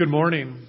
Good 0.00 0.08
morning. 0.08 0.66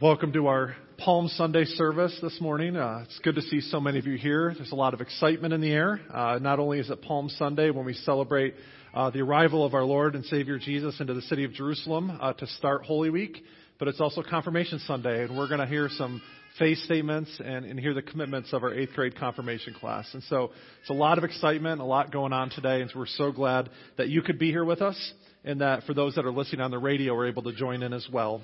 Welcome 0.00 0.32
to 0.32 0.48
our 0.48 0.74
Palm 0.98 1.28
Sunday 1.28 1.66
service 1.66 2.18
this 2.20 2.40
morning. 2.40 2.74
Uh, 2.74 3.04
it's 3.04 3.16
good 3.20 3.36
to 3.36 3.42
see 3.42 3.60
so 3.60 3.78
many 3.78 4.00
of 4.00 4.08
you 4.08 4.18
here. 4.18 4.52
There's 4.56 4.72
a 4.72 4.74
lot 4.74 4.92
of 4.92 5.00
excitement 5.00 5.54
in 5.54 5.60
the 5.60 5.70
air. 5.70 6.00
Uh, 6.12 6.40
not 6.42 6.58
only 6.58 6.80
is 6.80 6.90
it 6.90 7.00
Palm 7.00 7.28
Sunday 7.28 7.70
when 7.70 7.84
we 7.84 7.94
celebrate 7.94 8.56
uh, 8.92 9.10
the 9.10 9.20
arrival 9.20 9.64
of 9.64 9.74
our 9.74 9.84
Lord 9.84 10.16
and 10.16 10.24
Savior 10.24 10.58
Jesus 10.58 10.98
into 10.98 11.14
the 11.14 11.22
city 11.22 11.44
of 11.44 11.52
Jerusalem 11.52 12.18
uh, 12.20 12.32
to 12.32 12.46
start 12.48 12.84
Holy 12.84 13.08
Week, 13.08 13.36
but 13.78 13.86
it's 13.86 14.00
also 14.00 14.20
Confirmation 14.20 14.80
Sunday, 14.80 15.22
and 15.22 15.38
we're 15.38 15.46
going 15.46 15.60
to 15.60 15.66
hear 15.66 15.88
some 15.88 16.20
faith 16.58 16.78
statements 16.78 17.30
and, 17.38 17.64
and 17.64 17.78
hear 17.78 17.94
the 17.94 18.02
commitments 18.02 18.52
of 18.52 18.64
our 18.64 18.74
eighth 18.74 18.94
grade 18.94 19.16
confirmation 19.16 19.74
class. 19.74 20.08
And 20.12 20.24
so 20.24 20.50
it's 20.80 20.90
a 20.90 20.92
lot 20.92 21.18
of 21.18 21.24
excitement, 21.24 21.80
a 21.80 21.84
lot 21.84 22.10
going 22.10 22.32
on 22.32 22.50
today, 22.50 22.80
and 22.80 22.90
we're 22.96 23.06
so 23.06 23.30
glad 23.30 23.70
that 23.96 24.08
you 24.08 24.22
could 24.22 24.40
be 24.40 24.50
here 24.50 24.64
with 24.64 24.82
us, 24.82 25.12
and 25.44 25.60
that 25.60 25.84
for 25.84 25.94
those 25.94 26.16
that 26.16 26.24
are 26.24 26.32
listening 26.32 26.60
on 26.60 26.72
the 26.72 26.78
radio 26.78 27.14
are 27.14 27.28
able 27.28 27.44
to 27.44 27.52
join 27.52 27.84
in 27.84 27.92
as 27.92 28.08
well. 28.12 28.42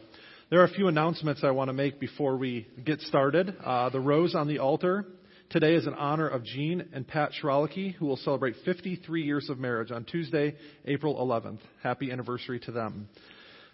There 0.51 0.61
are 0.63 0.65
a 0.65 0.71
few 0.71 0.89
announcements 0.89 1.45
I 1.45 1.51
want 1.51 1.69
to 1.69 1.75
make 1.75 2.01
before 2.01 2.39
we 2.39 2.67
get 2.83 3.03
started. 3.03 3.55
Uh, 3.63 3.91
the 3.91 4.01
rose 4.01 4.35
on 4.35 4.49
the 4.49 4.61
altar 4.61 5.05
today 5.51 5.75
is 5.75 5.87
in 5.87 5.93
honor 5.93 6.27
of 6.27 6.43
Jean 6.43 6.89
and 6.95 7.07
Pat 7.07 7.33
Schrolicki, 7.33 7.93
who 7.93 8.07
will 8.07 8.17
celebrate 8.17 8.55
53 8.65 9.23
years 9.23 9.51
of 9.51 9.59
marriage 9.59 9.91
on 9.91 10.05
Tuesday, 10.05 10.57
April 10.87 11.17
11th. 11.17 11.59
Happy 11.83 12.11
anniversary 12.11 12.61
to 12.61 12.73
them. 12.73 13.11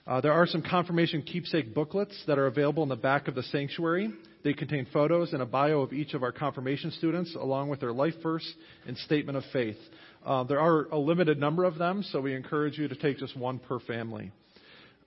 Uh, 0.05 0.21
there 0.21 0.33
are 0.33 0.49
some 0.49 0.63
confirmation 0.63 1.23
keepsake 1.23 1.77
booklets 1.77 2.21
that 2.27 2.41
are 2.41 2.49
available 2.49 2.83
in 2.83 2.89
the 2.89 2.97
back 2.97 3.29
of 3.29 3.37
the 3.37 3.45
sanctuary. 3.45 4.13
They 4.43 4.53
contain 4.53 4.89
photos 4.93 5.33
and 5.33 5.43
a 5.43 5.47
bio 5.47 5.81
of 5.81 5.93
each 5.93 6.13
of 6.13 6.25
our 6.25 6.33
confirmation 6.33 6.91
students, 6.91 7.37
along 7.37 7.69
with 7.69 7.79
their 7.79 7.93
life 7.93 8.15
verse 8.21 8.53
and 8.85 8.99
statement 8.99 9.39
of 9.39 9.45
faith. 9.53 9.79
Uh, 10.27 10.43
there 10.43 10.59
are 10.59 10.87
a 10.87 10.99
limited 10.99 11.39
number 11.39 11.63
of 11.63 11.79
them, 11.79 12.03
so 12.03 12.21
we 12.21 12.35
encourage 12.35 12.79
you 12.79 12.89
to 12.89 12.97
take 12.97 13.19
just 13.19 13.37
one 13.37 13.61
per 13.61 13.79
family. 13.79 14.33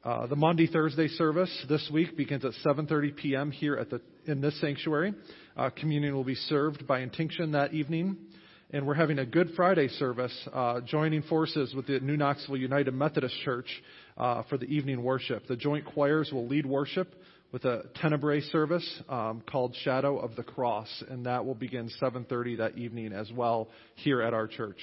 Uh, 0.08 0.26
the 0.26 0.38
Maundy 0.38 0.68
Thursday 0.68 1.10
service 1.10 1.52
this 1.68 1.90
week 1.92 2.16
begins 2.16 2.46
at 2.46 2.54
7:30 2.66 3.14
p.m. 3.18 3.52
here 3.52 3.76
at 3.76 3.90
the 3.90 4.00
in 4.26 4.40
this 4.40 4.58
sanctuary. 4.62 5.14
Uh, 5.58 5.70
communion 5.70 6.16
will 6.16 6.24
be 6.24 6.34
served 6.34 6.88
by 6.88 7.02
intinction 7.02 7.52
that 7.52 7.74
evening, 7.74 8.16
and 8.72 8.88
we're 8.88 8.94
having 8.94 9.20
a 9.20 9.26
Good 9.26 9.50
Friday 9.58 9.90
service, 9.90 10.32
uh, 10.54 10.80
joining 10.80 11.24
forces 11.24 11.74
with 11.76 11.88
the 11.88 12.00
New 12.00 12.16
Knoxville 12.16 12.56
United 12.56 12.94
Methodist 12.94 13.36
Church 13.44 13.68
uh, 14.18 14.44
for 14.44 14.58
the 14.58 14.68
evening 14.68 15.04
worship. 15.04 15.46
The 15.46 15.58
joint 15.58 15.84
choirs 15.84 16.30
will 16.32 16.48
lead 16.48 16.66
worship 16.66 17.14
with 17.52 17.66
a 17.66 17.84
tenebrae 17.96 18.40
service 18.44 19.02
um, 19.10 19.44
called 19.46 19.76
Shadow 19.84 20.20
of 20.20 20.38
the 20.38 20.44
Cross, 20.44 21.04
and 21.10 21.26
that 21.26 21.46
will 21.46 21.54
begin 21.54 21.92
7:30 22.02 22.60
that 22.60 22.78
evening 22.78 23.12
as 23.12 23.30
well 23.34 23.68
here 23.96 24.22
at 24.22 24.34
our 24.34 24.48
church. 24.48 24.80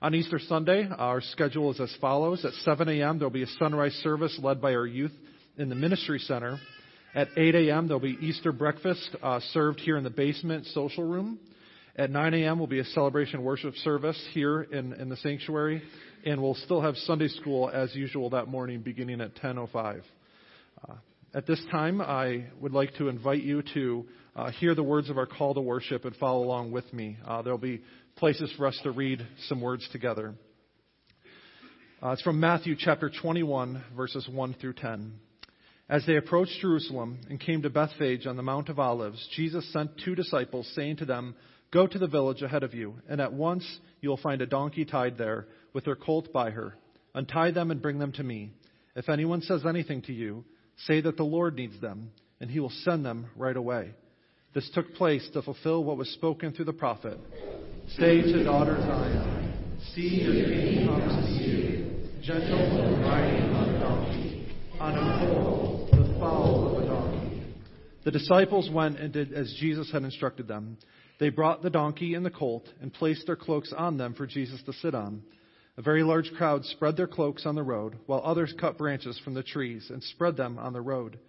On 0.00 0.14
Easter 0.14 0.38
Sunday, 0.38 0.88
our 0.96 1.20
schedule 1.20 1.72
is 1.72 1.80
as 1.80 1.92
follows. 2.00 2.44
At 2.44 2.52
7 2.64 2.88
a.m., 2.88 3.18
there'll 3.18 3.32
be 3.32 3.42
a 3.42 3.48
sunrise 3.58 3.94
service 3.94 4.38
led 4.40 4.60
by 4.60 4.74
our 4.74 4.86
youth 4.86 5.12
in 5.56 5.68
the 5.68 5.74
Ministry 5.74 6.20
Center. 6.20 6.60
At 7.16 7.26
8 7.36 7.54
a.m., 7.56 7.88
there'll 7.88 7.98
be 7.98 8.16
Easter 8.20 8.52
breakfast 8.52 9.16
uh, 9.20 9.40
served 9.52 9.80
here 9.80 9.96
in 9.96 10.04
the 10.04 10.10
basement 10.10 10.66
social 10.66 11.02
room. 11.02 11.40
At 11.96 12.10
9 12.10 12.32
a.m., 12.34 12.60
will 12.60 12.68
be 12.68 12.78
a 12.78 12.84
celebration 12.84 13.42
worship 13.42 13.74
service 13.74 14.24
here 14.34 14.62
in, 14.62 14.92
in 14.92 15.08
the 15.08 15.16
sanctuary. 15.16 15.82
And 16.24 16.40
we'll 16.40 16.54
still 16.54 16.80
have 16.80 16.96
Sunday 16.98 17.28
school 17.28 17.68
as 17.68 17.92
usual 17.96 18.30
that 18.30 18.46
morning 18.46 18.82
beginning 18.82 19.20
at 19.20 19.34
10.05. 19.34 20.02
Uh, 20.88 20.94
at 21.34 21.46
this 21.46 21.60
time, 21.70 22.00
I 22.00 22.46
would 22.60 22.72
like 22.72 22.94
to 22.94 23.08
invite 23.08 23.42
you 23.42 23.62
to 23.74 24.06
uh, 24.34 24.50
hear 24.50 24.74
the 24.74 24.82
words 24.82 25.10
of 25.10 25.18
our 25.18 25.26
call 25.26 25.52
to 25.54 25.60
worship 25.60 26.04
and 26.06 26.16
follow 26.16 26.42
along 26.42 26.72
with 26.72 26.90
me. 26.92 27.18
Uh, 27.26 27.42
there'll 27.42 27.58
be 27.58 27.82
places 28.16 28.50
for 28.56 28.66
us 28.66 28.78
to 28.82 28.90
read 28.90 29.26
some 29.46 29.60
words 29.60 29.86
together. 29.92 30.34
Uh, 32.02 32.10
it's 32.10 32.22
from 32.22 32.40
Matthew 32.40 32.76
chapter 32.78 33.10
21, 33.10 33.84
verses 33.94 34.26
1 34.26 34.54
through 34.54 34.72
10. 34.74 35.12
As 35.90 36.06
they 36.06 36.16
approached 36.16 36.60
Jerusalem 36.60 37.18
and 37.28 37.38
came 37.38 37.60
to 37.62 37.70
Bethphage 37.70 38.26
on 38.26 38.36
the 38.36 38.42
Mount 38.42 38.70
of 38.70 38.78
Olives, 38.78 39.28
Jesus 39.36 39.70
sent 39.72 40.00
two 40.02 40.14
disciples, 40.14 40.70
saying 40.74 40.96
to 40.96 41.04
them, 41.04 41.34
Go 41.70 41.86
to 41.86 41.98
the 41.98 42.06
village 42.06 42.40
ahead 42.40 42.62
of 42.62 42.72
you, 42.72 42.94
and 43.08 43.20
at 43.20 43.34
once 43.34 43.66
you 44.00 44.08
will 44.08 44.16
find 44.16 44.40
a 44.40 44.46
donkey 44.46 44.86
tied 44.86 45.18
there, 45.18 45.46
with 45.74 45.84
her 45.84 45.96
colt 45.96 46.32
by 46.32 46.50
her. 46.50 46.74
Untie 47.14 47.50
them 47.50 47.70
and 47.70 47.82
bring 47.82 47.98
them 47.98 48.12
to 48.12 48.22
me. 48.22 48.52
If 48.96 49.10
anyone 49.10 49.42
says 49.42 49.66
anything 49.66 50.02
to 50.02 50.12
you, 50.14 50.44
say 50.86 51.00
that 51.00 51.16
the 51.16 51.24
Lord 51.24 51.56
needs 51.56 51.80
them, 51.80 52.10
and 52.40 52.50
he 52.50 52.60
will 52.60 52.72
send 52.84 53.04
them 53.04 53.26
right 53.36 53.56
away. 53.56 53.90
This 54.54 54.70
took 54.74 54.94
place 54.94 55.28
to 55.32 55.42
fulfill 55.42 55.84
what 55.84 55.96
was 55.96 56.08
spoken 56.10 56.52
through 56.52 56.66
the 56.66 56.72
prophet. 56.72 57.18
Say 57.96 58.22
to 58.22 58.44
daughter 58.44 58.76
Zion, 58.80 59.38
See 59.94 60.22
your 60.22 60.34
king 60.34 60.86
comes 60.86 61.38
to 61.38 61.44
you, 61.44 62.22
gentle 62.22 62.58
and 62.58 63.02
riding 63.02 63.50
on 63.54 63.74
a 63.74 63.80
donkey, 63.80 64.56
on 64.80 64.98
a 64.98 65.26
foal, 65.26 65.88
the 65.92 66.18
foal 66.18 66.76
of 66.76 66.82
a 66.82 66.86
donkey. 66.86 67.42
The 68.04 68.10
disciples 68.10 68.70
went 68.70 68.98
and 68.98 69.12
did 69.12 69.32
as 69.32 69.54
Jesus 69.60 69.90
had 69.92 70.02
instructed 70.02 70.48
them. 70.48 70.78
They 71.20 71.30
brought 71.30 71.62
the 71.62 71.70
donkey 71.70 72.14
and 72.14 72.24
the 72.24 72.30
colt 72.30 72.68
and 72.80 72.92
placed 72.92 73.26
their 73.26 73.36
cloaks 73.36 73.72
on 73.76 73.96
them 73.96 74.14
for 74.14 74.26
Jesus 74.26 74.62
to 74.66 74.72
sit 74.72 74.94
on. 74.94 75.22
A 75.78 75.82
very 75.82 76.02
large 76.02 76.32
crowd 76.32 76.64
spread 76.64 76.96
their 76.96 77.06
cloaks 77.06 77.46
on 77.46 77.54
the 77.54 77.62
road, 77.62 77.96
while 78.06 78.20
others 78.24 78.52
cut 78.58 78.76
branches 78.76 79.16
from 79.20 79.34
the 79.34 79.44
trees 79.44 79.90
and 79.90 80.02
spread 80.02 80.36
them 80.36 80.58
on 80.58 80.72
the 80.72 80.80
road. 80.80 81.20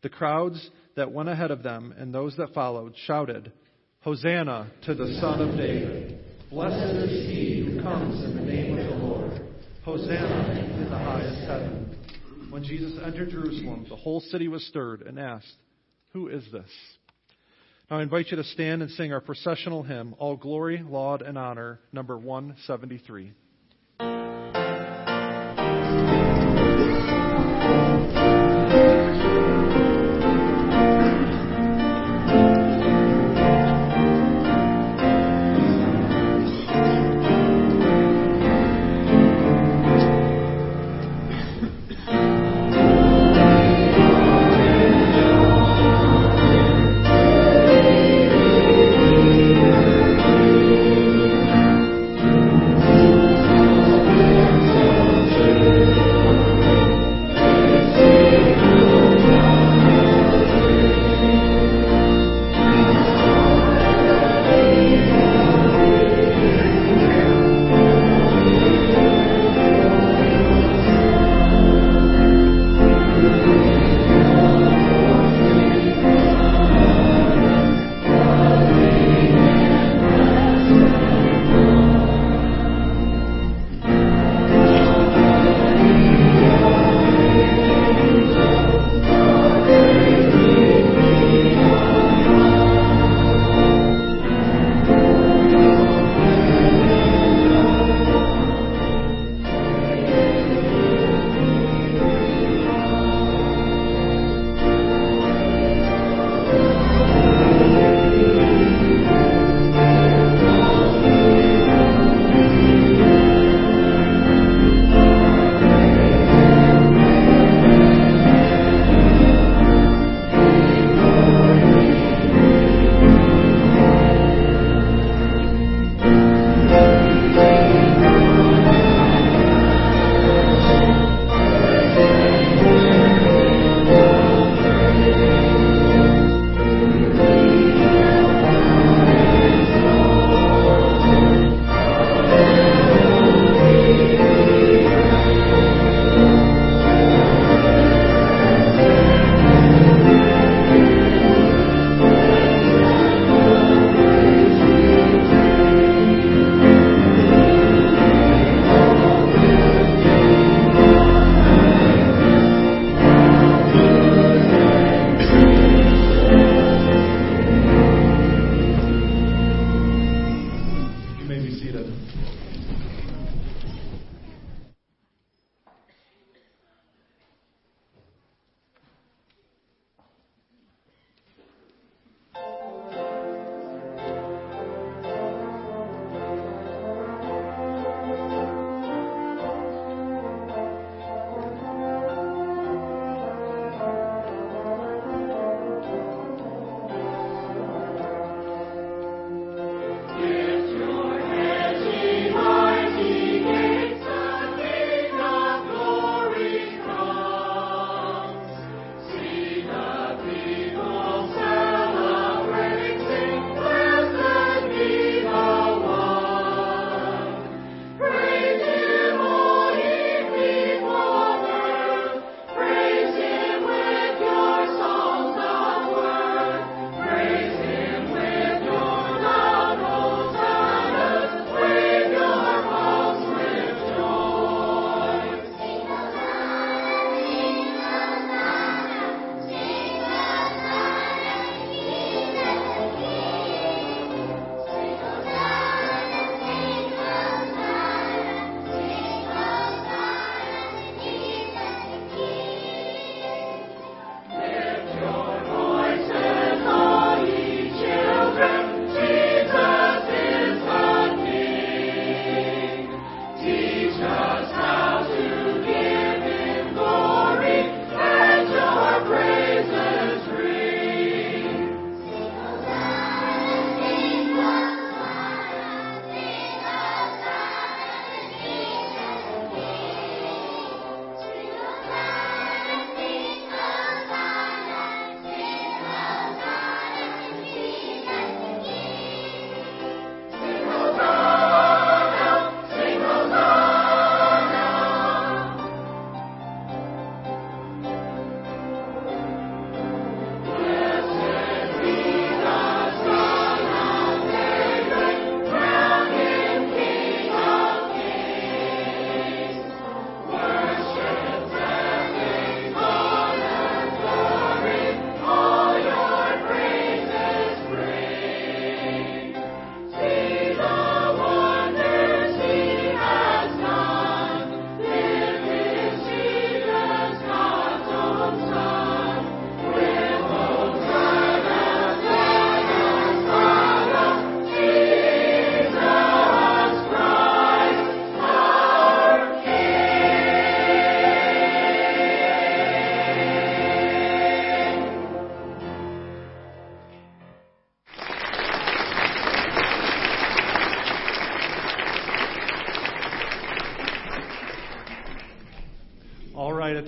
The 0.00 0.08
crowds 0.08 0.70
that 0.96 1.12
went 1.12 1.28
ahead 1.28 1.50
of 1.50 1.62
them 1.62 1.94
and 1.98 2.12
those 2.12 2.34
that 2.38 2.54
followed 2.54 2.94
shouted, 3.04 3.52
Hosanna 4.00 4.72
to 4.86 4.94
the 4.94 5.18
Son 5.20 5.42
of 5.42 5.58
David. 5.58 6.24
Blessed 6.48 6.96
is 6.96 7.28
he 7.28 7.66
who 7.66 7.82
comes 7.82 8.24
in 8.24 8.34
the 8.34 8.50
name 8.50 8.78
of 8.78 8.86
the 8.86 9.04
Lord. 9.04 9.42
Hosanna 9.84 10.58
in 10.58 10.88
the 10.88 10.98
highest 10.98 11.40
heaven. 11.40 11.94
When 12.48 12.64
Jesus 12.64 12.98
entered 13.04 13.28
Jerusalem, 13.28 13.84
the 13.90 13.96
whole 13.96 14.20
city 14.20 14.48
was 14.48 14.66
stirred 14.68 15.02
and 15.02 15.18
asked, 15.18 15.52
Who 16.14 16.28
is 16.28 16.50
this? 16.50 16.70
Now 17.90 17.98
I 17.98 18.02
invite 18.02 18.28
you 18.30 18.38
to 18.38 18.44
stand 18.44 18.80
and 18.80 18.90
sing 18.92 19.12
our 19.12 19.20
processional 19.20 19.82
hymn, 19.82 20.14
All 20.18 20.36
Glory, 20.36 20.82
Laud, 20.82 21.20
and 21.20 21.36
Honor, 21.36 21.80
number 21.92 22.16
173. 22.16 23.34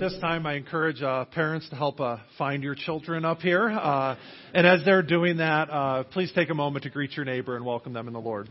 This 0.01 0.17
time, 0.19 0.47
I 0.47 0.55
encourage 0.55 0.99
uh, 1.03 1.25
parents 1.25 1.69
to 1.69 1.75
help 1.75 1.99
uh, 1.99 2.17
find 2.35 2.63
your 2.63 2.73
children 2.73 3.23
up 3.23 3.37
here. 3.37 3.69
Uh, 3.69 4.15
and 4.51 4.65
as 4.65 4.83
they're 4.83 5.03
doing 5.03 5.37
that, 5.37 5.69
uh, 5.69 6.05
please 6.05 6.31
take 6.33 6.49
a 6.49 6.55
moment 6.55 6.85
to 6.85 6.89
greet 6.89 7.15
your 7.15 7.23
neighbor 7.23 7.55
and 7.55 7.63
welcome 7.63 7.93
them 7.93 8.07
in 8.07 8.13
the 8.13 8.19
Lord. 8.19 8.49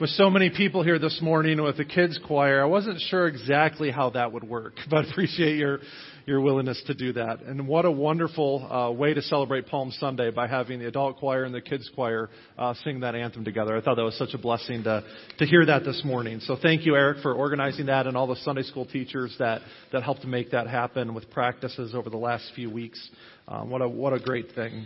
with 0.00 0.10
so 0.10 0.30
many 0.30 0.48
people 0.50 0.84
here 0.84 0.98
this 0.98 1.20
morning 1.20 1.60
with 1.60 1.76
the 1.76 1.84
kids 1.84 2.20
choir, 2.24 2.62
I 2.62 2.66
wasn't 2.66 3.00
sure 3.00 3.26
exactly 3.26 3.90
how 3.90 4.10
that 4.10 4.32
would 4.32 4.44
work, 4.44 4.74
but 4.90 5.08
appreciate 5.10 5.56
your 5.56 5.80
your 6.28 6.42
willingness 6.42 6.80
to 6.86 6.94
do 6.94 7.14
that. 7.14 7.40
And 7.40 7.66
what 7.66 7.86
a 7.86 7.90
wonderful 7.90 8.70
uh, 8.70 8.92
way 8.92 9.14
to 9.14 9.22
celebrate 9.22 9.66
Palm 9.66 9.90
Sunday 9.92 10.30
by 10.30 10.46
having 10.46 10.78
the 10.78 10.86
adult 10.86 11.16
choir 11.16 11.44
and 11.44 11.54
the 11.54 11.62
kids 11.62 11.90
choir 11.94 12.28
uh, 12.58 12.74
sing 12.84 13.00
that 13.00 13.14
anthem 13.14 13.44
together. 13.44 13.74
I 13.74 13.80
thought 13.80 13.96
that 13.96 14.04
was 14.04 14.18
such 14.18 14.34
a 14.34 14.38
blessing 14.38 14.84
to 14.84 15.02
to 15.38 15.46
hear 15.46 15.64
that 15.64 15.84
this 15.84 16.02
morning. 16.04 16.40
So 16.40 16.56
thank 16.60 16.84
you, 16.84 16.96
Eric, 16.96 17.22
for 17.22 17.32
organizing 17.32 17.86
that, 17.86 18.06
and 18.06 18.14
all 18.14 18.26
the 18.26 18.36
Sunday 18.36 18.62
school 18.62 18.84
teachers 18.84 19.34
that 19.38 19.62
that 19.92 20.02
helped 20.02 20.24
make 20.26 20.50
that 20.50 20.66
happen 20.66 21.14
with 21.14 21.30
practices 21.30 21.94
over 21.94 22.10
the 22.10 22.18
last 22.18 22.52
few 22.54 22.70
weeks. 22.70 23.08
Um, 23.48 23.70
what 23.70 23.80
a 23.80 23.88
what 23.88 24.12
a 24.12 24.20
great 24.20 24.54
thing. 24.54 24.84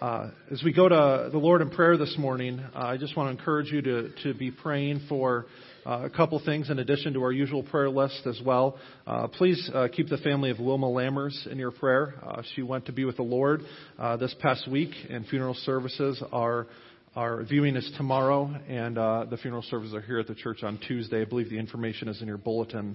Uh, 0.00 0.30
as 0.50 0.62
we 0.62 0.74
go 0.74 0.88
to 0.88 1.30
the 1.32 1.38
Lord 1.38 1.62
in 1.62 1.70
prayer 1.70 1.96
this 1.96 2.16
morning, 2.18 2.58
uh, 2.58 2.78
I 2.78 2.96
just 2.98 3.16
want 3.16 3.28
to 3.28 3.38
encourage 3.38 3.72
you 3.72 3.80
to, 3.80 4.10
to 4.24 4.34
be 4.34 4.50
praying 4.50 5.06
for 5.08 5.46
uh, 5.86 6.00
a 6.04 6.10
couple 6.10 6.40
things 6.44 6.68
in 6.68 6.80
addition 6.80 7.12
to 7.12 7.22
our 7.22 7.30
usual 7.30 7.62
prayer 7.62 7.88
list 7.88 8.26
as 8.26 8.40
well. 8.44 8.76
Uh, 9.06 9.28
please 9.28 9.70
uh, 9.72 9.86
keep 9.92 10.08
the 10.08 10.16
family 10.18 10.50
of 10.50 10.58
Wilma 10.58 10.88
Lammers 10.88 11.46
in 11.46 11.58
your 11.58 11.70
prayer. 11.70 12.14
Uh, 12.26 12.42
she 12.54 12.62
went 12.62 12.86
to 12.86 12.92
be 12.92 13.04
with 13.04 13.16
the 13.16 13.22
Lord 13.22 13.60
this 14.18 14.34
past 14.40 14.68
week, 14.68 14.90
and 15.08 15.26
funeral 15.26 15.54
services 15.54 16.22
are. 16.32 16.66
Our 17.14 17.44
viewing 17.44 17.76
is 17.76 17.90
tomorrow, 17.96 18.54
and 18.68 18.96
the 18.96 19.38
funeral 19.40 19.62
services 19.62 19.94
are 19.94 20.02
here 20.02 20.18
at 20.18 20.26
the 20.26 20.34
church 20.34 20.62
on 20.62 20.78
Tuesday. 20.86 21.22
I 21.22 21.24
believe 21.24 21.48
the 21.48 21.58
information 21.58 22.08
is 22.08 22.20
in 22.20 22.28
your 22.28 22.36
bulletin. 22.36 22.94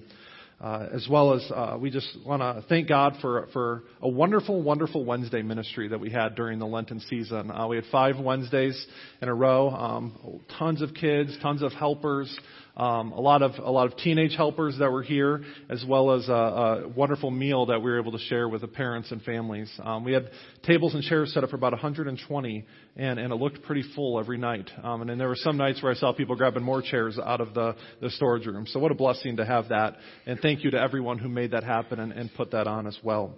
Uh, 0.62 0.88
as 0.92 1.08
well 1.10 1.34
as 1.34 1.44
uh, 1.50 1.76
we 1.80 1.90
just 1.90 2.06
want 2.24 2.40
to 2.40 2.64
thank 2.68 2.88
God 2.88 3.14
for 3.20 3.48
for 3.52 3.82
a 4.00 4.08
wonderful, 4.08 4.62
wonderful 4.62 5.04
Wednesday 5.04 5.42
ministry 5.42 5.88
that 5.88 5.98
we 5.98 6.08
had 6.08 6.36
during 6.36 6.60
the 6.60 6.66
Lenten 6.66 7.00
season. 7.10 7.50
Uh, 7.50 7.66
we 7.66 7.74
had 7.74 7.84
five 7.90 8.16
Wednesdays 8.16 8.86
in 9.20 9.28
a 9.28 9.34
row, 9.34 9.70
um, 9.70 10.40
tons 10.56 10.80
of 10.80 10.94
kids, 10.94 11.36
tons 11.42 11.62
of 11.62 11.72
helpers, 11.72 12.32
um, 12.76 13.12
a 13.12 13.20
lot 13.20 13.42
of 13.42 13.52
a 13.58 13.70
lot 13.70 13.86
of 13.86 13.98
teenage 13.98 14.34
helpers 14.34 14.78
that 14.78 14.90
were 14.90 15.02
here, 15.02 15.42
as 15.68 15.84
well 15.86 16.12
as 16.12 16.28
a, 16.28 16.32
a 16.32 16.88
wonderful 16.88 17.30
meal 17.30 17.66
that 17.66 17.80
we 17.80 17.90
were 17.90 18.00
able 18.00 18.12
to 18.12 18.18
share 18.18 18.48
with 18.48 18.62
the 18.62 18.68
parents 18.68 19.10
and 19.12 19.20
families. 19.22 19.70
Um, 19.82 20.04
we 20.04 20.12
had 20.12 20.30
tables 20.62 20.94
and 20.94 21.02
chairs 21.02 21.34
set 21.34 21.44
up 21.44 21.50
for 21.50 21.56
about 21.56 21.72
120, 21.72 22.66
and, 22.96 23.18
and 23.18 23.32
it 23.32 23.36
looked 23.36 23.62
pretty 23.62 23.84
full 23.94 24.18
every 24.18 24.38
night. 24.38 24.70
Um, 24.82 25.02
and 25.02 25.10
then 25.10 25.18
there 25.18 25.28
were 25.28 25.36
some 25.36 25.58
nights 25.58 25.82
where 25.82 25.92
I 25.92 25.94
saw 25.96 26.14
people 26.14 26.34
grabbing 26.34 26.62
more 26.62 26.80
chairs 26.80 27.18
out 27.18 27.42
of 27.42 27.52
the, 27.52 27.76
the 28.00 28.08
storage 28.10 28.46
room. 28.46 28.66
So 28.66 28.80
what 28.80 28.90
a 28.90 28.94
blessing 28.94 29.36
to 29.36 29.44
have 29.44 29.68
that, 29.68 29.96
and 30.24 30.40
thank 30.40 30.64
you 30.64 30.70
to 30.70 30.80
everyone 30.80 31.18
who 31.18 31.28
made 31.28 31.50
that 31.50 31.64
happen 31.64 32.00
and, 32.00 32.12
and 32.12 32.30
put 32.34 32.52
that 32.52 32.66
on 32.66 32.86
as 32.86 32.98
well. 33.02 33.34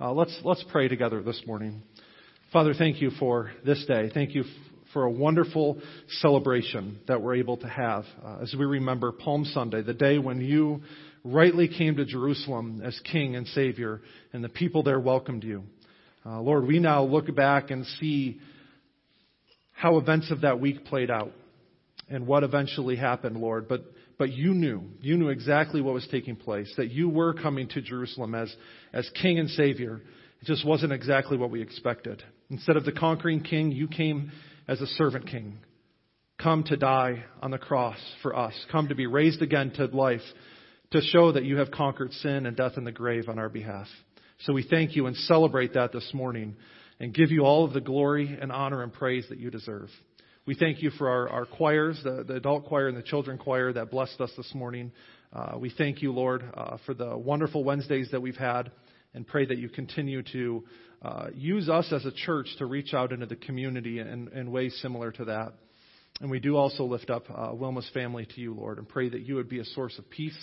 Uh, 0.00 0.12
let's 0.12 0.38
let's 0.44 0.64
pray 0.70 0.86
together 0.86 1.22
this 1.22 1.42
morning. 1.46 1.82
Father, 2.52 2.74
thank 2.74 3.00
you 3.00 3.10
for 3.18 3.50
this 3.64 3.84
day. 3.86 4.10
Thank 4.14 4.34
you 4.34 4.44
for 4.96 5.04
a 5.04 5.10
wonderful 5.10 5.78
celebration 6.20 6.98
that 7.06 7.20
we're 7.20 7.34
able 7.34 7.58
to 7.58 7.68
have 7.68 8.06
uh, 8.24 8.38
as 8.40 8.54
we 8.58 8.64
remember 8.64 9.12
Palm 9.12 9.44
Sunday, 9.44 9.82
the 9.82 9.92
day 9.92 10.16
when 10.18 10.40
you 10.40 10.80
rightly 11.22 11.68
came 11.68 11.96
to 11.96 12.06
Jerusalem 12.06 12.80
as 12.82 12.98
King 13.12 13.36
and 13.36 13.46
Savior, 13.48 14.00
and 14.32 14.42
the 14.42 14.48
people 14.48 14.82
there 14.82 14.98
welcomed 14.98 15.44
you. 15.44 15.64
Uh, 16.24 16.40
Lord, 16.40 16.66
we 16.66 16.78
now 16.78 17.04
look 17.04 17.34
back 17.36 17.70
and 17.70 17.84
see 18.00 18.40
how 19.74 19.98
events 19.98 20.30
of 20.30 20.40
that 20.40 20.60
week 20.60 20.86
played 20.86 21.10
out 21.10 21.32
and 22.08 22.26
what 22.26 22.42
eventually 22.42 22.96
happened, 22.96 23.36
Lord. 23.36 23.68
But 23.68 23.82
but 24.16 24.32
you 24.32 24.54
knew, 24.54 24.80
you 25.02 25.18
knew 25.18 25.28
exactly 25.28 25.82
what 25.82 25.92
was 25.92 26.08
taking 26.10 26.36
place, 26.36 26.72
that 26.78 26.90
you 26.90 27.10
were 27.10 27.34
coming 27.34 27.68
to 27.68 27.82
Jerusalem 27.82 28.34
as, 28.34 28.50
as 28.94 29.10
King 29.20 29.38
and 29.38 29.50
Savior. 29.50 30.00
It 30.40 30.46
just 30.46 30.66
wasn't 30.66 30.94
exactly 30.94 31.36
what 31.36 31.50
we 31.50 31.60
expected. 31.60 32.22
Instead 32.48 32.78
of 32.78 32.86
the 32.86 32.92
conquering 32.92 33.42
king, 33.42 33.72
you 33.72 33.88
came 33.88 34.32
as 34.68 34.80
a 34.80 34.86
servant 34.86 35.26
king. 35.26 35.58
Come 36.42 36.64
to 36.64 36.76
die 36.76 37.24
on 37.40 37.50
the 37.50 37.58
cross 37.58 37.98
for 38.22 38.36
us. 38.36 38.54
Come 38.70 38.88
to 38.88 38.94
be 38.94 39.06
raised 39.06 39.42
again 39.42 39.70
to 39.72 39.86
life 39.86 40.20
to 40.90 41.00
show 41.00 41.32
that 41.32 41.44
you 41.44 41.56
have 41.58 41.70
conquered 41.70 42.12
sin 42.12 42.46
and 42.46 42.56
death 42.56 42.72
in 42.76 42.84
the 42.84 42.92
grave 42.92 43.28
on 43.28 43.38
our 43.38 43.48
behalf. 43.48 43.86
So 44.40 44.52
we 44.52 44.62
thank 44.68 44.94
you 44.94 45.06
and 45.06 45.16
celebrate 45.16 45.74
that 45.74 45.92
this 45.92 46.08
morning 46.12 46.56
and 47.00 47.14
give 47.14 47.30
you 47.30 47.42
all 47.42 47.64
of 47.64 47.72
the 47.72 47.80
glory 47.80 48.36
and 48.40 48.52
honor 48.52 48.82
and 48.82 48.92
praise 48.92 49.26
that 49.30 49.38
you 49.38 49.50
deserve. 49.50 49.88
We 50.46 50.54
thank 50.54 50.82
you 50.82 50.90
for 50.90 51.08
our, 51.08 51.28
our 51.28 51.46
choirs, 51.46 52.00
the, 52.04 52.22
the 52.26 52.34
adult 52.34 52.66
choir 52.66 52.88
and 52.88 52.96
the 52.96 53.02
children 53.02 53.38
choir 53.38 53.72
that 53.72 53.90
blessed 53.90 54.20
us 54.20 54.30
this 54.36 54.54
morning. 54.54 54.92
Uh, 55.32 55.58
we 55.58 55.70
thank 55.70 56.02
you, 56.02 56.12
Lord, 56.12 56.44
uh, 56.54 56.76
for 56.86 56.94
the 56.94 57.16
wonderful 57.16 57.64
Wednesdays 57.64 58.10
that 58.12 58.22
we've 58.22 58.36
had 58.36 58.70
and 59.12 59.26
pray 59.26 59.46
that 59.46 59.58
you 59.58 59.68
continue 59.68 60.22
to 60.32 60.64
uh, 61.06 61.28
use 61.34 61.68
us 61.68 61.92
as 61.92 62.04
a 62.04 62.10
church 62.10 62.48
to 62.58 62.66
reach 62.66 62.92
out 62.92 63.12
into 63.12 63.26
the 63.26 63.36
community 63.36 64.00
in, 64.00 64.28
in 64.34 64.50
ways 64.50 64.76
similar 64.82 65.12
to 65.12 65.26
that. 65.26 65.52
And 66.20 66.30
we 66.30 66.40
do 66.40 66.56
also 66.56 66.84
lift 66.84 67.10
up 67.10 67.26
uh, 67.30 67.52
Wilma's 67.52 67.88
family 67.94 68.26
to 68.34 68.40
you, 68.40 68.54
Lord, 68.54 68.78
and 68.78 68.88
pray 68.88 69.08
that 69.08 69.20
you 69.20 69.36
would 69.36 69.48
be 69.48 69.60
a 69.60 69.64
source 69.64 69.96
of 69.98 70.10
peace 70.10 70.36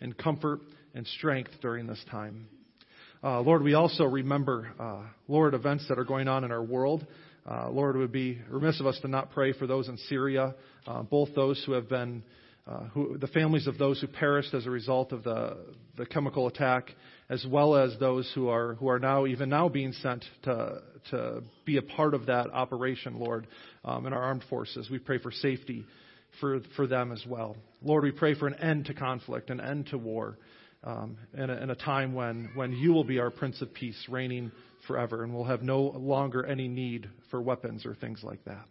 and 0.00 0.16
comfort 0.18 0.60
and 0.94 1.06
strength 1.06 1.52
during 1.62 1.86
this 1.86 2.04
time. 2.10 2.48
Uh, 3.24 3.40
Lord, 3.40 3.62
we 3.62 3.72
also 3.72 4.04
remember, 4.04 4.72
uh, 4.78 5.02
Lord, 5.26 5.54
events 5.54 5.86
that 5.88 5.98
are 5.98 6.04
going 6.04 6.28
on 6.28 6.44
in 6.44 6.50
our 6.50 6.62
world. 6.62 7.06
Uh, 7.50 7.70
Lord, 7.70 7.96
it 7.96 8.00
would 8.00 8.12
be 8.12 8.40
remiss 8.50 8.78
of 8.78 8.86
us 8.86 8.98
to 9.00 9.08
not 9.08 9.30
pray 9.30 9.54
for 9.54 9.66
those 9.66 9.88
in 9.88 9.96
Syria, 10.08 10.54
uh, 10.86 11.02
both 11.02 11.30
those 11.34 11.62
who 11.64 11.72
have 11.72 11.88
been, 11.88 12.22
uh, 12.70 12.84
who, 12.94 13.18
the 13.18 13.26
families 13.26 13.66
of 13.66 13.78
those 13.78 14.00
who 14.00 14.06
perished 14.06 14.54
as 14.54 14.64
a 14.64 14.70
result 14.70 15.12
of 15.12 15.24
the, 15.24 15.56
the 15.96 16.06
chemical 16.06 16.46
attack, 16.46 16.90
as 17.28 17.44
well 17.48 17.74
as 17.74 17.98
those 17.98 18.30
who 18.34 18.48
are 18.48 18.74
who 18.74 18.88
are 18.88 19.00
now 19.00 19.26
even 19.26 19.48
now 19.48 19.68
being 19.68 19.92
sent 19.92 20.24
to 20.44 20.80
to 21.10 21.42
be 21.64 21.78
a 21.78 21.82
part 21.82 22.14
of 22.14 22.26
that 22.26 22.46
operation, 22.52 23.18
Lord, 23.18 23.48
um, 23.84 24.06
in 24.06 24.12
our 24.12 24.22
armed 24.22 24.44
forces. 24.48 24.88
We 24.88 24.98
pray 24.98 25.18
for 25.18 25.32
safety 25.32 25.84
for 26.40 26.60
for 26.76 26.86
them 26.86 27.10
as 27.10 27.24
well, 27.26 27.56
Lord. 27.82 28.04
We 28.04 28.12
pray 28.12 28.34
for 28.34 28.46
an 28.46 28.54
end 28.54 28.86
to 28.86 28.94
conflict, 28.94 29.50
an 29.50 29.60
end 29.60 29.88
to 29.88 29.98
war, 29.98 30.38
um, 30.84 31.16
in, 31.34 31.50
a, 31.50 31.72
a 31.72 31.74
time 31.74 32.14
when 32.14 32.50
when 32.54 32.72
You 32.72 32.92
will 32.92 33.04
be 33.04 33.18
our 33.18 33.30
Prince 33.30 33.60
of 33.62 33.74
Peace, 33.74 34.00
reigning 34.08 34.52
forever, 34.86 35.24
and 35.24 35.34
we'll 35.34 35.44
have 35.44 35.62
no 35.62 35.82
longer 35.82 36.46
any 36.46 36.68
need 36.68 37.10
for 37.30 37.42
weapons 37.42 37.84
or 37.84 37.96
things 37.96 38.20
like 38.22 38.44
that. 38.44 38.64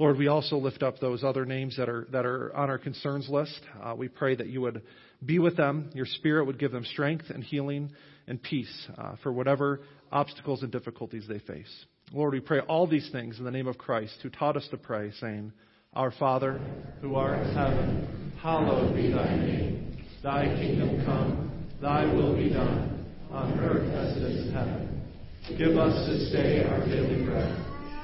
Lord, 0.00 0.16
we 0.16 0.28
also 0.28 0.56
lift 0.56 0.82
up 0.82 0.98
those 0.98 1.22
other 1.22 1.44
names 1.44 1.76
that 1.76 1.90
are 1.90 2.06
that 2.10 2.24
are 2.24 2.56
on 2.56 2.70
our 2.70 2.78
concerns 2.78 3.28
list. 3.28 3.60
Uh, 3.82 3.94
we 3.94 4.08
pray 4.08 4.34
that 4.34 4.46
You 4.46 4.62
would 4.62 4.80
be 5.22 5.38
with 5.38 5.58
them. 5.58 5.90
Your 5.92 6.06
Spirit 6.06 6.46
would 6.46 6.58
give 6.58 6.72
them 6.72 6.86
strength 6.86 7.26
and 7.28 7.44
healing 7.44 7.92
and 8.26 8.42
peace 8.42 8.88
uh, 8.96 9.16
for 9.22 9.30
whatever 9.30 9.82
obstacles 10.10 10.62
and 10.62 10.72
difficulties 10.72 11.26
they 11.28 11.38
face. 11.40 11.68
Lord, 12.14 12.32
we 12.32 12.40
pray 12.40 12.60
all 12.60 12.86
these 12.86 13.10
things 13.12 13.38
in 13.38 13.44
the 13.44 13.50
name 13.50 13.66
of 13.66 13.76
Christ, 13.76 14.14
who 14.22 14.30
taught 14.30 14.56
us 14.56 14.66
to 14.70 14.78
pray, 14.78 15.12
saying, 15.20 15.52
Our 15.92 16.12
Father, 16.12 16.58
who 17.02 17.16
art 17.16 17.38
in 17.46 17.54
heaven, 17.54 18.32
hallowed 18.40 18.96
be 18.96 19.12
thy 19.12 19.36
name. 19.36 20.02
Thy 20.22 20.46
kingdom 20.46 21.04
come, 21.04 21.68
thy 21.82 22.06
will 22.06 22.34
be 22.34 22.48
done, 22.48 23.04
on 23.30 23.52
earth 23.60 23.92
as 23.94 24.16
it 24.16 24.22
is 24.22 24.46
in 24.46 24.54
heaven. 24.54 25.02
Give 25.58 25.76
us 25.76 26.08
this 26.08 26.32
day 26.32 26.64
our 26.64 26.80
daily 26.86 27.22
bread, 27.26 27.54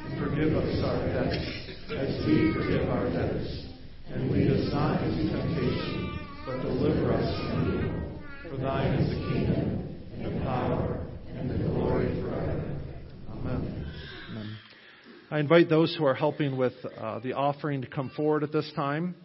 and 0.05 0.21
forgive 0.21 0.55
us 0.55 0.85
our 0.85 1.07
debts, 1.07 1.66
as 1.93 2.27
we 2.27 2.53
forgive 2.53 2.89
our 2.89 3.11
debtors. 3.11 3.67
And 4.09 4.31
lead 4.31 4.51
us 4.51 4.73
not 4.73 5.03
into 5.03 5.31
temptation 5.31 6.07
but 6.47 6.63
deliver 6.63 7.13
us 7.13 7.51
from 7.51 7.75
evil. 7.75 8.23
For 8.49 8.57
thine 8.57 8.93
is 8.95 9.11
the 9.11 9.33
kingdom, 9.33 9.97
and 10.15 10.25
the 10.25 10.45
power, 10.45 11.05
and 11.29 11.51
the 11.51 11.59
glory 11.59 12.23
forever. 12.23 12.79
Amen. 13.33 13.93
Amen. 14.31 14.57
I 15.29 15.41
invite 15.41 15.69
those 15.69 15.95
who 15.97 16.05
are 16.05 16.15
helping 16.15 16.57
with 16.57 16.73
uh, 16.97 17.19
the 17.19 17.33
offering 17.33 17.83
to 17.83 17.89
come 17.89 18.13
forward 18.17 18.45
at 18.45 18.53
this 18.53 18.71
time. 18.77 19.17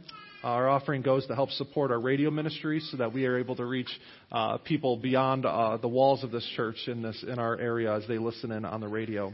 Our 0.44 0.68
offering 0.68 1.04
goes 1.04 1.28
to 1.28 1.36
help 1.36 1.52
support 1.52 1.92
our 1.92 2.00
radio 2.00 2.32
ministry 2.32 2.80
so 2.80 2.98
that 2.98 3.14
we 3.14 3.28
are 3.28 3.38
able 3.38 3.56
to 3.58 3.66
reach 3.66 3.90
uh, 4.32 4.58
people 4.58 4.98
beyond 4.98 5.46
uh, 5.46 5.78
the 5.78 5.88
walls 5.88 6.24
of 6.24 6.32
this 6.32 6.48
church 6.56 6.88
in 6.88 7.04
this 7.04 7.24
in 7.28 7.38
our 7.38 7.60
area 7.60 7.94
as 7.94 8.08
they 8.08 8.18
listen 8.18 8.52
in 8.52 8.66
on 8.66 8.82
the 8.82 8.88
radio. 8.88 9.32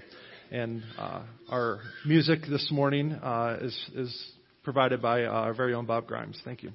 And 0.51 0.83
uh, 0.97 1.23
our 1.49 1.79
music 2.05 2.41
this 2.49 2.69
morning 2.71 3.11
uh, 3.11 3.57
is 3.61 3.89
is 3.95 4.31
provided 4.63 5.01
by 5.01 5.25
our 5.25 5.53
very 5.53 5.73
own 5.73 5.85
Bob 5.85 6.07
Grimes. 6.07 6.39
Thank 6.45 6.63
you. 6.63 6.71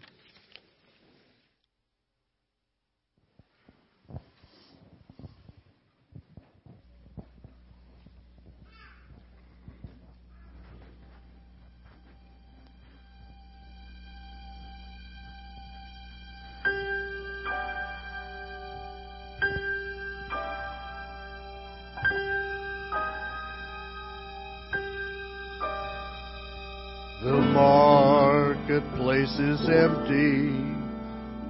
Marketplace 29.32 29.60
is 29.60 29.68
empty. 29.68 30.50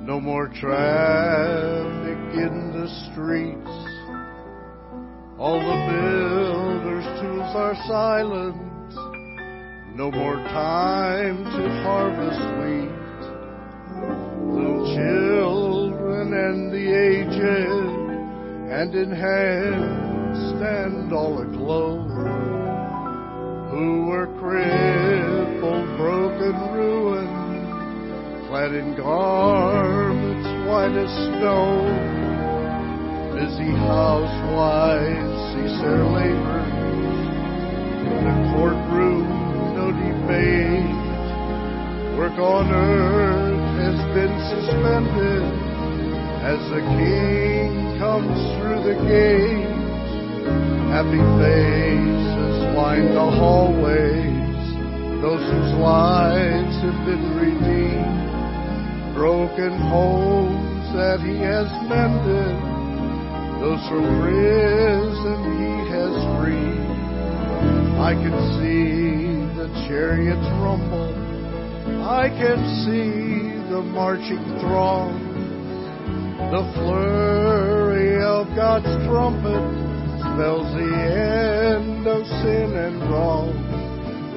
No 0.02 0.20
more 0.20 0.48
traffic 0.48 2.18
in 2.34 2.72
the 2.72 2.88
streets. 3.10 3.70
All 5.38 5.58
the 5.60 5.78
builders' 5.90 7.20
tools 7.20 7.56
are 7.56 7.74
silent. 7.86 8.56
No 9.96 10.10
more 10.10 10.36
time 10.36 11.44
to 11.44 11.82
harvest 11.82 12.40
wheat. 12.58 12.90
Little 14.52 14.84
children 14.94 16.32
and 16.32 16.72
the 16.72 16.86
aged, 17.08 17.90
hand 18.70 18.94
in 18.94 19.10
hand, 19.10 20.36
stand 20.56 21.12
all 21.12 21.42
aglow. 21.42 22.08
Who 23.70 24.06
were 24.06 24.26
crippled, 24.38 25.96
broken, 25.96 26.54
ruined, 26.74 27.31
clad 28.52 28.74
in 28.74 28.94
garments 28.94 30.44
white 30.68 30.92
as 30.92 31.08
snow. 31.08 31.88
Busy 33.32 33.72
housewives 33.72 35.38
cease 35.56 35.80
their 35.80 36.04
labor. 36.04 36.60
In 38.12 38.20
the 38.28 38.36
courtroom, 38.52 39.24
no 39.72 39.88
debate. 39.88 41.00
Work 42.20 42.36
on 42.36 42.68
earth 42.68 43.72
has 43.80 43.96
been 44.12 44.36
suspended 44.52 45.48
as 46.44 46.60
the 46.76 46.84
king 47.00 47.96
comes 47.96 48.36
through 48.60 48.84
the 48.84 49.00
gate. 49.08 49.64
Happy 50.92 51.24
faces 51.40 52.76
line 52.76 53.14
the 53.14 53.30
hallways, 53.40 54.66
those 55.24 55.40
whose 55.40 55.72
lives 55.80 56.76
have 56.84 57.06
been 57.06 57.24
redeemed. 57.40 58.21
Broken 59.14 59.78
homes 59.78 60.88
that 60.94 61.20
he 61.20 61.36
has 61.44 61.68
mended, 61.86 62.56
those 63.60 63.82
from 63.88 64.04
prison 64.24 65.38
he 65.60 65.74
has 65.92 66.12
freed. 66.40 66.82
I 68.00 68.14
can 68.14 68.34
see 68.56 69.46
the 69.54 69.68
chariots 69.86 70.48
rumble, 70.58 71.12
I 72.02 72.28
can 72.30 72.58
see 72.84 73.52
the 73.70 73.82
marching 73.82 74.42
throng. 74.60 75.12
The 76.50 76.64
flurry 76.74 78.16
of 78.24 78.48
God's 78.56 78.90
trumpet 79.06 79.62
spells 80.18 80.72
the 80.74 80.92
end 81.78 82.06
of 82.06 82.26
sin 82.42 82.74
and 82.76 83.00
wrong. 83.10 83.52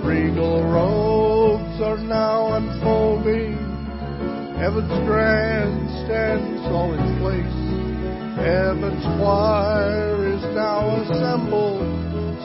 Regal 0.05 0.63
robes 0.63 1.81
are 1.81 1.97
now 1.97 2.53
unfolding. 2.53 2.94
Heaven's 4.65 5.05
grand 5.05 5.77
grandstands 5.85 6.65
all 6.73 6.91
in 6.97 7.19
place. 7.21 7.59
Heaven's 8.41 9.05
choir 9.21 10.25
is 10.25 10.41
now 10.55 11.05
assembled. 11.05 11.85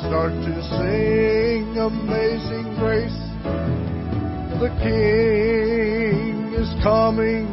Start 0.05 0.33
to 0.33 0.55
sing 0.77 1.79
amazing 1.81 2.77
grace. 2.77 3.17
The 4.61 4.69
King 4.85 6.53
is 6.61 6.69
coming. 6.83 7.49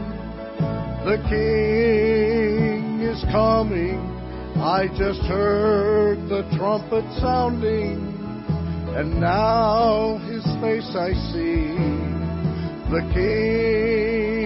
The 1.07 1.23
King 1.31 2.99
is 3.07 3.23
coming. 3.31 4.03
I 4.59 4.89
just 4.99 5.21
heard 5.31 6.27
the 6.27 6.43
trumpet 6.57 7.05
sounding, 7.21 8.03
and 8.97 9.21
now 9.21 10.17
his 10.27 10.43
face 10.59 10.93
I 10.93 11.13
see. 11.31 11.71
The 12.91 13.09
King 13.13 14.36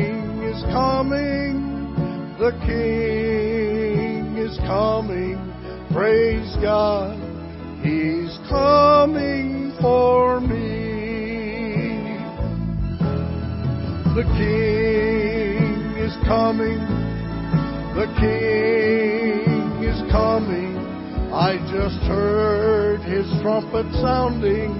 coming. 0.71 2.35
The 2.39 2.51
King 2.65 4.37
is 4.37 4.57
coming. 4.59 5.37
Praise 5.91 6.55
God. 6.61 7.17
He's 7.83 8.37
coming 8.49 9.73
for 9.81 10.39
me. 10.39 10.71
The 14.15 14.23
King 14.37 15.97
is 15.97 16.15
coming. 16.27 16.79
The 17.95 18.07
King 18.19 19.83
is 19.83 20.11
coming. 20.11 20.77
I 21.33 21.57
just 21.71 22.01
heard 22.07 23.01
his 23.01 23.25
trumpet 23.41 23.91
sounding, 24.01 24.71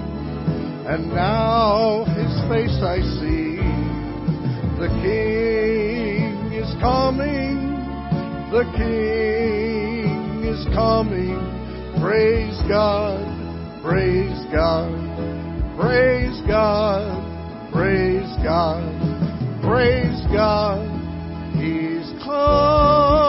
and 0.86 1.08
now 1.08 2.04
his 2.04 2.32
face 2.50 2.78
I 2.82 3.00
see. 3.20 3.51
The 4.82 4.88
King 4.88 6.52
is 6.54 6.74
coming. 6.80 7.70
The 8.50 8.64
King 8.76 10.42
is 10.42 10.66
coming. 10.74 11.38
Praise 12.02 12.58
God. 12.68 13.22
Praise 13.84 14.42
God. 14.50 14.90
Praise 15.78 16.40
God. 16.48 17.72
Praise 17.72 18.36
God. 18.42 19.62
Praise 19.62 20.20
God. 20.34 20.82
He's 21.54 22.10
coming 22.24 23.21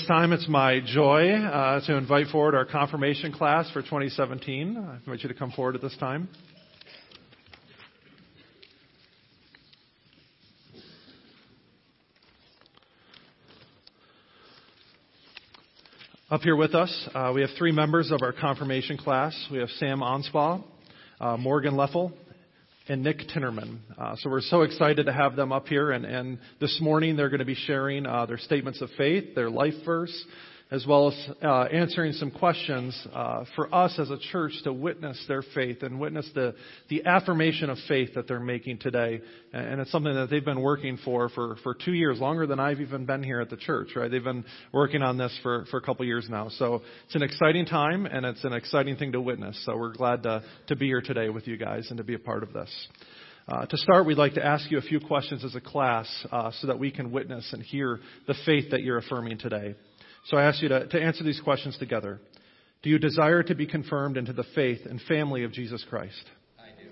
This 0.00 0.08
time 0.08 0.32
it's 0.32 0.48
my 0.48 0.80
joy 0.80 1.34
uh, 1.34 1.84
to 1.86 1.96
invite 1.98 2.28
forward 2.28 2.54
our 2.54 2.64
confirmation 2.64 3.32
class 3.32 3.70
for 3.70 3.82
2017. 3.82 4.78
I 4.78 4.96
invite 4.96 5.22
you 5.22 5.28
to 5.28 5.34
come 5.34 5.50
forward 5.50 5.74
at 5.74 5.82
this 5.82 5.94
time. 5.98 6.26
Up 16.30 16.40
here 16.40 16.56
with 16.56 16.74
us, 16.74 17.08
uh, 17.14 17.32
we 17.34 17.42
have 17.42 17.50
three 17.58 17.72
members 17.72 18.10
of 18.10 18.22
our 18.22 18.32
confirmation 18.32 18.96
class. 18.96 19.34
We 19.52 19.58
have 19.58 19.68
Sam 19.70 20.00
Anspaugh, 20.00 20.64
uh, 21.20 21.36
Morgan 21.36 21.74
Leffel, 21.74 22.12
and 22.90 23.04
Nick 23.04 23.20
Tinnerman. 23.32 23.78
Uh, 23.96 24.16
so 24.16 24.28
we're 24.28 24.40
so 24.40 24.62
excited 24.62 25.06
to 25.06 25.12
have 25.12 25.36
them 25.36 25.52
up 25.52 25.68
here. 25.68 25.92
And, 25.92 26.04
and 26.04 26.40
this 26.60 26.80
morning 26.82 27.16
they're 27.16 27.28
going 27.28 27.38
to 27.38 27.44
be 27.44 27.54
sharing 27.54 28.04
uh, 28.04 28.26
their 28.26 28.36
statements 28.36 28.82
of 28.82 28.90
faith, 28.98 29.36
their 29.36 29.48
life 29.48 29.74
verse, 29.84 30.24
as 30.70 30.86
well 30.86 31.08
as 31.08 31.28
uh, 31.42 31.62
answering 31.64 32.12
some 32.12 32.30
questions 32.30 32.96
uh, 33.12 33.44
for 33.56 33.74
us 33.74 33.98
as 33.98 34.10
a 34.10 34.18
church 34.30 34.52
to 34.62 34.72
witness 34.72 35.22
their 35.26 35.42
faith 35.54 35.82
and 35.82 35.98
witness 35.98 36.28
the, 36.34 36.54
the 36.88 37.04
affirmation 37.04 37.70
of 37.70 37.78
faith 37.88 38.10
that 38.14 38.28
they're 38.28 38.38
making 38.38 38.78
today. 38.78 39.20
And 39.52 39.80
it's 39.80 39.90
something 39.90 40.14
that 40.14 40.30
they've 40.30 40.44
been 40.44 40.60
working 40.60 40.96
for, 41.04 41.28
for 41.30 41.56
for 41.64 41.74
two 41.74 41.92
years, 41.92 42.20
longer 42.20 42.46
than 42.46 42.60
I've 42.60 42.80
even 42.80 43.04
been 43.04 43.22
here 43.22 43.40
at 43.40 43.50
the 43.50 43.56
church. 43.56 43.88
Right? 43.96 44.10
They've 44.10 44.22
been 44.22 44.44
working 44.72 45.02
on 45.02 45.18
this 45.18 45.36
for 45.42 45.64
for 45.70 45.78
a 45.78 45.82
couple 45.82 46.04
years 46.06 46.28
now. 46.30 46.48
So 46.50 46.82
it's 47.06 47.16
an 47.16 47.22
exciting 47.22 47.66
time 47.66 48.06
and 48.06 48.24
it's 48.24 48.44
an 48.44 48.52
exciting 48.52 48.96
thing 48.96 49.12
to 49.12 49.20
witness. 49.20 49.60
So 49.66 49.76
we're 49.76 49.92
glad 49.92 50.22
to 50.22 50.44
to 50.68 50.76
be 50.76 50.86
here 50.86 51.02
today 51.02 51.30
with 51.30 51.48
you 51.48 51.56
guys 51.56 51.88
and 51.90 51.98
to 51.98 52.04
be 52.04 52.14
a 52.14 52.18
part 52.18 52.44
of 52.44 52.52
this. 52.52 52.70
Uh, 53.48 53.66
to 53.66 53.76
start, 53.76 54.06
we'd 54.06 54.18
like 54.18 54.34
to 54.34 54.44
ask 54.44 54.70
you 54.70 54.78
a 54.78 54.82
few 54.82 55.00
questions 55.00 55.44
as 55.44 55.56
a 55.56 55.60
class 55.60 56.06
uh, 56.30 56.52
so 56.60 56.68
that 56.68 56.78
we 56.78 56.92
can 56.92 57.10
witness 57.10 57.52
and 57.52 57.62
hear 57.62 57.98
the 58.28 58.34
faith 58.46 58.70
that 58.70 58.82
you're 58.82 58.98
affirming 58.98 59.38
today. 59.38 59.74
So 60.26 60.36
I 60.36 60.44
ask 60.44 60.62
you 60.62 60.68
to, 60.68 60.86
to 60.86 61.02
answer 61.02 61.24
these 61.24 61.40
questions 61.40 61.76
together. 61.78 62.20
Do 62.82 62.90
you 62.90 62.98
desire 62.98 63.42
to 63.42 63.54
be 63.54 63.66
confirmed 63.66 64.16
into 64.16 64.32
the 64.32 64.44
faith 64.54 64.80
and 64.84 65.00
family 65.02 65.44
of 65.44 65.52
Jesus 65.52 65.84
Christ? 65.88 66.24
I 66.58 66.70
do. 66.82 66.90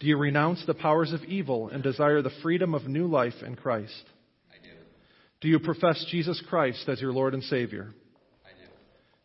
Do 0.00 0.06
you 0.06 0.16
renounce 0.16 0.64
the 0.66 0.74
powers 0.74 1.12
of 1.12 1.24
evil 1.24 1.68
and 1.68 1.82
desire 1.82 2.22
the 2.22 2.30
freedom 2.42 2.74
of 2.74 2.86
new 2.86 3.06
life 3.06 3.42
in 3.44 3.56
Christ? 3.56 4.04
I 4.50 4.62
do. 4.62 4.72
Do 5.40 5.48
you 5.48 5.58
profess 5.58 6.04
Jesus 6.10 6.42
Christ 6.48 6.88
as 6.88 7.00
your 7.00 7.12
Lord 7.12 7.34
and 7.34 7.42
Savior? 7.44 7.92
I 8.44 8.50
do. 8.50 8.70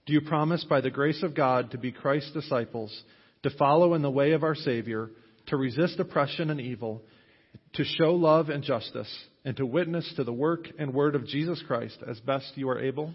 Do 0.06 0.14
you 0.14 0.22
promise 0.22 0.64
by 0.64 0.82
the 0.82 0.90
grace 0.90 1.22
of 1.22 1.36
God 1.36 1.72
to 1.72 1.78
be 1.78 1.92
Christ's 1.92 2.32
disciples, 2.32 3.04
to 3.44 3.50
follow 3.52 3.94
in 3.94 4.02
the 4.02 4.10
way 4.10 4.32
of 4.32 4.44
our 4.44 4.56
Savior, 4.56 5.12
to 5.48 5.58
resist 5.58 6.00
oppression 6.00 6.50
and 6.50 6.62
evil, 6.62 7.04
to 7.74 7.84
show 7.84 8.14
love 8.16 8.50
and 8.50 8.64
justice, 8.64 9.12
and 9.46 9.56
to 9.58 9.66
witness 9.66 10.12
to 10.16 10.24
the 10.24 10.34
work 10.34 10.68
and 10.78 10.94
word 10.94 11.16
of 11.16 11.26
Jesus 11.26 11.62
Christ 11.68 11.98
as 12.08 12.20
best 12.20 12.52
you 12.56 12.70
are 12.70 12.80
able? 12.80 13.14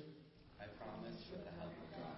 I 0.61 0.64
promise 0.83 1.20
with 1.31 1.44
the 1.44 1.51
help 1.61 1.70
of 1.70 1.99
God. 1.99 2.16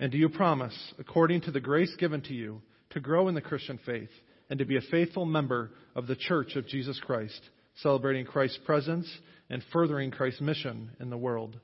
And 0.00 0.10
do 0.10 0.18
you 0.18 0.28
promise, 0.28 0.76
according 0.98 1.42
to 1.42 1.50
the 1.50 1.60
grace 1.60 1.94
given 1.98 2.20
to 2.22 2.34
you, 2.34 2.62
to 2.90 3.00
grow 3.00 3.28
in 3.28 3.34
the 3.34 3.40
Christian 3.40 3.78
faith 3.86 4.10
and 4.50 4.58
to 4.58 4.64
be 4.64 4.76
a 4.76 4.82
faithful 4.90 5.24
member 5.24 5.70
of 5.94 6.06
the 6.06 6.16
Church 6.16 6.56
of 6.56 6.66
Jesus 6.66 7.00
Christ, 7.00 7.40
celebrating 7.76 8.26
Christ's 8.26 8.58
presence 8.64 9.08
and 9.50 9.62
furthering 9.72 10.10
Christ's 10.10 10.40
mission 10.40 10.90
in 11.00 11.10
the 11.10 11.16
world? 11.16 11.58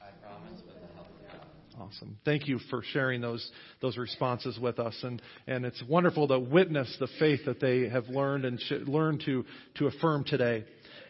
I 0.00 0.10
promise 0.26 0.60
with 0.66 0.74
the 0.74 0.94
help 0.94 1.08
of 1.08 1.38
God. 1.38 1.46
Awesome. 1.80 2.18
Thank 2.24 2.48
you 2.48 2.58
for 2.70 2.82
sharing 2.92 3.20
those 3.20 3.50
those 3.80 3.96
responses 3.96 4.58
with 4.58 4.78
us, 4.78 4.96
and 5.02 5.20
and 5.46 5.64
it's 5.64 5.82
wonderful 5.88 6.28
to 6.28 6.38
witness 6.38 6.94
the 7.00 7.08
faith 7.18 7.40
that 7.46 7.60
they 7.60 7.88
have 7.88 8.08
learned 8.08 8.44
and 8.44 8.60
sh- 8.60 8.86
learned 8.86 9.22
to 9.26 9.44
to 9.76 9.86
affirm 9.86 10.24
today. 10.24 10.64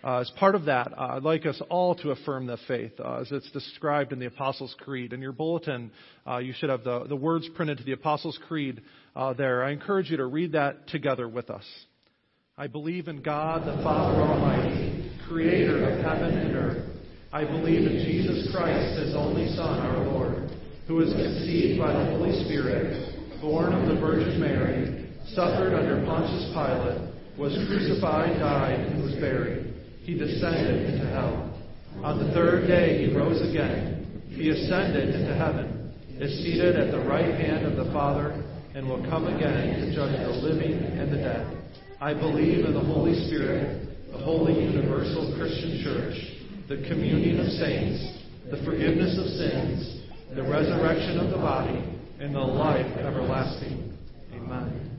Uh, 0.04 0.18
as 0.18 0.30
part 0.38 0.54
of 0.54 0.66
that, 0.66 0.92
uh, 0.98 1.12
I'd 1.12 1.22
like 1.22 1.46
us 1.46 1.60
all 1.70 1.94
to 1.96 2.10
affirm 2.10 2.46
the 2.46 2.58
faith 2.68 2.92
uh, 3.00 3.20
as 3.22 3.32
it's 3.32 3.50
described 3.52 4.12
in 4.12 4.18
the 4.18 4.26
Apostles' 4.26 4.76
Creed. 4.80 5.14
In 5.14 5.22
your 5.22 5.32
bulletin, 5.32 5.90
uh, 6.26 6.38
you 6.38 6.52
should 6.52 6.68
have 6.68 6.84
the, 6.84 7.04
the 7.08 7.16
words 7.16 7.48
printed 7.54 7.78
to 7.78 7.84
the 7.84 7.92
Apostles' 7.92 8.38
Creed 8.46 8.82
uh, 9.16 9.32
there. 9.32 9.64
I 9.64 9.70
encourage 9.70 10.10
you 10.10 10.18
to 10.18 10.26
read 10.26 10.52
that 10.52 10.88
together 10.88 11.26
with 11.26 11.48
us. 11.48 11.64
I 12.58 12.66
believe 12.66 13.08
in 13.08 13.22
God, 13.22 13.62
the 13.66 13.82
Father 13.82 14.20
Almighty, 14.20 15.10
creator 15.26 15.88
of 15.88 16.04
heaven 16.04 16.36
and 16.36 16.54
earth. 16.54 16.96
I 17.32 17.44
believe 17.44 17.90
in 17.90 18.04
Jesus 18.04 18.54
Christ, 18.54 19.00
his 19.00 19.14
only 19.16 19.48
Son, 19.56 19.80
our 19.80 20.04
Lord, 20.04 20.50
who 20.86 20.96
was 20.96 21.14
conceived 21.14 21.80
by 21.80 21.94
the 21.94 22.04
Holy 22.10 22.44
Spirit, 22.44 23.40
born 23.40 23.72
of 23.72 23.88
the 23.88 23.98
Virgin 23.98 24.38
Mary, 24.38 25.08
suffered 25.28 25.72
under 25.72 26.04
Pontius 26.04 26.52
Pilate, 26.52 27.10
was 27.38 27.54
crucified, 27.66 28.38
died, 28.38 28.80
and 28.80 29.02
was 29.02 29.14
buried. 29.14 29.63
He 30.04 30.12
descended 30.12 30.92
into 30.92 31.06
hell. 31.08 31.50
On 32.02 32.18
the 32.18 32.32
third 32.34 32.66
day 32.66 33.06
he 33.06 33.16
rose 33.16 33.40
again. 33.40 34.22
He 34.28 34.50
ascended 34.50 35.14
into 35.14 35.34
heaven, 35.34 35.94
is 36.20 36.44
seated 36.44 36.76
at 36.76 36.92
the 36.92 37.00
right 37.08 37.34
hand 37.34 37.64
of 37.64 37.76
the 37.76 37.90
Father, 37.90 38.44
and 38.74 38.86
will 38.86 39.02
come 39.08 39.26
again 39.26 39.80
to 39.80 39.94
judge 39.94 40.18
the 40.18 40.28
living 40.28 40.74
and 40.74 41.10
the 41.10 41.16
dead. 41.16 41.56
I 42.02 42.12
believe 42.12 42.66
in 42.66 42.74
the 42.74 42.80
Holy 42.80 43.14
Spirit, 43.28 43.88
the 44.12 44.18
holy 44.18 44.52
universal 44.52 45.34
Christian 45.38 45.80
church, 45.82 46.20
the 46.68 46.86
communion 46.86 47.40
of 47.40 47.46
saints, 47.52 48.24
the 48.50 48.62
forgiveness 48.62 49.16
of 49.16 49.26
sins, 49.26 50.02
the 50.34 50.42
resurrection 50.42 51.18
of 51.18 51.30
the 51.30 51.38
body, 51.38 51.82
and 52.20 52.34
the 52.34 52.40
life 52.40 52.86
everlasting. 52.98 53.96
Amen. 54.34 54.93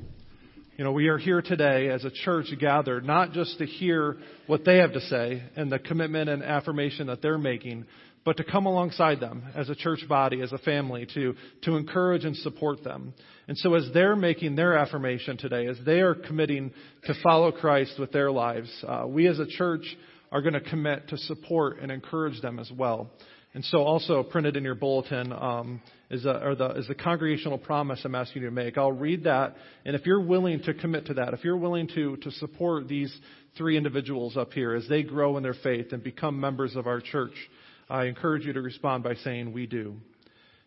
You 0.78 0.84
know, 0.84 0.92
we 0.92 1.08
are 1.08 1.18
here 1.18 1.42
today 1.42 1.88
as 1.88 2.04
a 2.04 2.12
church 2.12 2.48
gathered 2.60 3.06
not 3.06 3.32
just 3.32 3.60
to 3.60 3.66
hear 3.66 4.18
what 4.46 4.66
they 4.66 4.80
have 4.80 4.92
to 4.92 5.00
say 5.00 5.42
and 5.56 5.72
the 5.72 5.80
commitment 5.80 6.30
and 6.30 6.44
affirmation 6.44 7.08
that 7.08 7.22
they're 7.22 7.38
making, 7.38 7.86
but 8.26 8.36
to 8.36 8.44
come 8.44 8.66
alongside 8.66 9.22
them 9.22 9.44
as 9.56 9.70
a 9.70 9.76
church 9.76 10.06
body, 10.10 10.42
as 10.42 10.52
a 10.52 10.58
family, 10.58 11.08
to, 11.14 11.34
to 11.62 11.78
encourage 11.78 12.26
and 12.26 12.36
support 12.36 12.84
them. 12.84 13.14
And 13.48 13.58
so 13.58 13.74
as 13.76 13.90
they're 13.94 14.18
making 14.18 14.58
their 14.58 14.78
affirmation 14.78 15.38
today, 15.38 15.68
as 15.68 15.78
they 15.86 16.02
are 16.02 16.14
committing 16.14 16.74
to 17.06 17.14
follow 17.24 17.54
Christ 17.54 17.94
with 17.98 18.12
their 18.12 18.30
lives, 18.30 18.70
uh, 18.86 19.06
we 19.08 19.28
as 19.28 19.40
a 19.40 19.48
church 19.48 19.86
are 20.30 20.42
going 20.42 20.56
to 20.56 20.60
commit 20.60 21.08
to 21.08 21.18
support 21.20 21.80
and 21.80 21.90
encourage 21.90 22.42
them 22.42 22.60
as 22.60 22.70
well. 22.70 23.12
And 23.54 23.64
so 23.64 23.78
also 23.78 24.24
printed 24.24 24.58
in 24.58 24.66
your 24.66 24.76
bulletin 24.76 25.32
um, 25.32 25.82
is, 26.10 26.26
a, 26.26 26.46
or 26.46 26.56
the, 26.56 26.72
is 26.72 26.88
the 26.88 26.96
congregational 26.96 27.58
promise 27.58 28.02
I'm 28.04 28.16
asking 28.16 28.44
you 28.44 28.50
to 28.50 28.54
make. 28.54 28.78
I'll 28.78 28.92
read 28.92 29.24
that, 29.24 29.56
and 29.86 29.96
if 29.96 30.06
you're 30.06 30.22
willing 30.22 30.62
to 30.64 30.74
commit 30.74 31.08
to 31.08 31.16
that, 31.16 31.34
if 31.34 31.44
you're 31.44 31.58
willing 31.58 31.88
to, 31.96 32.18
to 32.18 32.32
support 32.32 32.88
these 32.88 33.16
three 33.58 33.78
individuals 33.78 34.38
up 34.38 34.54
here 34.54 34.76
as 34.76 34.88
they 34.88 35.04
grow 35.04 35.38
in 35.38 35.44
their 35.44 35.56
faith 35.56 35.94
and 35.94 36.04
become 36.04 36.40
members 36.40 36.76
of 36.76 36.88
our 36.88 37.02
church, 37.02 37.34
I 37.90 38.06
encourage 38.06 38.46
you 38.46 38.54
to 38.54 38.62
respond 38.62 39.04
by 39.04 39.16
saying, 39.16 39.54
We 39.54 39.68
do. 39.68 39.98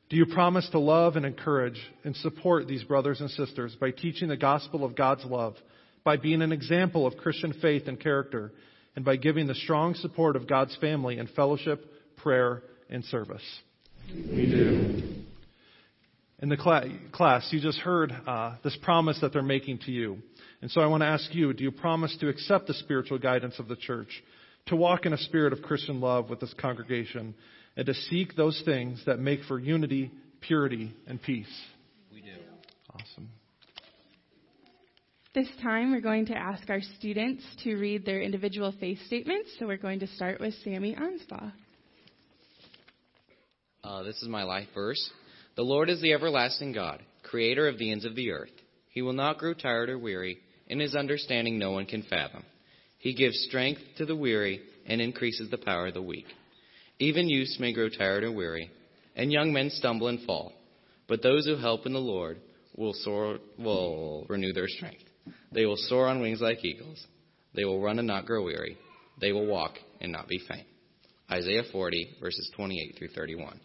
Do 0.08 0.16
you 0.16 0.26
promise 0.26 0.68
to 0.70 0.78
love 0.78 1.16
and 1.16 1.26
encourage 1.26 1.78
and 2.02 2.16
support 2.16 2.66
these 2.66 2.82
brothers 2.82 3.20
and 3.20 3.30
sisters 3.30 3.76
by 3.78 3.90
teaching 3.90 4.28
the 4.28 4.38
gospel 4.38 4.84
of 4.84 4.96
God's 4.96 5.24
love, 5.24 5.54
by 6.02 6.16
being 6.16 6.40
an 6.40 6.52
example 6.52 7.06
of 7.06 7.18
Christian 7.18 7.52
faith 7.60 7.88
and 7.88 8.00
character, 8.00 8.52
and 8.96 9.04
by 9.04 9.16
giving 9.16 9.46
the 9.46 9.54
strong 9.54 9.94
support 9.94 10.34
of 10.34 10.48
God's 10.48 10.74
family 10.76 11.18
in 11.18 11.26
fellowship, 11.28 12.16
prayer, 12.16 12.62
and 12.88 13.04
service? 13.04 13.42
We 14.10 14.46
do. 14.46 15.17
In 16.40 16.48
the 16.48 16.56
cla- 16.56 16.88
class, 17.10 17.48
you 17.50 17.60
just 17.60 17.78
heard 17.78 18.12
uh, 18.26 18.56
this 18.62 18.76
promise 18.82 19.18
that 19.20 19.32
they're 19.32 19.42
making 19.42 19.78
to 19.86 19.90
you. 19.90 20.18
And 20.62 20.70
so 20.70 20.80
I 20.80 20.86
want 20.86 21.02
to 21.02 21.06
ask 21.06 21.34
you 21.34 21.52
do 21.52 21.64
you 21.64 21.72
promise 21.72 22.16
to 22.20 22.28
accept 22.28 22.66
the 22.66 22.74
spiritual 22.74 23.18
guidance 23.18 23.58
of 23.58 23.66
the 23.66 23.76
church, 23.76 24.22
to 24.66 24.76
walk 24.76 25.04
in 25.04 25.12
a 25.12 25.18
spirit 25.18 25.52
of 25.52 25.62
Christian 25.62 26.00
love 26.00 26.30
with 26.30 26.40
this 26.40 26.54
congregation, 26.60 27.34
and 27.76 27.86
to 27.86 27.94
seek 27.94 28.36
those 28.36 28.60
things 28.64 29.02
that 29.06 29.18
make 29.18 29.40
for 29.44 29.58
unity, 29.58 30.12
purity, 30.40 30.92
and 31.06 31.20
peace? 31.20 31.52
We 32.12 32.20
do. 32.20 32.30
Awesome. 32.92 33.28
This 35.34 35.48
time, 35.62 35.92
we're 35.92 36.00
going 36.00 36.26
to 36.26 36.36
ask 36.36 36.70
our 36.70 36.80
students 36.98 37.44
to 37.64 37.76
read 37.76 38.04
their 38.04 38.20
individual 38.20 38.72
faith 38.80 38.98
statements. 39.06 39.50
So 39.58 39.66
we're 39.66 39.76
going 39.76 40.00
to 40.00 40.06
start 40.06 40.40
with 40.40 40.54
Sammy 40.64 40.96
Anspaugh. 40.96 41.52
Uh, 43.84 44.02
this 44.02 44.16
is 44.22 44.28
my 44.28 44.42
life 44.42 44.68
verse. 44.74 45.10
The 45.58 45.64
Lord 45.64 45.90
is 45.90 46.00
the 46.00 46.12
everlasting 46.12 46.70
God, 46.70 47.02
creator 47.24 47.66
of 47.66 47.78
the 47.78 47.90
ends 47.90 48.04
of 48.04 48.14
the 48.14 48.30
earth. 48.30 48.52
He 48.90 49.02
will 49.02 49.12
not 49.12 49.38
grow 49.38 49.54
tired 49.54 49.90
or 49.90 49.98
weary. 49.98 50.38
In 50.68 50.78
his 50.78 50.94
understanding, 50.94 51.58
no 51.58 51.72
one 51.72 51.84
can 51.84 52.04
fathom. 52.04 52.44
He 52.98 53.12
gives 53.12 53.44
strength 53.48 53.80
to 53.96 54.06
the 54.06 54.14
weary 54.14 54.60
and 54.86 55.00
increases 55.00 55.50
the 55.50 55.58
power 55.58 55.88
of 55.88 55.94
the 55.94 56.00
weak. 56.00 56.26
Even 57.00 57.28
youths 57.28 57.56
may 57.58 57.72
grow 57.72 57.88
tired 57.88 58.22
or 58.22 58.30
weary, 58.30 58.70
and 59.16 59.32
young 59.32 59.52
men 59.52 59.70
stumble 59.70 60.06
and 60.06 60.22
fall. 60.22 60.52
But 61.08 61.24
those 61.24 61.44
who 61.44 61.56
help 61.56 61.86
in 61.86 61.92
the 61.92 61.98
Lord 61.98 62.38
will 62.76 62.92
soar, 62.92 63.38
will 63.58 64.26
renew 64.28 64.52
their 64.52 64.68
strength. 64.68 65.02
They 65.50 65.66
will 65.66 65.76
soar 65.76 66.06
on 66.06 66.20
wings 66.20 66.40
like 66.40 66.64
eagles. 66.64 67.04
They 67.56 67.64
will 67.64 67.82
run 67.82 67.98
and 67.98 68.06
not 68.06 68.26
grow 68.26 68.44
weary. 68.44 68.78
They 69.20 69.32
will 69.32 69.46
walk 69.46 69.72
and 70.00 70.12
not 70.12 70.28
be 70.28 70.38
faint. 70.38 70.68
Isaiah 71.28 71.64
40, 71.72 72.18
verses 72.20 72.48
28 72.54 72.94
through 72.96 73.08
31. 73.08 73.58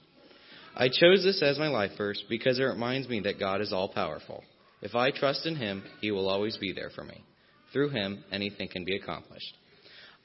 I 0.76 0.88
chose 0.88 1.24
this 1.24 1.42
as 1.44 1.60
my 1.60 1.68
life 1.68 1.92
verse 1.98 2.24
because 2.28 2.60
it 2.60 2.64
reminds 2.64 3.08
me 3.08 3.20
that 3.22 3.40
God 3.40 3.62
is 3.62 3.72
all 3.72 3.90
powerful. 3.90 4.44
If 4.82 4.96
I 4.96 5.12
trust 5.12 5.46
in 5.46 5.56
Him, 5.56 5.84
He 6.02 6.10
will 6.10 6.28
always 6.28 6.58
be 6.58 6.74
there 6.74 6.90
for 6.90 7.04
me. 7.04 7.24
Through 7.72 7.90
Him, 7.90 8.24
anything 8.32 8.70
can 8.70 8.84
be 8.84 8.96
accomplished. 8.96 9.56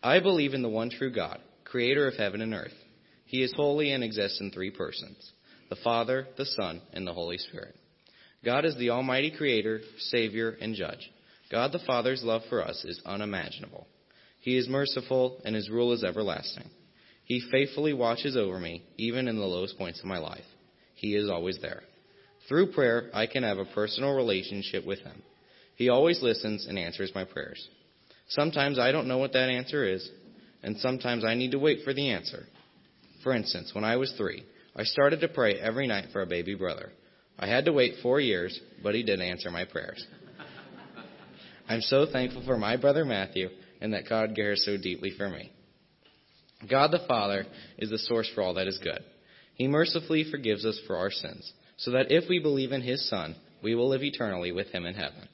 I 0.02 0.20
believe 0.20 0.54
in 0.54 0.62
the 0.62 0.68
one 0.68 0.90
true 0.90 1.12
God, 1.12 1.40
creator 1.64 2.08
of 2.08 2.14
heaven 2.14 2.40
and 2.40 2.54
earth. 2.54 2.72
He 3.26 3.42
is 3.42 3.52
holy 3.54 3.92
and 3.92 4.02
exists 4.02 4.40
in 4.40 4.50
three 4.50 4.70
persons 4.70 5.32
the 5.68 5.76
Father, 5.84 6.26
the 6.38 6.46
Son, 6.46 6.80
and 6.94 7.06
the 7.06 7.12
Holy 7.12 7.37
Spirit. 7.37 7.74
God 8.42 8.64
is 8.64 8.74
the 8.76 8.88
Almighty 8.88 9.30
Creator, 9.37 9.82
Savior, 9.98 10.56
and 10.62 10.74
Judge. 10.74 11.11
God 11.50 11.72
the 11.72 11.80
Father's 11.87 12.22
love 12.22 12.40
for 12.48 12.64
us 12.64 12.84
is 12.87 13.02
unimaginable. 13.04 13.87
He 14.40 14.56
is 14.56 14.66
merciful, 14.66 15.42
and 15.44 15.54
His 15.54 15.68
rule 15.68 15.92
is 15.92 16.04
everlasting. 16.04 16.70
He 17.29 17.43
faithfully 17.53 17.93
watches 17.93 18.38
over 18.38 18.59
me, 18.59 18.83
even 18.97 19.29
in 19.29 19.37
the 19.37 19.45
lowest 19.45 19.77
points 19.77 20.01
of 20.01 20.07
my 20.07 20.17
life. 20.17 20.45
He 20.95 21.14
is 21.14 21.29
always 21.29 21.59
there. 21.61 21.83
Through 22.49 22.73
prayer, 22.73 23.11
I 23.12 23.27
can 23.27 23.43
have 23.43 23.59
a 23.59 23.67
personal 23.67 24.14
relationship 24.14 24.87
with 24.87 25.01
Him. 25.01 25.23
He 25.77 25.91
always 25.91 26.23
listens 26.23 26.67
and 26.67 26.79
answers 26.79 27.12
my 27.14 27.25
prayers. 27.25 27.69
Sometimes 28.29 28.79
I 28.79 28.93
don't 28.93 29.09
know 29.09 29.19
what 29.19 29.35
that 29.35 29.51
answer 29.51 29.87
is, 29.87 30.11
and 30.62 30.79
sometimes 30.79 31.23
I 31.23 31.35
need 31.35 31.51
to 31.51 31.59
wait 31.59 31.85
for 31.85 31.93
the 31.93 32.11
answer. 32.11 32.47
For 33.23 33.35
instance, 33.35 33.75
when 33.75 33.85
I 33.85 33.97
was 33.97 34.12
three, 34.17 34.45
I 34.75 34.85
started 34.85 35.21
to 35.21 35.29
pray 35.29 35.55
every 35.55 35.87
night 35.87 36.07
for 36.12 36.23
a 36.23 36.27
baby 36.27 36.55
brother. 36.55 36.93
I 37.38 37.47
had 37.47 37.67
to 37.67 37.75
wait 37.75 37.97
four 38.03 38.21
years, 38.21 38.59
but 38.83 38.95
he 38.95 39.03
did 39.03 39.21
answer 39.21 39.51
my 39.51 39.67
prayers. 39.67 40.05
I'm 41.69 41.83
so 41.83 42.07
thankful 42.11 42.43
for 42.47 42.57
my 42.57 42.79
brother 42.79 43.05
Matthew 43.05 43.51
and 43.83 43.93
that 43.93 44.09
God 44.09 44.35
cares 44.35 44.64
so 44.64 44.79
deeply 44.79 45.12
for 45.17 45.29
me. 45.29 45.53
God 46.66 46.90
the 46.90 47.05
Father 47.07 47.47
is 47.79 47.90
the 47.90 47.99
source 47.99 48.29
for 48.35 48.42
all 48.42 48.55
that 48.55 48.66
is 48.66 48.81
good. 48.83 49.01
He 49.55 49.68
mercifully 49.68 50.25
forgives 50.31 50.64
us 50.64 50.81
for 50.87 50.97
our 50.97 51.11
sins, 51.11 51.53
so 51.77 51.92
that 51.92 52.11
if 52.11 52.29
we 52.29 52.40
believe 52.40 52.73
in 52.73 52.83
His 52.83 53.09
Son, 53.09 53.37
we 53.62 53.75
will 53.75 53.88
live 53.88 54.03
eternally 54.03 54.53
with 54.53 54.68
Him 54.68 54.87
in 54.87 54.94
heaven. 54.94 55.29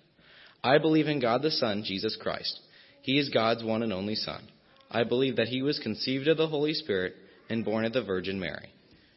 I 0.63 0.79
believe 0.79 1.09
in 1.09 1.21
God 1.21 1.43
the 1.43 1.51
Son, 1.51 1.83
Jesus 1.85 2.17
Christ. 2.21 2.59
He 3.03 3.19
is 3.19 3.29
God's 3.29 3.63
one 3.63 3.83
and 3.83 3.93
only 3.93 4.15
Son. 4.15 4.43
I 4.91 5.05
believe 5.05 5.37
that 5.37 5.49
He 5.49 5.63
was 5.63 5.79
conceived 5.79 6.29
of 6.29 6.37
the 6.37 6.49
Holy 6.49 6.73
Spirit 6.73 7.15
and 7.51 7.65
born 7.65 7.85
of 7.85 7.93
the 7.93 8.03
Virgin 8.03 8.41
Mary. 8.41 8.71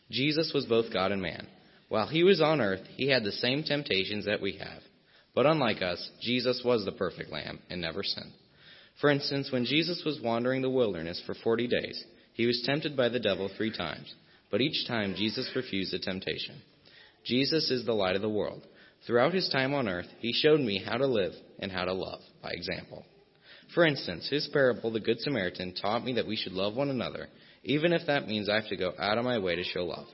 Jesus 0.09 0.51
was 0.53 0.65
both 0.65 0.91
God 0.91 1.11
and 1.11 1.21
man. 1.21 1.47
While 1.89 2.07
He 2.07 2.23
was 2.23 2.41
on 2.41 2.61
earth, 2.61 2.81
He 2.95 3.09
had 3.09 3.23
the 3.23 3.31
same 3.31 3.63
temptations 3.63 4.25
that 4.25 4.41
we 4.41 4.57
have. 4.57 4.81
But 5.33 5.45
unlike 5.45 5.81
us, 5.81 6.09
Jesus 6.21 6.61
was 6.65 6.83
the 6.83 6.91
perfect 6.91 7.31
Lamb 7.31 7.59
and 7.69 7.79
never 7.79 8.03
sinned. 8.03 8.33
For 8.99 9.09
instance, 9.11 9.51
when 9.51 9.65
Jesus 9.65 10.03
was 10.05 10.19
wandering 10.21 10.61
the 10.61 10.69
wilderness 10.69 11.21
for 11.25 11.35
forty 11.35 11.67
days, 11.67 12.03
he 12.33 12.45
was 12.45 12.63
tempted 12.65 12.97
by 12.97 13.09
the 13.09 13.19
devil 13.19 13.49
three 13.55 13.75
times. 13.75 14.13
but 14.49 14.61
each 14.61 14.87
time 14.87 15.15
Jesus 15.15 15.49
refused 15.55 15.91
the 15.91 15.99
temptation. 15.99 16.61
Jesus 17.25 17.69
is 17.69 17.85
the 17.85 17.93
light 17.93 18.15
of 18.15 18.21
the 18.21 18.29
world. 18.29 18.61
Throughout 19.05 19.33
his 19.33 19.49
time 19.49 19.73
on 19.73 19.87
earth, 19.87 20.07
he 20.19 20.33
showed 20.33 20.59
me 20.59 20.81
how 20.83 20.97
to 20.97 21.05
live 21.07 21.33
and 21.59 21.71
how 21.71 21.85
to 21.85 21.93
love 21.93 22.21
by 22.41 22.51
example. 22.51 23.05
For 23.75 23.85
instance, 23.85 24.29
his 24.29 24.47
parable, 24.53 24.91
The 24.91 25.01
Good 25.01 25.19
Samaritan, 25.19 25.75
taught 25.75 26.03
me 26.05 26.13
that 26.13 26.27
we 26.27 26.37
should 26.37 26.53
love 26.53 26.75
one 26.75 26.89
another, 26.89 27.27
even 27.63 27.91
if 27.91 28.07
that 28.07 28.27
means 28.27 28.49
I 28.49 28.55
have 28.55 28.69
to 28.69 28.77
go 28.77 28.93
out 28.97 29.17
of 29.17 29.25
my 29.25 29.39
way 29.39 29.55
to 29.57 29.63
show 29.63 29.83
love. 29.83 30.07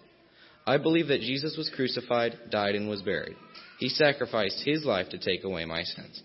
I 0.65 0.77
believe 0.77 1.07
that 1.07 1.21
Jesus 1.21 1.55
was 1.57 1.71
crucified, 1.75 2.33
died, 2.49 2.75
and 2.75 2.89
was 2.89 3.01
buried. 3.01 3.35
He 3.79 3.89
sacrificed 3.89 4.63
his 4.65 4.83
life 4.83 5.09
to 5.09 5.19
take 5.19 5.43
away 5.43 5.65
my 5.65 5.83
sins. 5.83 6.23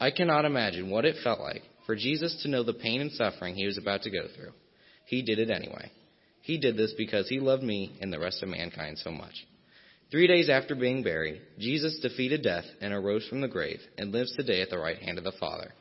I 0.00 0.10
cannot 0.10 0.44
imagine 0.44 0.90
what 0.90 1.04
it 1.04 1.16
felt 1.22 1.40
like 1.40 1.62
for 1.86 1.96
Jesus 1.96 2.40
to 2.42 2.48
know 2.48 2.62
the 2.62 2.72
pain 2.72 3.00
and 3.00 3.12
suffering 3.12 3.54
he 3.54 3.66
was 3.66 3.78
about 3.78 4.02
to 4.02 4.10
go 4.10 4.26
through. 4.34 4.52
He 5.06 5.22
did 5.22 5.38
it 5.38 5.50
anyway. 5.50 5.90
He 6.42 6.58
did 6.58 6.76
this 6.76 6.94
because 6.96 7.28
he 7.28 7.40
loved 7.40 7.62
me 7.62 7.96
and 8.00 8.12
the 8.12 8.18
rest 8.18 8.42
of 8.42 8.48
mankind 8.48 8.98
so 8.98 9.10
much. 9.10 9.34
Three 10.10 10.26
days 10.26 10.48
after 10.48 10.74
being 10.74 11.02
buried, 11.02 11.40
Jesus 11.58 11.98
defeated 12.00 12.42
death 12.42 12.64
and 12.80 12.92
arose 12.92 13.26
from 13.26 13.40
the 13.40 13.48
grave 13.48 13.80
and 13.98 14.12
lives 14.12 14.34
today 14.36 14.60
at 14.60 14.70
the 14.70 14.78
right 14.78 14.98
hand 14.98 15.18
of 15.18 15.24
the 15.24 15.32
Father. 15.40 15.72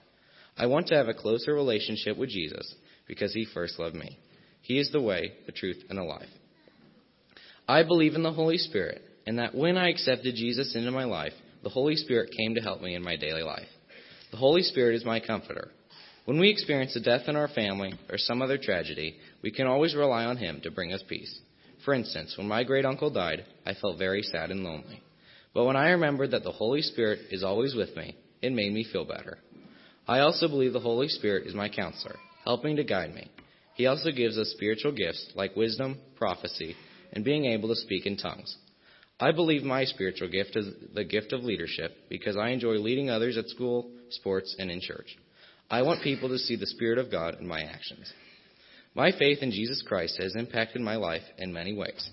I 0.58 0.68
want 0.68 0.88
to 0.88 0.96
have 0.96 1.08
a 1.08 1.14
closer 1.14 1.54
relationship 1.54 2.18
with 2.18 2.30
Jesus 2.30 2.74
because 3.08 3.34
he 3.34 3.46
first 3.54 3.78
loved 3.80 3.96
me. 3.96 4.18
He 4.62 4.80
is 4.80 4.92
the 4.92 5.02
way, 5.02 5.34
the 5.46 5.52
truth, 5.52 5.84
and 5.90 5.98
the 5.98 6.04
life. 6.04 6.30
I 7.68 7.84
believe 7.84 8.16
in 8.16 8.24
the 8.24 8.32
Holy 8.32 8.58
Spirit 8.58 9.02
and 9.26 9.40
that 9.40 9.56
when 9.56 9.78
I 9.78 9.90
accepted 9.90 10.36
Jesus 10.36 10.76
into 10.76 10.92
my 10.92 11.06
life, 11.06 11.34
the 11.64 11.70
Holy 11.70 11.96
Spirit 11.96 12.34
came 12.38 12.56
to 12.56 12.62
help 12.62 12.82
me 12.82 12.96
in 12.96 13.04
my 13.04 13.16
daily 13.16 13.44
life. 13.44 13.68
The 14.32 14.38
Holy 14.38 14.64
Spirit 14.64 14.96
is 14.96 15.06
my 15.06 15.20
comforter. 15.20 15.72
When 16.26 16.40
we 16.40 16.50
experience 16.50 16.96
a 16.96 17.02
death 17.02 17.28
in 17.28 17.36
our 17.36 17.50
family 17.50 17.94
or 18.10 18.18
some 18.18 18.42
other 18.42 18.58
tragedy, 18.58 19.18
we 19.42 19.52
can 19.52 19.68
always 19.68 19.94
rely 19.94 20.24
on 20.24 20.38
Him 20.38 20.62
to 20.64 20.72
bring 20.72 20.94
us 20.94 21.04
peace. 21.08 21.38
For 21.84 21.94
instance, 21.94 22.36
when 22.38 22.48
my 22.48 22.64
great 22.64 22.86
uncle 22.86 23.10
died, 23.10 23.46
I 23.66 23.74
felt 23.74 23.98
very 23.98 24.24
sad 24.24 24.50
and 24.50 24.64
lonely. 24.64 25.04
But 25.54 25.66
when 25.66 25.76
I 25.76 25.90
remembered 25.90 26.32
that 26.32 26.44
the 26.44 26.52
Holy 26.52 26.82
Spirit 26.82 27.20
is 27.30 27.44
always 27.44 27.76
with 27.76 27.96
me, 27.98 28.16
it 28.42 28.54
made 28.54 28.72
me 28.74 28.86
feel 28.90 29.04
better. 29.04 29.38
I 30.08 30.20
also 30.20 30.48
believe 30.48 30.72
the 30.72 30.80
Holy 30.80 31.10
Spirit 31.10 31.46
is 31.46 31.54
my 31.54 31.68
counselor, 31.68 32.16
helping 32.46 32.78
to 32.78 32.86
guide 32.86 33.14
me. 33.14 33.30
He 33.76 33.88
also 33.88 34.12
gives 34.12 34.38
us 34.38 34.54
spiritual 34.56 34.94
gifts 34.94 35.32
like 35.36 35.58
wisdom, 35.58 36.00
prophecy, 36.16 36.76
and 37.12 37.26
being 37.26 37.46
able 37.46 37.68
to 37.68 37.76
speak 37.76 38.06
in 38.06 38.16
tongues. 38.16 38.56
I 39.20 39.32
believe 39.34 39.64
my 39.64 39.84
spiritual 39.84 40.30
gift 40.30 40.56
is 40.56 40.68
the 40.94 41.04
gift 41.04 41.34
of 41.34 41.44
leadership 41.44 41.92
because 42.10 42.38
I 42.38 42.50
enjoy 42.50 42.76
leading 42.76 43.10
others 43.10 43.38
at 43.38 43.50
school, 43.50 43.92
sports, 44.10 44.56
and 44.58 44.72
in 44.72 44.80
church. 44.80 45.18
I 45.70 45.82
want 45.82 46.04
people 46.04 46.30
to 46.30 46.38
see 46.38 46.56
the 46.56 46.68
Spirit 46.68 46.98
of 46.98 47.12
God 47.12 47.38
in 47.40 47.48
my 47.48 47.62
actions. 47.62 48.12
My 48.96 49.12
faith 49.12 49.40
in 49.42 49.52
Jesus 49.52 49.84
Christ 49.88 50.18
has 50.22 50.36
impacted 50.36 50.82
my 50.82 50.98
life 50.98 51.24
in 51.38 51.52
many 51.52 51.74
ways. 51.74 52.10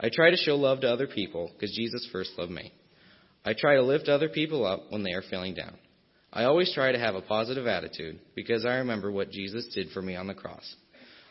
I 0.00 0.10
try 0.12 0.30
to 0.30 0.36
show 0.36 0.56
love 0.56 0.80
to 0.80 0.92
other 0.92 1.06
people 1.06 1.50
because 1.52 1.74
Jesus 1.74 2.08
first 2.10 2.32
loved 2.36 2.50
me. 2.50 2.72
I 3.44 3.54
try 3.54 3.76
to 3.76 3.82
lift 3.82 4.08
other 4.08 4.28
people 4.28 4.66
up 4.66 4.84
when 4.90 5.04
they 5.04 5.12
are 5.12 5.22
feeling 5.22 5.54
down. 5.54 5.76
I 6.32 6.44
always 6.44 6.72
try 6.74 6.92
to 6.92 6.98
have 6.98 7.14
a 7.14 7.22
positive 7.22 7.66
attitude 7.66 8.20
because 8.34 8.64
I 8.64 8.76
remember 8.76 9.10
what 9.10 9.30
Jesus 9.30 9.72
did 9.74 9.88
for 9.90 10.02
me 10.02 10.16
on 10.16 10.26
the 10.26 10.34
cross. 10.34 10.74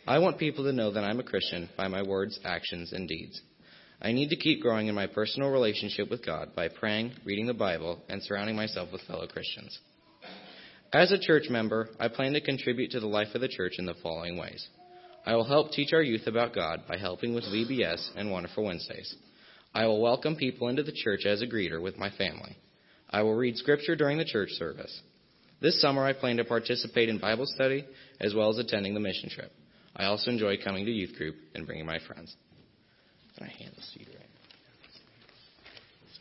I 0.08 0.20
want 0.20 0.40
people 0.40 0.64
to 0.64 0.74
know 0.74 0.92
that 0.92 1.04
I'm 1.04 1.20
a 1.20 1.24
Christian 1.24 1.70
by 1.78 1.88
my 1.90 2.02
words, 2.02 2.40
actions, 2.46 2.94
and 2.94 3.08
deeds. 3.08 3.42
I 4.02 4.14
need 4.14 4.30
to 4.30 4.38
keep 4.38 4.62
growing 4.62 4.88
in 4.88 4.96
my 4.96 5.08
personal 5.08 5.50
relationship 5.50 6.10
with 6.10 6.26
God 6.26 6.56
by 6.56 6.70
praying, 6.70 7.12
reading 7.26 7.46
the 7.46 7.54
Bible, 7.54 8.02
and 8.08 8.24
surrounding 8.24 8.56
myself 8.56 8.90
with 8.92 9.02
fellow 9.02 9.28
Christians. 9.28 9.78
As 10.94 11.12
a 11.12 11.20
church 11.20 11.50
member, 11.50 11.90
I 12.00 12.08
plan 12.08 12.34
to 12.34 12.42
contribute 12.42 12.92
to 12.92 13.02
the 13.02 13.08
life 13.08 13.36
of 13.36 13.42
the 13.42 13.50
church 13.50 13.74
in 13.78 13.86
the 13.86 13.96
following 14.02 14.38
ways. 14.38 14.66
I 15.26 15.36
will 15.36 15.44
help 15.44 15.72
teach 15.72 15.92
our 15.92 16.02
youth 16.02 16.28
about 16.28 16.56
God 16.56 16.84
by 16.88 16.98
helping 16.98 17.34
with 17.34 17.44
VBS 17.44 18.12
and 18.16 18.32
Wonderful 18.32 18.64
Wednesdays. 18.64 19.14
I 19.74 19.86
will 19.86 20.02
welcome 20.02 20.38
people 20.38 20.70
into 20.70 20.84
the 20.84 20.94
church 20.94 21.26
as 21.26 21.42
a 21.42 21.48
greeter 21.48 21.82
with 21.82 21.98
my 21.98 22.10
family. 22.12 22.56
I 23.10 23.22
will 23.24 23.36
read 23.36 23.58
scripture 23.58 23.98
during 23.98 24.18
the 24.18 24.24
church 24.24 24.50
service. 24.52 25.02
This 25.60 25.82
summer, 25.82 26.06
I 26.06 26.14
plan 26.14 26.38
to 26.38 26.46
participate 26.46 27.10
in 27.10 27.20
Bible 27.20 27.46
study 27.48 27.86
as 28.22 28.34
well 28.34 28.50
as 28.50 28.58
attending 28.58 28.94
the 28.94 29.02
mission 29.02 29.30
trip. 29.30 29.52
I 29.94 30.06
also 30.06 30.32
enjoy 30.32 30.56
coming 30.64 30.86
to 30.86 30.92
youth 30.92 31.18
group 31.18 31.36
and 31.54 31.66
bringing 31.66 31.86
my 31.86 32.00
friends. 32.08 32.34
Can 33.38 33.48
I 33.48 33.50
hand 33.50 33.74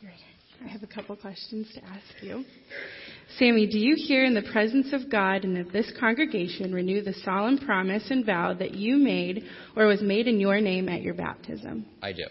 right? 0.03 0.36
I 0.63 0.67
have 0.67 0.83
a 0.83 0.87
couple 0.87 1.15
questions 1.15 1.71
to 1.75 1.83
ask 1.85 2.21
you. 2.21 2.43
Sammy, 3.37 3.67
do 3.67 3.77
you 3.77 3.95
here 3.95 4.25
in 4.25 4.33
the 4.33 4.41
presence 4.51 4.93
of 4.93 5.09
God 5.11 5.43
and 5.43 5.57
of 5.57 5.71
this 5.71 5.91
congregation 5.99 6.73
renew 6.73 7.03
the 7.03 7.13
solemn 7.13 7.57
promise 7.57 8.09
and 8.09 8.25
vow 8.25 8.53
that 8.53 8.73
you 8.73 8.97
made 8.97 9.43
or 9.75 9.85
was 9.85 10.01
made 10.01 10.27
in 10.27 10.39
your 10.39 10.59
name 10.59 10.89
at 10.89 11.01
your 11.01 11.13
baptism? 11.13 11.85
I 12.01 12.13
do. 12.13 12.25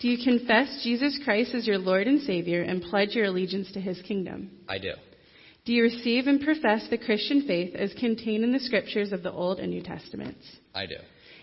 Do 0.00 0.08
you 0.08 0.24
confess 0.24 0.80
Jesus 0.82 1.20
Christ 1.24 1.54
as 1.54 1.66
your 1.66 1.76
Lord 1.76 2.06
and 2.06 2.22
Savior 2.22 2.62
and 2.62 2.82
pledge 2.82 3.10
your 3.10 3.26
allegiance 3.26 3.70
to 3.72 3.80
his 3.80 4.00
kingdom? 4.02 4.50
I 4.68 4.78
do. 4.78 4.92
Do 5.66 5.74
you 5.74 5.82
receive 5.82 6.26
and 6.26 6.40
profess 6.40 6.86
the 6.88 6.96
Christian 6.96 7.46
faith 7.46 7.74
as 7.74 7.92
contained 7.94 8.44
in 8.44 8.52
the 8.52 8.60
scriptures 8.60 9.12
of 9.12 9.22
the 9.22 9.30
Old 9.30 9.58
and 9.58 9.70
New 9.70 9.82
Testaments? 9.82 10.44
I 10.74 10.86
do. 10.86 10.96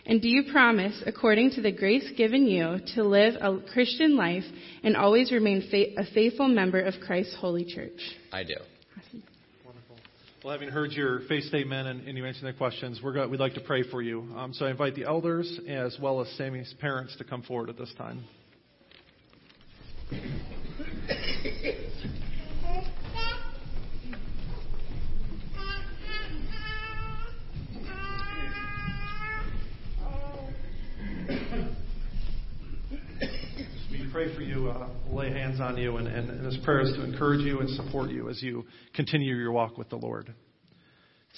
And 0.08 0.22
do 0.22 0.30
you 0.30 0.44
promise, 0.52 1.04
according 1.06 1.52
to 1.52 1.62
the 1.62 1.72
grace 1.72 2.10
given 2.16 2.48
you, 2.48 2.80
to 2.96 3.04
live 3.04 3.36
a 3.42 3.60
Christian 3.74 4.16
life 4.16 4.46
and 4.82 4.96
always 4.96 5.34
remain 5.34 5.68
fa- 5.70 6.00
a 6.00 6.06
faithful 6.14 6.48
member 6.48 6.80
of 6.80 6.94
Christ's 7.06 7.36
holy 7.36 7.66
church? 7.66 8.00
I 8.32 8.46
do. 8.46 8.56
Awesome. 8.98 9.24
Wonderful. 9.66 9.98
Well, 10.46 10.54
having 10.54 10.70
heard 10.70 10.94
your 10.94 11.20
faith 11.28 11.44
statement 11.44 11.90
and, 11.90 12.08
and 12.08 12.18
you 12.18 12.26
answering 12.26 12.54
the 12.54 12.58
questions, 12.58 13.02
we're 13.04 13.12
going, 13.12 13.30
we'd 13.30 13.42
like 13.42 13.56
to 13.56 13.62
pray 13.62 13.84
for 13.84 14.02
you. 14.02 14.22
Um, 14.38 14.54
so 14.54 14.66
I 14.66 14.72
invite 14.72 14.96
the 14.96 15.04
elders 15.04 15.60
as 15.68 15.98
well 16.02 16.22
as 16.22 16.30
Sammy's 16.38 16.74
parents 16.80 17.18
to 17.18 17.26
come 17.26 17.44
forward 17.44 17.70
at 17.70 17.78
this 17.78 17.94
time. 17.98 18.24
pray 34.18 34.34
for 34.34 34.42
you, 34.42 34.68
uh, 34.68 34.90
lay 35.12 35.30
hands 35.30 35.62
on 35.62 35.78
you, 35.78 35.98
and, 35.98 36.08
and, 36.08 36.28
and 36.28 36.44
this 36.44 36.58
prayer 36.64 36.82
is 36.82 36.92
to 36.94 37.04
encourage 37.04 37.42
you 37.42 37.60
and 37.60 37.70
support 37.70 38.10
you 38.10 38.32
as 38.32 38.42
you 38.42 38.66
continue 38.96 39.36
your 39.36 39.52
walk 39.52 39.78
with 39.78 39.90
the 39.90 39.96
Lord. 39.96 40.34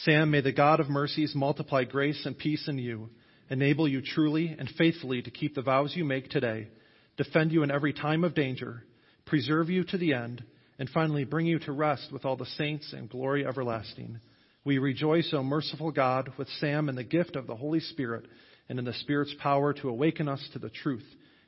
Sam, 0.05 0.31
may 0.31 0.39
the 0.39 0.53
God 0.53 0.79
of 0.79 0.87
mercies 0.87 1.33
multiply 1.35 1.83
grace 1.83 2.25
and 2.25 2.37
peace 2.37 2.69
in 2.69 2.77
you, 2.77 3.09
enable 3.49 3.85
you 3.85 4.01
truly 4.01 4.55
and 4.57 4.69
faithfully 4.77 5.21
to 5.21 5.29
keep 5.29 5.55
the 5.55 5.61
vows 5.61 5.91
you 5.93 6.05
make 6.05 6.29
today, 6.29 6.69
defend 7.17 7.51
you 7.51 7.63
in 7.63 7.69
every 7.69 7.91
time 7.91 8.23
of 8.23 8.33
danger, 8.33 8.85
preserve 9.25 9.69
you 9.69 9.83
to 9.83 9.97
the 9.97 10.13
end, 10.13 10.41
and 10.77 10.89
finally 10.89 11.25
bring 11.25 11.47
you 11.47 11.59
to 11.59 11.73
rest 11.73 12.13
with 12.13 12.23
all 12.23 12.37
the 12.37 12.45
saints 12.45 12.93
in 12.97 13.07
glory 13.07 13.45
everlasting. 13.45 14.21
We 14.63 14.77
rejoice, 14.77 15.33
O 15.33 15.43
merciful 15.43 15.91
God, 15.91 16.31
with 16.37 16.47
Sam 16.61 16.87
in 16.87 16.95
the 16.95 17.03
gift 17.03 17.35
of 17.35 17.45
the 17.45 17.57
Holy 17.57 17.81
Spirit 17.81 18.25
and 18.69 18.79
in 18.79 18.85
the 18.85 18.93
Spirit's 18.93 19.35
power 19.37 19.73
to 19.73 19.89
awaken 19.89 20.29
us 20.29 20.47
to 20.53 20.59
the 20.59 20.69
truth 20.69 21.03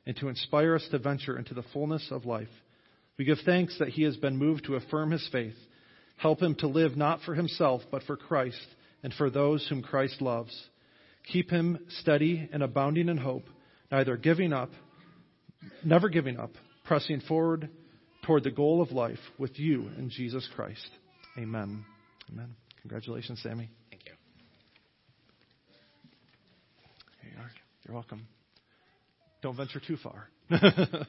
and 0.06 0.16
to 0.16 0.28
inspire 0.28 0.74
us 0.74 0.86
to 0.90 0.98
venture 0.98 1.38
into 1.38 1.54
the 1.54 1.64
fullness 1.72 2.06
of 2.10 2.24
life. 2.24 2.48
We 3.18 3.24
give 3.24 3.38
thanks 3.44 3.78
that 3.78 3.88
he 3.88 4.02
has 4.02 4.16
been 4.16 4.36
moved 4.36 4.64
to 4.64 4.74
affirm 4.74 5.10
his 5.10 5.28
faith. 5.30 5.54
Help 6.16 6.40
him 6.40 6.54
to 6.56 6.66
live 6.66 6.96
not 6.96 7.20
for 7.22 7.34
himself, 7.34 7.82
but 7.90 8.02
for 8.04 8.16
Christ 8.16 8.66
and 9.02 9.12
for 9.14 9.30
those 9.30 9.66
whom 9.68 9.82
Christ 9.82 10.20
loves. 10.20 10.56
Keep 11.32 11.50
him 11.50 11.78
steady 12.00 12.48
and 12.52 12.62
abounding 12.62 13.08
in 13.08 13.16
hope, 13.16 13.44
neither 13.90 14.16
giving 14.16 14.52
up, 14.52 14.70
never 15.84 16.08
giving 16.08 16.38
up, 16.38 16.52
pressing 16.84 17.20
forward 17.20 17.68
toward 18.24 18.44
the 18.44 18.50
goal 18.50 18.82
of 18.82 18.92
life 18.92 19.18
with 19.38 19.58
you 19.58 19.90
in 19.98 20.10
Jesus 20.10 20.48
Christ. 20.54 20.88
Amen. 21.38 21.84
Amen. 22.30 22.54
Congratulations, 22.80 23.40
Sammy. 23.42 23.70
Thank 23.90 24.04
you. 24.06 24.12
Here 27.22 27.32
you 27.32 27.38
are. 27.38 27.50
You're 27.86 27.94
welcome. 27.94 28.26
Don't 29.42 29.56
venture 29.56 29.80
too 29.80 29.96
far. 29.96 30.28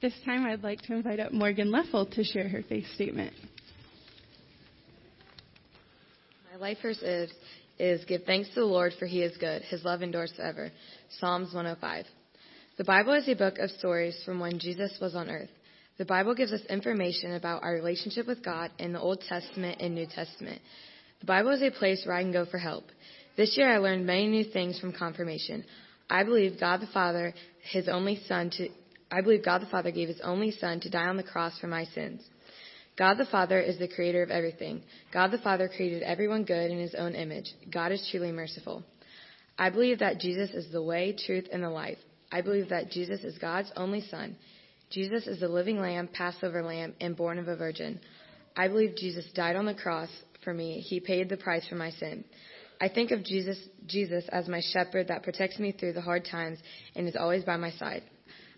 This 0.00 0.14
time, 0.24 0.46
I'd 0.46 0.62
like 0.62 0.80
to 0.82 0.94
invite 0.94 1.20
up 1.20 1.30
Morgan 1.30 1.70
Leffel 1.70 2.10
to 2.14 2.24
share 2.24 2.48
her 2.48 2.62
faith 2.66 2.86
statement. 2.94 3.34
My 6.50 6.58
life 6.58 6.78
verse 6.80 7.02
is, 7.02 7.30
is 7.78 8.02
Give 8.06 8.22
thanks 8.24 8.48
to 8.50 8.60
the 8.60 8.64
Lord, 8.64 8.94
for 8.98 9.04
he 9.04 9.22
is 9.22 9.36
good. 9.36 9.60
His 9.60 9.84
love 9.84 10.00
endures 10.00 10.32
forever. 10.34 10.70
Psalms 11.18 11.52
105. 11.52 12.06
The 12.78 12.84
Bible 12.84 13.12
is 13.12 13.28
a 13.28 13.34
book 13.34 13.58
of 13.58 13.68
stories 13.72 14.18
from 14.24 14.40
when 14.40 14.58
Jesus 14.58 14.96
was 15.02 15.14
on 15.14 15.28
earth. 15.28 15.50
The 15.98 16.06
Bible 16.06 16.34
gives 16.34 16.52
us 16.52 16.62
information 16.70 17.34
about 17.34 17.62
our 17.62 17.74
relationship 17.74 18.26
with 18.26 18.42
God 18.42 18.70
in 18.78 18.94
the 18.94 19.00
Old 19.00 19.20
Testament 19.28 19.82
and 19.82 19.94
New 19.94 20.06
Testament. 20.06 20.62
The 21.20 21.26
Bible 21.26 21.50
is 21.50 21.60
a 21.60 21.70
place 21.70 22.04
where 22.06 22.16
I 22.16 22.22
can 22.22 22.32
go 22.32 22.46
for 22.46 22.56
help. 22.56 22.84
This 23.36 23.56
year 23.56 23.70
I 23.70 23.78
learned 23.78 24.06
many 24.06 24.26
new 24.26 24.44
things 24.44 24.78
from 24.78 24.92
confirmation. 24.92 25.64
I 26.08 26.24
believe 26.24 26.58
God 26.58 26.80
the 26.80 26.88
Father, 26.88 27.32
his 27.62 27.88
only 27.88 28.20
son 28.26 28.50
to, 28.50 28.68
I 29.10 29.20
believe 29.20 29.44
God 29.44 29.62
the 29.62 29.66
Father 29.66 29.90
gave 29.90 30.08
his 30.08 30.20
only 30.22 30.50
son 30.50 30.80
to 30.80 30.90
die 30.90 31.06
on 31.06 31.16
the 31.16 31.22
cross 31.22 31.58
for 31.60 31.68
my 31.68 31.84
sins. 31.84 32.22
God 32.98 33.14
the 33.14 33.26
Father 33.26 33.60
is 33.60 33.78
the 33.78 33.88
creator 33.88 34.22
of 34.22 34.30
everything. 34.30 34.82
God 35.12 35.30
the 35.30 35.38
Father 35.38 35.68
created 35.68 36.02
everyone 36.02 36.44
good 36.44 36.70
in 36.70 36.78
his 36.78 36.94
own 36.94 37.14
image. 37.14 37.50
God 37.72 37.92
is 37.92 38.06
truly 38.10 38.32
merciful. 38.32 38.82
I 39.58 39.70
believe 39.70 40.00
that 40.00 40.18
Jesus 40.18 40.50
is 40.50 40.70
the 40.72 40.82
way, 40.82 41.14
truth, 41.26 41.46
and 41.52 41.62
the 41.62 41.70
life. 41.70 41.98
I 42.32 42.40
believe 42.40 42.68
that 42.70 42.90
Jesus 42.90 43.20
is 43.24 43.38
God's 43.38 43.72
only 43.76 44.02
Son. 44.02 44.36
Jesus 44.90 45.26
is 45.26 45.40
the 45.40 45.48
living 45.48 45.80
Lamb, 45.80 46.08
Passover 46.12 46.62
Lamb, 46.62 46.94
and 47.00 47.16
born 47.16 47.38
of 47.38 47.48
a 47.48 47.56
virgin. 47.56 48.00
I 48.56 48.68
believe 48.68 48.96
Jesus 48.96 49.24
died 49.34 49.56
on 49.56 49.66
the 49.66 49.74
cross 49.74 50.08
for 50.42 50.52
me. 50.52 50.80
He 50.80 51.00
paid 51.00 51.28
the 51.28 51.36
price 51.36 51.66
for 51.68 51.76
my 51.76 51.90
sin. 51.90 52.24
I 52.80 52.88
think 52.88 53.10
of 53.10 53.22
Jesus, 53.22 53.58
Jesus 53.86 54.24
as 54.30 54.48
my 54.48 54.62
shepherd 54.72 55.08
that 55.08 55.22
protects 55.22 55.58
me 55.58 55.72
through 55.72 55.92
the 55.92 56.00
hard 56.00 56.24
times 56.24 56.58
and 56.96 57.06
is 57.06 57.16
always 57.16 57.44
by 57.44 57.56
my 57.56 57.70
side. 57.72 58.02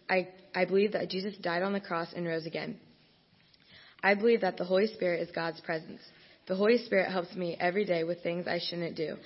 I, 0.09 0.29
I 0.55 0.65
believe 0.65 0.93
that 0.93 1.11
Jesus 1.11 1.37
died 1.39 1.63
on 1.63 1.73
the 1.73 1.81
cross 1.81 2.09
and 2.15 2.27
rose 2.27 2.47
again. 2.47 2.79
I 4.03 4.15
believe 4.15 4.41
that 4.43 4.57
the 4.57 4.65
Holy 4.65 4.87
Spirit 4.89 5.21
is 5.21 5.31
God's 5.35 5.61
presence. 5.61 6.01
The 6.47 6.57
Holy 6.57 6.79
Spirit 6.79 7.11
helps 7.11 7.35
me 7.35 7.57
every 7.59 7.85
day 7.85 8.05
with 8.05 8.23
things 8.23 8.47
I 8.47 8.59
shouldn't 8.59 8.97
do. 8.97 9.17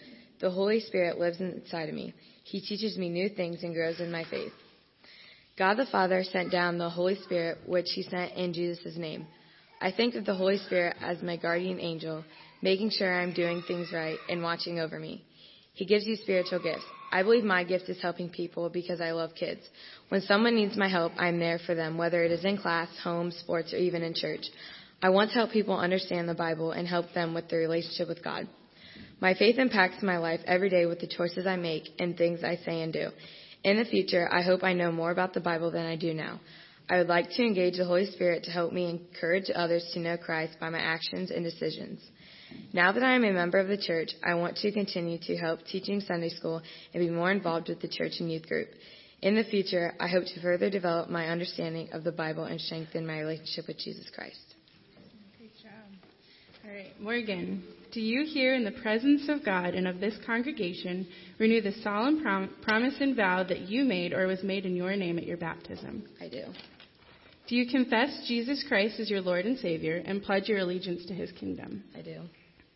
The 0.40 0.50
Holy 0.50 0.80
Spirit 0.80 1.18
lives 1.18 1.40
inside 1.40 1.88
of 1.88 1.94
me. 1.94 2.14
He 2.44 2.61
teaches 2.61 2.96
me 2.96 3.09
new 3.09 3.28
things 3.28 3.62
and 3.62 3.74
grows 3.74 4.00
in 4.00 4.12
my 4.12 4.24
faith. 4.30 4.52
God 5.59 5.74
the 5.74 5.87
Father 5.87 6.22
sent 6.22 6.52
down 6.52 6.76
the 6.76 6.90
Holy 6.90 7.16
Spirit, 7.22 7.59
which 7.66 7.87
He 7.94 8.02
sent 8.02 8.35
in 8.35 8.52
Jesus' 8.52 8.96
name. 8.96 9.26
I 9.80 9.90
think 9.90 10.14
of 10.14 10.26
the 10.26 10.35
Holy 10.35 10.59
Spirit 10.59 10.96
as 11.00 11.22
my 11.22 11.37
guardian 11.37 11.80
angel, 11.80 12.24
making 12.62 12.90
sure 12.90 13.21
I'm 13.21 13.33
doing 13.33 13.62
things 13.66 13.88
right 13.92 14.19
and 14.29 14.42
watching 14.42 14.79
over 14.79 14.99
me. 14.99 15.23
He 15.75 15.85
gives 15.85 16.07
you 16.07 16.16
spiritual 16.16 16.62
gifts. 16.62 16.85
I 17.12 17.23
believe 17.23 17.45
my 17.45 17.64
gift 17.64 17.88
is 17.88 18.01
helping 18.01 18.31
people 18.31 18.69
because 18.69 19.01
I 19.01 19.12
love 19.12 19.31
kids. 19.38 19.61
When 20.09 20.23
someone 20.23 20.57
needs 20.57 20.77
my 20.77 20.88
help, 20.88 21.12
I'm 21.19 21.38
there 21.38 21.59
for 21.64 21.75
them, 21.75 21.99
whether 21.99 22.25
it 22.25 22.33
is 22.33 22.45
in 22.45 22.57
class, 22.59 22.88
home, 23.03 23.31
sports, 23.31 23.73
or 23.73 23.77
even 23.77 24.03
in 24.03 24.14
church. 24.14 24.47
I 25.03 25.11
want 25.11 25.31
to 25.31 25.35
help 25.37 25.51
people 25.51 25.77
understand 25.77 26.29
the 26.29 26.35
Bible 26.35 26.73
and 26.73 26.88
help 26.88 27.12
them 27.12 27.35
with 27.35 27.49
their 27.49 27.61
relationship 27.61 28.09
with 28.09 28.25
God. 28.25 28.49
My 29.21 29.35
faith 29.35 29.59
impacts 29.59 30.03
my 30.03 30.19
life 30.19 30.40
every 30.47 30.71
day 30.71 30.87
with 30.87 31.01
the 31.01 31.07
choices 31.07 31.47
I 31.47 31.57
make 31.57 31.85
and 31.99 32.16
things 32.16 32.42
I 32.42 32.57
say 32.57 32.83
and 32.83 32.92
do. 32.92 33.11
In 33.62 33.77
the 33.77 33.85
future, 33.85 34.29
I 34.33 34.42
hope 34.42 34.62
I 34.62 34.73
know 34.73 34.92
more 34.92 35.11
about 35.11 35.35
the 35.35 35.40
Bible 35.40 35.71
than 35.71 35.87
I 35.87 35.97
do 35.97 36.14
now. 36.14 36.40
I 36.88 36.99
would 36.99 37.09
like 37.09 37.31
to 37.31 37.42
engage 37.42 37.77
the 37.77 37.85
Holy 37.85 38.07
Spirit 38.07 38.45
to 38.45 38.51
help 38.51 38.73
me 38.73 38.88
encourage 38.88 39.51
others 39.55 39.88
to 39.92 40.01
know 40.01 40.16
Christ 40.16 40.57
by 40.61 40.71
my 40.71 40.79
actions 40.79 41.31
and 41.31 41.45
decisions. 41.45 42.01
Now 42.72 42.92
that 42.92 43.02
I 43.02 43.14
am 43.14 43.24
a 43.24 43.32
member 43.32 43.59
of 43.59 43.68
the 43.68 43.76
church, 43.76 44.11
I 44.24 44.35
want 44.35 44.56
to 44.59 44.72
continue 44.72 45.18
to 45.22 45.37
help 45.37 45.64
teaching 45.64 46.00
Sunday 46.00 46.28
school 46.28 46.62
and 46.92 47.00
be 47.00 47.11
more 47.11 47.30
involved 47.30 47.68
with 47.68 47.80
the 47.80 47.88
church 47.88 48.12
and 48.20 48.30
youth 48.30 48.46
group. 48.46 48.68
In 49.22 49.35
the 49.35 49.44
future, 49.44 49.94
I 49.98 50.09
hope 50.09 50.24
to 50.24 50.40
further 50.42 50.68
develop 50.68 51.09
my 51.09 51.28
understanding 51.28 51.88
of 51.92 52.04
the 52.04 52.12
Bible 52.12 52.44
and 52.44 52.61
strengthen 52.61 53.06
my 53.06 53.20
relationship 53.20 53.66
with 53.66 53.78
Jesus 53.78 54.11
Christ. 54.14 54.54
Great 55.38 55.52
job. 55.62 55.72
All 56.64 56.70
right, 56.70 57.00
Morgan, 57.00 57.62
do 57.92 58.00
you 58.00 58.26
here 58.26 58.54
in 58.54 58.64
the 58.64 58.72
presence 58.72 59.28
of 59.28 59.44
God 59.44 59.74
and 59.74 59.88
of 59.88 60.00
this 60.00 60.14
congregation 60.26 61.06
renew 61.38 61.62
the 61.62 61.72
solemn 61.82 62.20
prom- 62.20 62.50
promise 62.62 62.94
and 63.00 63.16
vow 63.16 63.42
that 63.44 63.61
you 63.61 63.85
made 63.85 64.12
or 64.12 64.26
was 64.26 64.42
made 64.42 64.66
in 64.66 64.76
your 64.76 64.94
name 64.96 65.16
at 65.16 65.24
your 65.24 65.38
baptism? 65.38 66.04
I 66.20 66.28
do. 66.28 66.44
Do 67.48 67.54
you 67.54 67.70
confess 67.70 68.24
Jesus 68.26 68.64
Christ 68.66 68.98
as 68.98 69.09
your 69.09 69.20
Lord 69.20 69.46
and 69.46 69.56
Savior 69.59 70.02
and 70.04 70.22
pledge 70.22 70.48
your 70.48 70.59
allegiance 70.59 71.06
to 71.06 71.14
his 71.14 71.30
kingdom? 71.32 71.85
I 71.96 72.02
do. 72.02 72.22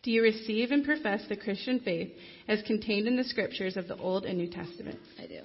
Do 0.03 0.11
you 0.11 0.23
receive 0.23 0.71
and 0.71 0.83
profess 0.83 1.21
the 1.27 1.35
Christian 1.35 1.79
faith 1.81 2.11
as 2.47 2.61
contained 2.63 3.07
in 3.07 3.17
the 3.17 3.23
scriptures 3.23 3.77
of 3.77 3.87
the 3.87 3.97
Old 3.97 4.25
and 4.25 4.37
New 4.37 4.49
Testaments? 4.49 5.05
I 5.21 5.27
do. 5.27 5.41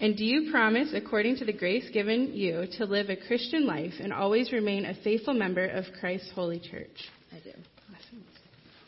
And 0.00 0.16
do 0.16 0.24
you 0.24 0.50
promise, 0.50 0.92
according 0.94 1.36
to 1.38 1.44
the 1.44 1.52
grace 1.52 1.84
given 1.92 2.32
you, 2.32 2.66
to 2.78 2.86
live 2.86 3.10
a 3.10 3.16
Christian 3.16 3.66
life 3.66 3.92
and 4.00 4.12
always 4.12 4.52
remain 4.52 4.86
a 4.86 4.94
faithful 5.02 5.34
member 5.34 5.66
of 5.66 5.84
Christ's 6.00 6.30
holy 6.34 6.58
church? 6.60 7.10
I 7.32 7.40
do. 7.40 7.50
Awesome. 7.50 8.24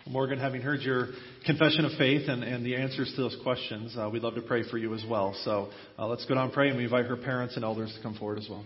Morgan, 0.06 0.38
having 0.38 0.62
heard 0.62 0.80
your 0.80 1.08
confession 1.44 1.84
of 1.84 1.92
faith 1.98 2.28
and, 2.28 2.42
and 2.42 2.64
the 2.64 2.76
answers 2.76 3.12
to 3.14 3.20
those 3.20 3.36
questions, 3.42 3.94
uh, 3.98 4.08
we'd 4.10 4.22
love 4.22 4.36
to 4.36 4.42
pray 4.42 4.62
for 4.70 4.78
you 4.78 4.94
as 4.94 5.04
well. 5.06 5.36
So 5.44 5.68
uh, 5.98 6.06
let's 6.06 6.24
go 6.24 6.34
down 6.34 6.44
and 6.44 6.52
pray, 6.52 6.68
and 6.68 6.78
we 6.78 6.84
invite 6.84 7.06
her 7.06 7.16
parents 7.16 7.56
and 7.56 7.64
elders 7.64 7.92
to 7.94 8.02
come 8.02 8.14
forward 8.14 8.38
as 8.38 8.48
well. 8.48 8.64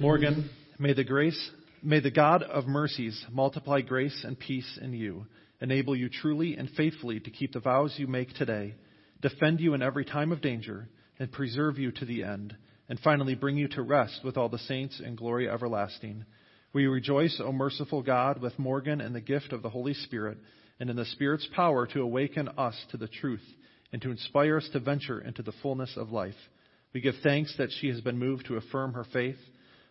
Morgan, 0.00 0.48
may 0.78 0.94
the 0.94 1.04
grace, 1.04 1.50
may 1.82 2.00
the 2.00 2.10
God 2.10 2.42
of 2.42 2.66
mercies 2.66 3.22
multiply 3.30 3.82
grace 3.82 4.24
and 4.24 4.38
peace 4.38 4.78
in 4.80 4.94
you, 4.94 5.26
enable 5.60 5.94
you 5.94 6.08
truly 6.08 6.56
and 6.56 6.70
faithfully 6.70 7.20
to 7.20 7.30
keep 7.30 7.52
the 7.52 7.60
vows 7.60 7.94
you 7.98 8.06
make 8.06 8.32
today, 8.32 8.76
defend 9.20 9.60
you 9.60 9.74
in 9.74 9.82
every 9.82 10.06
time 10.06 10.32
of 10.32 10.40
danger, 10.40 10.88
and 11.18 11.30
preserve 11.30 11.78
you 11.78 11.92
to 11.92 12.06
the 12.06 12.24
end, 12.24 12.56
and 12.88 12.98
finally 13.00 13.34
bring 13.34 13.58
you 13.58 13.68
to 13.68 13.82
rest 13.82 14.20
with 14.24 14.38
all 14.38 14.48
the 14.48 14.56
saints 14.60 15.02
in 15.04 15.16
glory 15.16 15.50
everlasting. 15.50 16.24
We 16.72 16.86
rejoice, 16.86 17.38
O 17.44 17.52
merciful 17.52 18.02
God, 18.02 18.40
with 18.40 18.58
Morgan 18.58 19.02
in 19.02 19.12
the 19.12 19.20
gift 19.20 19.52
of 19.52 19.60
the 19.60 19.68
Holy 19.68 19.92
Spirit, 19.92 20.38
and 20.80 20.88
in 20.88 20.96
the 20.96 21.04
Spirit's 21.04 21.46
power 21.54 21.86
to 21.88 22.00
awaken 22.00 22.48
us 22.56 22.86
to 22.92 22.96
the 22.96 23.08
truth, 23.08 23.44
and 23.92 24.00
to 24.00 24.10
inspire 24.10 24.56
us 24.56 24.68
to 24.72 24.80
venture 24.80 25.20
into 25.20 25.42
the 25.42 25.52
fullness 25.60 25.92
of 25.98 26.10
life. 26.10 26.48
We 26.94 27.02
give 27.02 27.16
thanks 27.22 27.54
that 27.58 27.68
she 27.70 27.88
has 27.88 28.00
been 28.00 28.18
moved 28.18 28.46
to 28.46 28.56
affirm 28.56 28.94
her 28.94 29.04
faith 29.12 29.36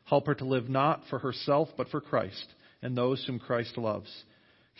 Help 0.09 0.25
her 0.25 0.33
to 0.35 0.45
live 0.45 0.67
not 0.67 1.03
for 1.09 1.19
herself, 1.19 1.69
but 1.77 1.89
for 1.89 2.01
Christ 2.01 2.45
and 2.81 2.97
those 2.97 3.23
whom 3.25 3.37
Christ 3.39 3.77
loves. 3.77 4.09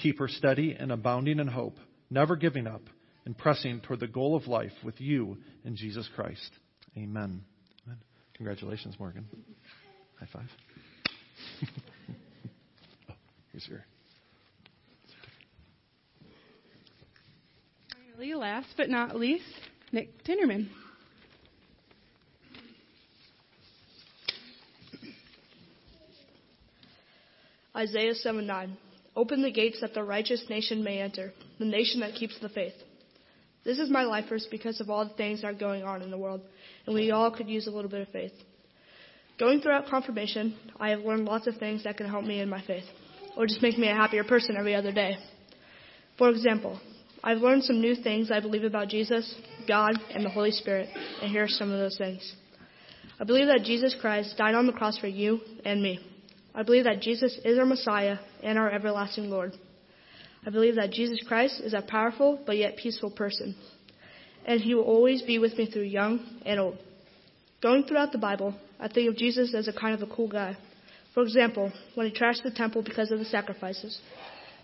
Keep 0.02 0.20
her 0.20 0.28
steady 0.28 0.76
and 0.78 0.92
abounding 0.92 1.40
in 1.40 1.48
hope, 1.48 1.78
never 2.10 2.36
giving 2.36 2.66
up, 2.66 2.82
and 3.26 3.38
pressing 3.38 3.82
toward 3.82 4.00
the 4.00 4.08
goal 4.08 4.36
of 4.36 4.48
life 4.48 4.72
with 4.84 5.00
you 5.00 5.38
in 5.64 5.76
Jesus 5.76 6.10
Christ. 6.16 6.50
Amen. 6.98 7.44
Amen. 7.86 7.98
Congratulations, 8.36 8.96
Morgan. 8.98 9.28
High 10.20 10.28
five. 10.34 10.50
oh, 13.10 13.14
here's 13.52 13.68
your. 13.68 13.86
Finally, 17.94 18.34
last 18.34 18.70
but 18.78 18.90
not 18.90 19.16
least, 19.16 19.44
Nick 19.92 20.24
Tinnerman. 20.24 20.70
Isaiah 27.80 28.14
7 28.14 28.46
9. 28.46 28.78
Open 29.16 29.42
the 29.42 29.52
gates 29.52 29.80
that 29.80 29.94
the 29.94 30.04
righteous 30.04 30.44
nation 30.50 30.84
may 30.84 31.00
enter, 31.00 31.32
the 31.60 31.66
nation 31.66 32.02
that 32.02 32.14
keeps 32.14 32.38
the 32.42 32.50
faith. 32.50 32.74
This 33.64 33.80
is 33.80 33.90
my 33.90 34.04
life 34.04 34.26
verse 34.28 34.46
because 34.52 34.82
of 34.82 34.90
all 34.90 35.08
the 35.08 35.14
things 35.14 35.42
that 35.42 35.48
are 35.48 35.54
going 35.54 35.84
on 35.84 36.02
in 36.02 36.12
the 36.12 36.18
world, 36.18 36.42
and 36.86 36.94
we 36.94 37.12
all 37.12 37.32
could 37.32 37.48
use 37.48 37.68
a 37.68 37.72
little 37.72 37.90
bit 37.90 38.02
of 38.02 38.10
faith. 38.10 38.34
Going 39.40 39.62
throughout 39.62 39.88
confirmation, 39.88 40.58
I 40.78 40.90
have 40.90 41.00
learned 41.00 41.24
lots 41.24 41.48
of 41.48 41.56
things 41.56 41.86
that 41.86 41.96
can 41.96 42.10
help 42.10 42.26
me 42.26 42.42
in 42.42 42.50
my 42.50 42.62
faith, 42.66 42.84
or 43.38 43.48
just 43.48 43.62
make 43.62 43.78
me 43.78 43.90
a 43.90 43.96
happier 43.96 44.26
person 44.26 44.58
every 44.58 44.76
other 44.76 44.92
day. 44.92 45.16
For 46.18 46.30
example, 46.30 46.82
I've 47.24 47.38
learned 47.38 47.64
some 47.64 47.80
new 47.80 47.96
things 47.96 48.30
I 48.30 48.42
believe 48.42 48.66
about 48.66 48.90
Jesus, 48.90 49.34
God, 49.70 49.94
and 50.14 50.26
the 50.26 50.30
Holy 50.30 50.52
Spirit, 50.52 50.90
and 51.22 51.32
here 51.32 51.44
are 51.44 51.48
some 51.48 51.72
of 51.72 51.80
those 51.80 51.98
things. 51.98 52.36
I 53.22 53.24
believe 53.24 53.48
that 53.48 53.64
Jesus 53.64 53.96
Christ 54.02 54.36
died 54.38 54.56
on 54.56 54.68
the 54.68 54.74
cross 54.74 54.98
for 54.98 55.08
you 55.08 55.40
and 55.64 55.82
me. 55.82 56.09
I 56.60 56.64
believe 56.64 56.84
that 56.84 57.00
Jesus 57.00 57.40
is 57.46 57.58
our 57.58 57.66
Messiah 57.66 58.18
and 58.44 58.60
our 58.60 58.70
everlasting 58.70 59.30
Lord. 59.30 59.54
I 60.46 60.50
believe 60.50 60.76
that 60.76 60.92
Jesus 60.92 61.24
Christ 61.26 61.62
is 61.64 61.74
a 61.74 61.82
powerful 61.82 62.38
but 62.46 62.58
yet 62.58 62.76
peaceful 62.76 63.10
person, 63.10 63.56
and 64.46 64.60
he 64.60 64.76
will 64.76 64.84
always 64.84 65.22
be 65.22 65.40
with 65.40 65.58
me 65.58 65.72
through 65.72 65.84
young 65.84 66.20
and 66.46 66.60
old. 66.60 66.78
Going 67.64 67.86
throughout 67.86 68.12
the 68.12 68.18
Bible, 68.18 68.54
I 68.78 68.90
think 68.90 69.08
of 69.08 69.16
Jesus 69.16 69.54
as 69.56 69.70
a 69.70 69.74
kind 69.74 69.96
of 69.96 70.02
a 70.02 70.14
cool 70.14 70.28
guy. 70.28 70.58
For 71.14 71.24
example, 71.24 71.72
when 71.96 72.08
he 72.08 72.14
trashed 72.14 72.44
the 72.44 72.52
temple 72.52 72.82
because 72.84 73.10
of 73.10 73.20
the 73.20 73.26
sacrifices. 73.26 73.98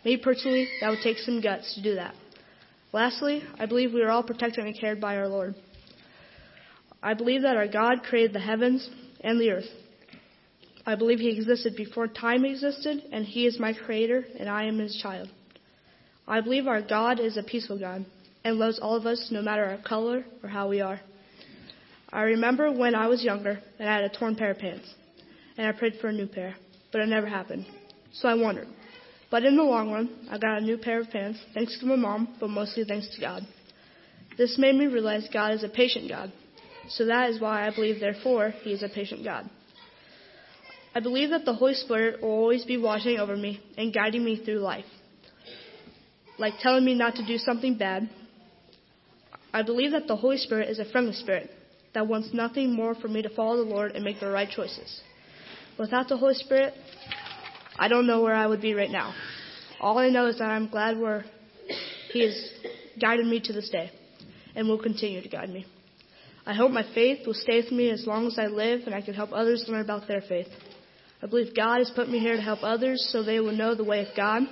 Me 0.04 0.18
personally, 0.18 0.68
that 0.82 0.90
would 0.90 1.02
take 1.02 1.20
some 1.20 1.40
guts 1.40 1.76
to 1.76 1.82
do 1.82 1.96
that. 1.96 2.14
Lastly, 2.92 3.42
I 3.58 3.68
believe 3.68 3.94
we 3.94 4.02
are 4.02 4.12
all 4.12 4.24
protected 4.24 4.66
and 4.66 4.78
cared 4.78 5.00
by 5.00 5.16
our 5.16 5.30
Lord. 5.30 5.56
I 7.02 7.14
believe 7.14 7.44
that 7.44 7.56
our 7.56 7.70
God 7.70 8.04
created 8.04 8.34
the 8.34 8.42
heavens 8.42 8.90
and 9.22 9.40
the 9.40 9.52
earth. 9.52 9.85
I 10.86 10.96
believe 10.96 11.20
he 11.20 11.30
existed 11.30 11.76
before 11.76 12.08
time 12.08 12.46
existed, 12.46 13.04
and 13.12 13.26
he 13.26 13.48
is 13.48 13.60
my 13.60 13.74
creator, 13.74 14.24
and 14.40 14.48
I 14.48 14.66
am 14.66 14.78
his 14.78 14.96
child. 15.02 15.30
I 16.28 16.42
believe 16.42 16.68
our 16.68 16.82
God 16.82 17.20
is 17.20 17.38
a 17.38 17.44
peaceful 17.44 17.80
God 17.80 18.06
and 18.44 18.58
loves 18.58 18.80
all 18.80 18.96
of 18.96 19.06
us 19.06 19.30
no 19.32 19.42
matter 19.42 19.66
our 19.66 19.78
color 19.78 20.26
or 20.44 20.50
how 20.50 20.70
we 20.70 20.82
are. 20.82 21.00
I 22.12 22.22
remember 22.22 22.72
when 22.72 22.94
I 22.94 23.08
was 23.08 23.24
younger 23.24 23.60
and 23.80 23.90
I 23.90 23.96
had 23.96 24.04
a 24.04 24.16
torn 24.18 24.36
pair 24.36 24.52
of 24.52 24.60
pants, 24.60 24.94
and 25.58 25.68
I 25.68 25.72
prayed 25.72 25.96
for 26.00 26.08
a 26.08 26.14
new 26.14 26.28
pair, 26.28 26.56
but 26.92 27.02
it 27.02 27.08
never 27.08 27.28
happened. 27.28 27.66
So 28.14 28.28
I 28.28 28.36
wondered. 28.36 28.68
But 29.32 29.44
in 29.44 29.58
the 29.58 29.64
long 29.64 29.92
run, 29.92 30.28
I 30.30 30.38
got 30.38 30.60
a 30.60 30.62
new 30.62 30.78
pair 30.78 31.02
of 31.02 31.10
pants, 31.10 31.40
thanks 31.54 31.80
to 31.80 31.86
my 31.86 31.96
mom, 31.96 32.36
but 32.40 32.50
mostly 32.50 32.86
thanks 32.86 33.10
to 33.16 33.22
God. 33.22 33.42
This 34.38 34.58
made 34.60 34.76
me 34.76 34.86
realize 34.86 35.28
God 35.34 35.54
is 35.54 35.64
a 35.64 35.70
patient 35.70 36.10
God. 36.10 36.32
So 36.90 37.06
that 37.06 37.32
is 37.32 37.42
why 37.42 37.68
I 37.68 37.74
believe, 37.74 38.00
therefore, 38.00 38.52
He 38.62 38.72
is 38.72 38.84
a 38.84 38.90
patient 38.90 39.24
God. 39.24 39.50
I 40.96 41.02
believe 41.02 41.32
that 41.32 41.44
the 41.44 41.54
Holy 41.54 41.74
Spirit 41.74 42.22
will 42.22 42.30
always 42.30 42.64
be 42.64 42.78
watching 42.78 43.20
over 43.20 43.36
me 43.36 43.60
and 43.78 43.94
guiding 43.94 44.24
me 44.24 44.38
through 44.44 44.60
life. 44.60 44.86
like 46.38 46.54
telling 46.62 46.84
me 46.84 46.94
not 46.94 47.16
to 47.16 47.26
do 47.26 47.38
something 47.38 47.78
bad. 47.78 48.10
I 49.54 49.62
believe 49.62 49.92
that 49.92 50.08
the 50.08 50.16
Holy 50.16 50.38
Spirit 50.38 50.70
is 50.70 50.80
a 50.80 50.86
friendly 50.86 51.14
spirit 51.14 51.50
that 51.94 52.08
wants 52.08 52.34
nothing 52.34 52.74
more 52.74 52.94
for 52.94 53.08
me 53.08 53.22
to 53.22 53.30
follow 53.30 53.58
the 53.64 53.70
Lord 53.76 53.92
and 53.92 54.04
make 54.04 54.20
the 54.20 54.30
right 54.30 54.50
choices. 54.50 55.02
Without 55.80 56.10
the 56.10 56.18
Holy 56.18 56.34
Spirit, 56.34 56.74
I 57.78 57.88
don't 57.88 58.06
know 58.06 58.22
where 58.22 58.36
I 58.36 58.48
would 58.48 58.62
be 58.62 58.74
right 58.74 58.92
now. 58.92 59.14
All 59.80 59.98
I 59.98 60.10
know 60.10 60.28
is 60.28 60.40
that 60.40 60.50
I'm 60.50 60.68
glad 60.70 61.00
where 61.00 61.24
He 62.12 62.22
has 62.24 62.36
guided 63.00 63.26
me 63.28 63.40
to 63.42 63.54
this 63.54 63.70
day 63.70 63.92
and 64.56 64.68
will 64.68 64.82
continue 64.82 65.22
to 65.22 65.30
guide 65.30 65.50
me. 65.50 65.66
I 66.46 66.54
hope 66.54 66.72
my 66.72 66.86
faith 66.94 67.26
will 67.26 67.34
stay 67.34 67.62
with 67.62 67.72
me 67.72 67.90
as 67.90 68.06
long 68.06 68.28
as 68.28 68.38
I 68.38 68.48
live 68.48 68.82
and 68.86 68.94
I 68.94 69.02
can 69.02 69.14
help 69.14 69.32
others 69.34 69.66
learn 69.68 69.82
about 69.82 70.08
their 70.08 70.22
faith. 70.22 70.48
I 71.22 71.28
believe 71.28 71.56
God 71.56 71.80
has 71.80 71.92
put 71.96 72.10
me 72.10 72.20
here 72.20 72.36
to 72.36 72.42
help 72.42 72.60
others 72.62 73.10
so 73.12 73.24
they 73.24 73.40
will 73.40 73.56
know 73.56 73.76
the 73.76 73.84
way 73.84 74.02
of 74.02 74.16
God. 74.16 74.44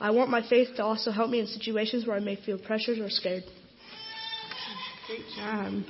I 0.00 0.10
want 0.10 0.30
my 0.30 0.46
faith 0.48 0.68
to 0.76 0.84
also 0.84 1.10
help 1.10 1.30
me 1.30 1.40
in 1.40 1.46
situations 1.46 2.06
where 2.06 2.16
I 2.16 2.20
may 2.20 2.36
feel 2.36 2.58
pressured 2.58 2.98
or 2.98 3.08
scared. 3.08 3.44
Great 5.06 5.24
job. 5.36 5.82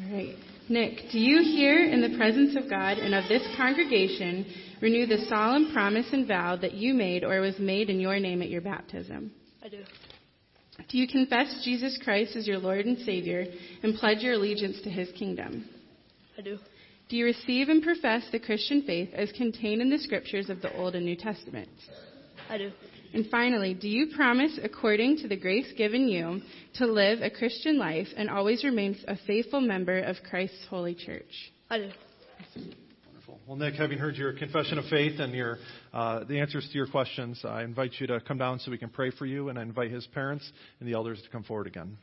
All 0.00 0.14
right. 0.14 0.34
Nick, 0.68 1.10
do 1.10 1.18
you 1.18 1.42
here 1.42 1.82
in 1.82 2.02
the 2.02 2.16
presence 2.18 2.56
of 2.56 2.68
God 2.68 2.98
and 2.98 3.14
of 3.14 3.26
this 3.28 3.42
congregation 3.56 4.46
renew 4.82 5.06
the 5.06 5.24
solemn 5.28 5.72
promise 5.72 6.06
and 6.12 6.28
vow 6.28 6.56
that 6.56 6.74
you 6.74 6.92
made 6.92 7.24
or 7.24 7.40
was 7.40 7.58
made 7.58 7.88
in 7.88 8.00
your 8.00 8.18
name 8.20 8.42
at 8.42 8.50
your 8.50 8.60
baptism? 8.60 9.32
I 9.62 9.68
do. 9.68 9.82
Do 10.88 10.98
you 10.98 11.08
confess 11.08 11.62
Jesus 11.64 11.98
Christ 12.04 12.36
as 12.36 12.46
your 12.46 12.58
Lord 12.58 12.86
and 12.86 12.98
Savior 12.98 13.46
and 13.82 13.96
pledge 13.96 14.18
your 14.18 14.34
allegiance 14.34 14.80
to 14.82 14.90
his 14.90 15.10
kingdom? 15.12 15.68
I 16.38 16.42
do. 16.42 16.58
Do 17.08 17.16
you 17.16 17.24
receive 17.24 17.70
and 17.70 17.82
profess 17.82 18.22
the 18.32 18.38
Christian 18.38 18.82
faith 18.82 19.08
as 19.14 19.32
contained 19.32 19.80
in 19.80 19.88
the 19.88 19.98
scriptures 19.98 20.50
of 20.50 20.60
the 20.60 20.74
Old 20.76 20.94
and 20.94 21.06
New 21.06 21.16
Testaments? 21.16 21.88
I 22.50 22.58
do. 22.58 22.70
And 23.14 23.26
finally, 23.30 23.72
do 23.72 23.88
you 23.88 24.08
promise, 24.14 24.58
according 24.62 25.18
to 25.18 25.28
the 25.28 25.36
grace 25.36 25.72
given 25.76 26.08
you, 26.08 26.42
to 26.74 26.86
live 26.86 27.22
a 27.22 27.30
Christian 27.30 27.78
life 27.78 28.08
and 28.14 28.28
always 28.28 28.62
remain 28.62 28.94
a 29.08 29.16
faithful 29.26 29.62
member 29.62 29.98
of 30.00 30.16
Christ's 30.28 30.66
holy 30.68 30.94
church? 30.94 31.52
I 31.70 31.78
do. 31.78 31.90
Wonderful. 33.06 33.40
Well, 33.46 33.56
Nick, 33.56 33.74
having 33.74 33.96
heard 33.96 34.16
your 34.16 34.34
confession 34.34 34.76
of 34.76 34.84
faith 34.86 35.18
and 35.18 35.32
your 35.32 35.56
uh, 35.94 36.24
the 36.24 36.38
answers 36.38 36.68
to 36.70 36.74
your 36.76 36.88
questions, 36.88 37.42
I 37.42 37.62
invite 37.62 37.92
you 37.98 38.06
to 38.08 38.20
come 38.20 38.36
down 38.36 38.58
so 38.58 38.70
we 38.70 38.76
can 38.76 38.90
pray 38.90 39.10
for 39.10 39.24
you, 39.24 39.48
and 39.48 39.58
I 39.58 39.62
invite 39.62 39.90
his 39.90 40.06
parents 40.08 40.50
and 40.80 40.86
the 40.86 40.92
elders 40.92 41.22
to 41.22 41.30
come 41.30 41.42
forward 41.42 41.66
again. 41.66 41.96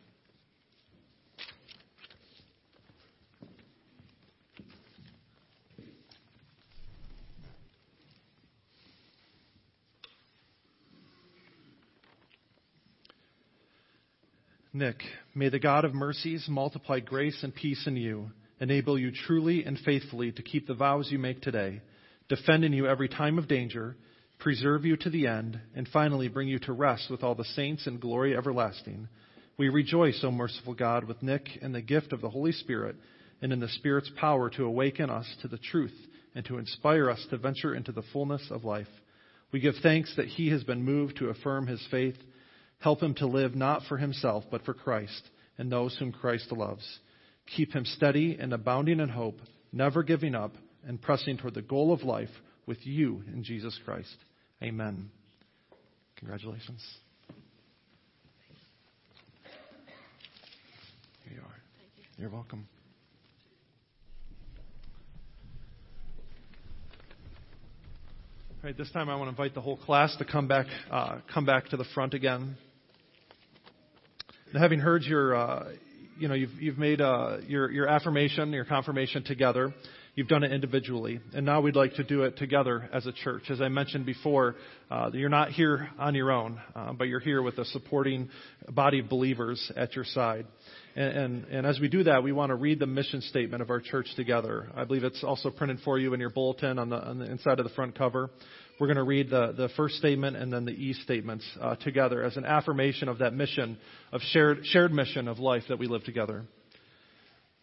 Nick, 14.76 15.04
may 15.34 15.48
the 15.48 15.58
God 15.58 15.86
of 15.86 15.94
mercies 15.94 16.48
multiply 16.50 17.00
grace 17.00 17.44
and 17.44 17.56
peace 17.56 17.88
in 17.88 17.96
you, 17.96 18.30
enable 18.60 19.00
you 19.00 19.10
truly 19.10 19.64
and 19.64 19.80
faithfully 19.80 20.34
to 20.34 20.44
keep 20.44 20.68
the 20.68 20.74
vows 20.74 21.10
you 21.10 21.18
make 21.18 21.42
today, 21.42 21.80
defend 22.28 22.66
in 22.66 22.74
you 22.74 22.86
every 22.86 23.08
time 23.08 23.38
of 23.38 23.48
danger, 23.48 23.96
preserve 24.38 24.84
you 24.84 24.98
to 24.98 25.10
the 25.10 25.28
end, 25.28 25.58
and 25.76 25.88
finally 25.88 26.28
bring 26.28 26.50
you 26.50 26.60
to 26.60 26.74
rest 26.74 27.10
with 27.10 27.24
all 27.24 27.36
the 27.36 27.46
saints 27.46 27.88
in 27.88 28.00
glory 28.00 28.36
everlasting. 28.36 29.08
We 29.58 29.70
rejoice, 29.70 30.20
O 30.26 30.32
merciful 30.32 30.74
God, 30.74 31.06
with 31.06 31.24
Nick 31.24 31.48
in 31.62 31.72
the 31.72 31.82
gift 31.82 32.12
of 32.12 32.20
the 32.20 32.30
Holy 32.30 32.52
Spirit 32.52 32.98
and 33.42 33.54
in 33.54 33.62
the 33.62 33.70
Spirit's 33.70 34.12
power 34.20 34.50
to 34.50 34.66
awaken 34.66 35.10
us 35.10 35.38
to 35.42 35.48
the 35.48 35.58
truth 35.58 35.96
and 36.36 36.44
to 36.48 36.58
inspire 36.58 37.10
us 37.10 37.26
to 37.30 37.38
venture 37.38 37.74
into 37.74 37.94
the 37.94 38.04
fullness 38.12 38.46
of 38.52 38.66
life. 38.66 38.90
We 39.54 39.62
give 39.62 39.76
thanks 39.82 40.14
that 40.18 40.28
he 40.28 40.50
has 40.50 40.66
been 40.66 40.84
moved 40.84 41.16
to 41.20 41.30
affirm 41.30 41.66
his 41.66 41.88
faith 41.90 42.18
Help 42.80 43.02
him 43.02 43.16
to 43.16 43.26
live 43.26 43.56
not 43.56 43.84
for 43.88 43.98
himself, 43.98 44.44
but 44.52 44.64
for 44.64 44.74
Christ 44.74 45.30
and 45.58 45.72
those 45.72 45.96
whom 45.98 46.12
Christ 46.12 46.52
loves. 46.52 47.00
Keep 47.56 47.74
him 47.74 47.86
steady 47.86 48.38
and 48.40 48.54
abounding 48.54 49.00
in 49.00 49.10
hope, 49.10 49.40
never 49.72 50.04
giving 50.04 50.36
up, 50.36 50.54
and 50.88 51.02
pressing 51.02 51.38
toward 51.38 51.54
the 51.54 51.62
goal 51.62 51.92
of 51.92 52.04
life 52.04 52.30
with 52.66 52.86
you 52.86 53.24
in 53.34 53.44
Jesus 53.44 53.80
Christ. 53.86 54.16
Amen. 54.62 55.10
Congratulations. 56.18 56.84
Here 61.24 61.34
you 61.34 61.42
are. 61.42 61.56
You're 62.18 62.30
welcome. 62.30 62.68
All 68.64 68.70
right, 68.70 68.78
this 68.78 68.90
time 68.92 69.10
I 69.10 69.16
want 69.16 69.28
to 69.28 69.30
invite 69.30 69.54
the 69.54 69.62
whole 69.62 69.78
class 69.78 70.16
to 70.18 70.26
come 70.26 70.48
back, 70.48 70.66
uh, 70.90 71.20
come 71.32 71.46
back 71.46 71.68
to 71.70 71.78
the 71.78 71.86
front 71.94 72.16
again. 72.16 72.58
Having 74.58 74.80
heard 74.80 75.04
your, 75.04 75.36
uh, 75.36 75.72
you 76.18 76.28
know, 76.28 76.34
you've, 76.34 76.54
you've 76.62 76.78
made 76.78 77.02
uh, 77.02 77.38
your, 77.48 77.70
your 77.70 77.88
affirmation, 77.88 78.52
your 78.52 78.64
confirmation 78.64 79.24
together. 79.24 79.74
You've 80.16 80.30
done 80.30 80.44
it 80.44 80.54
individually. 80.54 81.20
And 81.34 81.46
now 81.46 81.60
we'd 81.60 81.76
like 81.76 81.96
to 81.96 82.04
do 82.06 82.24
it 82.24 82.38
together 82.38 82.90
as 82.94 83.06
a 83.06 83.12
church. 83.12 83.44
As 83.50 83.60
I 83.60 83.68
mentioned 83.68 84.06
before, 84.06 84.56
uh, 84.90 85.10
you're 85.14 85.28
not 85.28 85.52
here 85.52 85.90
on 86.00 86.16
your 86.16 86.32
own, 86.32 86.58
uh, 86.74 86.94
but 86.94 87.10
you're 87.10 87.20
here 87.20 87.42
with 87.42 87.58
a 87.58 87.66
supporting 87.66 88.30
body 88.70 89.00
of 89.00 89.10
believers 89.10 89.72
at 89.76 89.94
your 89.94 90.06
side. 90.06 90.46
And, 90.96 91.18
and, 91.18 91.46
and, 91.46 91.68
as 91.68 91.82
we 91.82 91.90
do 91.90 92.04
that, 92.04 92.24
we 92.24 92.32
want 92.32 92.52
to 92.52 92.56
read 92.56 92.80
the 92.80 92.88
mission 92.88 93.20
statement 93.20 93.62
of 93.62 93.70
our 93.70 93.82
church 93.82 94.08
together. 94.16 94.70
I 94.74 94.86
believe 94.86 95.04
it's 95.04 95.22
also 95.22 95.50
printed 95.50 95.80
for 95.84 96.00
you 96.00 96.14
in 96.14 96.22
your 96.22 96.30
bulletin 96.30 96.80
on 96.80 96.88
the, 96.88 96.96
on 96.96 97.20
the 97.20 97.30
inside 97.30 97.60
of 97.60 97.66
the 97.66 97.74
front 97.74 97.98
cover. 97.98 98.30
We're 98.78 98.88
going 98.88 98.98
to 98.98 99.04
read 99.04 99.30
the, 99.30 99.54
the 99.56 99.70
first 99.78 99.96
statement 99.96 100.36
and 100.36 100.52
then 100.52 100.66
the 100.66 100.72
E 100.72 100.92
statements 100.94 101.46
uh, 101.62 101.76
together 101.78 102.24
as 102.24 102.36
an 102.36 102.44
affirmation 102.44 103.08
of 103.08 103.20
that 103.20 103.34
mission, 103.34 103.78
of 104.12 104.20
shared, 104.22 104.66
shared 104.66 104.92
mission 104.92 105.30
of 105.30 105.40
life 105.40 105.64
that 105.70 105.80
we 105.80 105.88
live 105.88 106.04
together. 106.04 106.44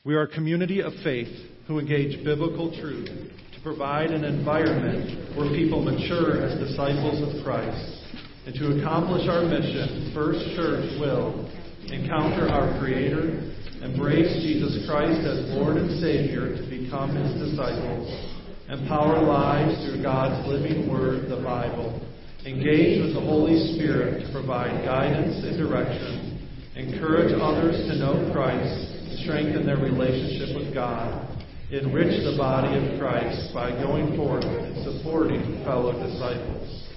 We 0.05 0.15
are 0.15 0.23
a 0.23 0.29
community 0.29 0.81
of 0.81 0.95
faith 1.05 1.29
who 1.67 1.79
engage 1.79 2.25
biblical 2.25 2.75
truth 2.81 3.09
to 3.09 3.61
provide 3.63 4.11
an 4.11 4.25
environment 4.25 5.37
where 5.37 5.51
people 5.51 5.85
mature 5.85 6.43
as 6.43 6.59
disciples 6.59 7.21
of 7.21 7.45
Christ. 7.45 7.99
And 8.47 8.55
to 8.57 8.81
accomplish 8.81 9.29
our 9.29 9.45
mission, 9.45 10.13
First 10.15 10.57
Church 10.57 10.99
will 10.99 11.47
encounter 11.93 12.49
our 12.49 12.81
Creator, 12.81 13.53
embrace 13.83 14.33
Jesus 14.43 14.89
Christ 14.89 15.21
as 15.27 15.51
Lord 15.51 15.77
and 15.77 16.01
Savior 16.01 16.57
to 16.57 16.63
become 16.71 17.15
His 17.15 17.51
disciples 17.51 18.32
empower 18.69 19.23
lives 19.23 19.85
through 19.85 20.03
God's 20.03 20.47
living 20.49 20.91
word, 20.91 21.29
the 21.29 21.43
Bible, 21.43 22.01
engage 22.47 23.01
with 23.01 23.15
the 23.15 23.21
Holy 23.21 23.75
Spirit 23.75 24.27
to 24.27 24.33
provide 24.33 24.85
guidance 24.85 25.45
and 25.45 25.57
direction, 25.57 26.49
encourage 26.77 27.33
others 27.41 27.77
to 27.89 27.97
know 27.97 28.31
Christ, 28.33 29.23
strengthen 29.23 29.67
their 29.67 29.77
relationship 29.77 30.57
with 30.57 30.75
God, 30.75 31.29
enrich 31.71 32.23
the 32.25 32.37
body 32.37 32.77
of 32.77 32.99
Christ 32.99 33.55
by 33.55 33.71
going 33.71 34.17
forth 34.17 34.45
and 34.45 34.85
supporting 34.85 35.63
fellow 35.65 35.93
disciples. 35.93 36.89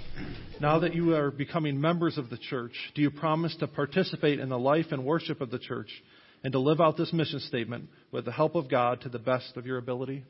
Now 0.61 0.79
that 0.79 0.95
you 0.95 1.13
are 1.13 1.31
becoming 1.31 1.79
members 1.79 2.17
of 2.17 2.29
the 2.29 2.37
church, 2.37 2.73
do 2.95 3.01
you 3.01 3.11
promise 3.11 3.55
to 3.57 3.67
participate 3.67 4.39
in 4.39 4.49
the 4.49 4.59
life 4.59 4.87
and 4.91 5.03
worship 5.03 5.41
of 5.41 5.51
the 5.51 5.59
church 5.59 5.89
and 6.43 6.53
to 6.53 6.59
live 6.59 6.79
out 6.79 6.95
this 6.95 7.11
mission 7.11 7.39
statement 7.41 7.89
with 8.11 8.25
the 8.25 8.31
help 8.31 8.55
of 8.55 8.69
God 8.69 9.01
to 9.01 9.09
the 9.09 9.19
best 9.19 9.57
of 9.57 9.65
your 9.65 9.77
ability? 9.77 10.23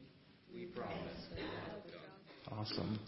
We 0.53 0.65
promise. 0.65 1.04
Awesome. 2.57 2.99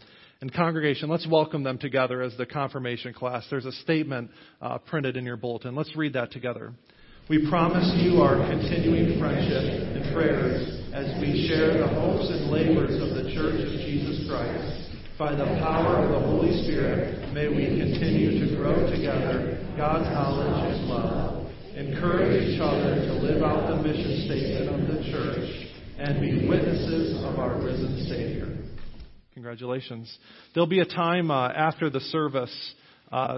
And 0.42 0.54
congregation, 0.54 1.10
let's 1.10 1.28
welcome 1.28 1.64
them 1.64 1.78
together 1.78 2.22
as 2.22 2.36
the 2.38 2.46
confirmation 2.46 3.14
class. 3.14 3.46
There's 3.50 3.66
a 3.66 3.72
statement 3.72 4.30
uh, 4.62 4.78
printed 4.78 5.18
in 5.18 5.26
your 5.26 5.38
bulletin. 5.38 5.76
Let's 5.76 5.96
read 5.96 6.14
that 6.14 6.32
together. 6.32 6.74
We 7.30 7.50
promise 7.50 7.92
you 7.98 8.22
our 8.22 8.36
continuing 8.50 9.20
friendship 9.20 9.66
and 9.98 10.14
prayers 10.14 10.78
as 10.94 11.20
we 11.20 11.48
share 11.48 11.78
the 11.78 11.88
hopes 11.88 12.30
and 12.30 12.52
labors 12.52 13.02
of 13.02 13.16
the 13.16 13.32
Church 13.34 13.60
of 13.66 13.74
Jesus 13.84 14.30
Christ. 14.30 14.88
By 15.18 15.32
the 15.32 15.46
power 15.60 16.06
of 16.06 16.12
the 16.12 16.20
Holy 16.20 16.64
Spirit, 16.64 17.34
may 17.34 17.48
we 17.50 17.80
continue 17.80 18.46
to 18.46 18.56
grow 18.56 18.76
together 18.90 19.58
God's 19.76 20.06
knowledge 20.14 20.76
and 20.76 20.88
love. 20.88 21.52
Encourage 21.76 22.44
each 22.44 22.62
other 22.62 22.96
to 22.96 23.14
live 23.14 23.42
out 23.44 23.68
the 23.70 23.82
mission 23.82 24.26
statement 24.26 24.70
of 24.70 24.88
the 24.88 25.04
church 25.12 25.68
and 25.98 26.22
be 26.22 26.48
witnesses 26.48 27.24
of 27.26 27.40
our 27.40 27.60
risen 27.62 28.06
Savior. 28.08 28.57
Congratulations. 29.38 30.18
There'll 30.56 30.66
be 30.66 30.80
a 30.80 30.86
time 30.86 31.30
uh, 31.30 31.50
after 31.50 31.92
the 31.92 32.00
service 32.00 32.74
uh, 33.12 33.38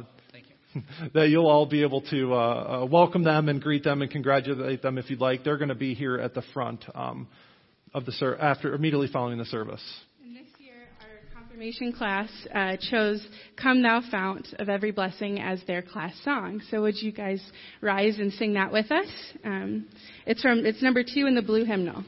you. 0.74 0.82
that 1.14 1.28
you'll 1.28 1.50
all 1.50 1.66
be 1.66 1.82
able 1.82 2.00
to 2.04 2.34
uh, 2.34 2.38
uh, 2.38 2.86
welcome 2.86 3.26
them 3.26 3.50
and 3.50 3.62
greet 3.62 3.84
them 3.84 4.02
and 4.02 4.10
congratulate 4.10 4.82
them 4.82 4.98
if 4.98 5.10
you'd 5.10 5.20
like. 5.20 5.44
They're 5.44 5.58
going 5.58 5.68
to 5.68 5.76
be 5.76 5.94
here 5.94 6.18
at 6.18 6.34
the 6.34 6.42
front 6.54 6.86
um, 6.96 7.28
of 7.94 8.06
the 8.06 8.14
ser- 8.14 8.38
after 8.38 8.74
immediately 8.74 9.10
following 9.12 9.38
the 9.40 9.44
service. 9.44 9.84
And 10.24 10.38
this 10.38 10.48
year, 10.60 10.88
our 11.02 11.38
confirmation 11.38 11.92
class 11.92 12.30
uh, 12.56 12.78
chose 12.90 13.28
"Come 13.62 13.84
Thou 13.84 14.02
Fount 14.10 14.48
of 14.58 14.70
Every 14.70 14.92
Blessing" 14.92 15.42
as 15.42 15.62
their 15.68 15.82
class 15.82 16.14
song. 16.24 16.62
So 16.72 16.82
would 16.82 16.96
you 16.96 17.12
guys 17.12 17.42
rise 17.82 18.20
and 18.20 18.32
sing 18.32 18.54
that 18.54 18.72
with 18.72 18.90
us? 18.90 19.10
Um, 19.44 19.86
it's 20.26 20.42
from 20.42 20.66
it's 20.66 20.82
number 20.82 21.04
two 21.04 21.28
in 21.28 21.36
the 21.36 21.42
blue 21.42 21.66
hymnal. 21.66 22.06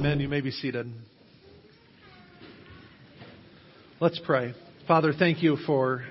Amen. 0.00 0.18
You 0.18 0.30
may 0.30 0.40
be 0.40 0.50
seated. 0.50 0.90
Let's 4.00 4.18
pray. 4.24 4.54
Father, 4.88 5.12
thank 5.12 5.42
you 5.42 5.58
for 5.66 6.02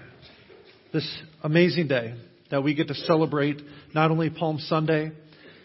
this 0.93 1.21
amazing 1.41 1.87
day 1.87 2.13
that 2.51 2.63
we 2.63 2.75
get 2.75 2.89
to 2.89 2.93
celebrate 2.93 3.59
not 3.95 4.11
only 4.11 4.29
Palm 4.29 4.59
Sunday, 4.59 5.11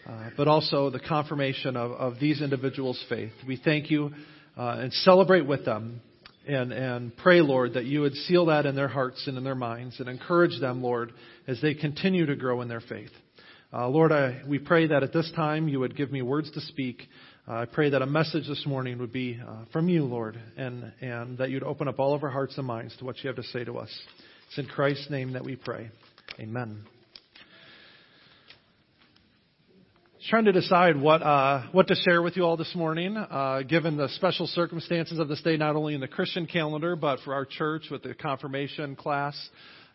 uh, 0.09 0.29
but 0.35 0.47
also 0.47 0.89
the 0.89 0.99
confirmation 0.99 1.77
of, 1.77 1.91
of, 1.91 2.19
these 2.19 2.41
individuals' 2.41 2.99
faith. 3.07 3.31
We 3.47 3.61
thank 3.63 3.91
you 3.91 4.09
uh, 4.57 4.77
and 4.79 4.91
celebrate 4.91 5.45
with 5.45 5.63
them 5.63 6.01
and, 6.47 6.73
and 6.73 7.15
pray, 7.17 7.41
Lord, 7.41 7.75
that 7.75 7.85
you 7.85 8.01
would 8.01 8.15
seal 8.15 8.47
that 8.47 8.65
in 8.65 8.75
their 8.75 8.87
hearts 8.87 9.27
and 9.27 9.37
in 9.37 9.43
their 9.43 9.53
minds 9.53 9.99
and 9.99 10.09
encourage 10.09 10.59
them, 10.59 10.81
Lord, 10.81 11.11
as 11.47 11.61
they 11.61 11.75
continue 11.75 12.25
to 12.25 12.35
grow 12.35 12.61
in 12.61 12.69
their 12.69 12.81
faith. 12.81 13.11
Uh, 13.71 13.87
Lord, 13.87 14.11
I, 14.11 14.41
we 14.47 14.57
pray 14.57 14.87
that 14.87 15.03
at 15.03 15.13
this 15.13 15.31
time 15.35 15.67
you 15.67 15.79
would 15.81 15.95
give 15.95 16.11
me 16.11 16.23
words 16.23 16.49
to 16.51 16.61
speak. 16.61 17.03
Uh, 17.47 17.57
I 17.57 17.65
pray 17.65 17.91
that 17.91 18.01
a 18.01 18.07
message 18.07 18.47
this 18.47 18.65
morning 18.65 18.97
would 18.97 19.13
be 19.13 19.39
uh, 19.39 19.65
from 19.71 19.87
you, 19.87 20.03
Lord, 20.03 20.41
and, 20.57 20.91
and 20.99 21.37
that 21.37 21.51
you'd 21.51 21.61
open 21.61 21.87
up 21.87 21.99
all 21.99 22.15
of 22.15 22.23
our 22.23 22.31
hearts 22.31 22.57
and 22.57 22.65
minds 22.65 22.97
to 22.97 23.05
what 23.05 23.23
you 23.23 23.27
have 23.27 23.35
to 23.35 23.43
say 23.43 23.63
to 23.63 23.77
us. 23.77 23.89
It's 24.47 24.57
in 24.57 24.65
Christ's 24.65 25.11
name 25.11 25.33
that 25.33 25.45
we 25.45 25.55
pray. 25.55 25.91
Amen. 26.39 26.85
trying 30.27 30.45
to 30.45 30.51
decide 30.51 30.99
what 30.99 31.21
uh, 31.21 31.67
what 31.71 31.87
to 31.87 31.93
share 31.93 32.19
with 32.23 32.35
you 32.35 32.41
all 32.41 32.57
this 32.57 32.73
morning, 32.73 33.15
uh, 33.15 33.61
given 33.61 33.95
the 33.95 34.09
special 34.09 34.47
circumstances 34.47 35.19
of 35.19 35.27
this 35.27 35.39
day, 35.43 35.55
not 35.55 35.75
only 35.75 35.93
in 35.93 36.01
the 36.01 36.07
Christian 36.07 36.47
calendar 36.47 36.95
but 36.95 37.19
for 37.19 37.35
our 37.35 37.45
church 37.45 37.83
with 37.91 38.01
the 38.01 38.15
confirmation 38.15 38.95
class, 38.95 39.37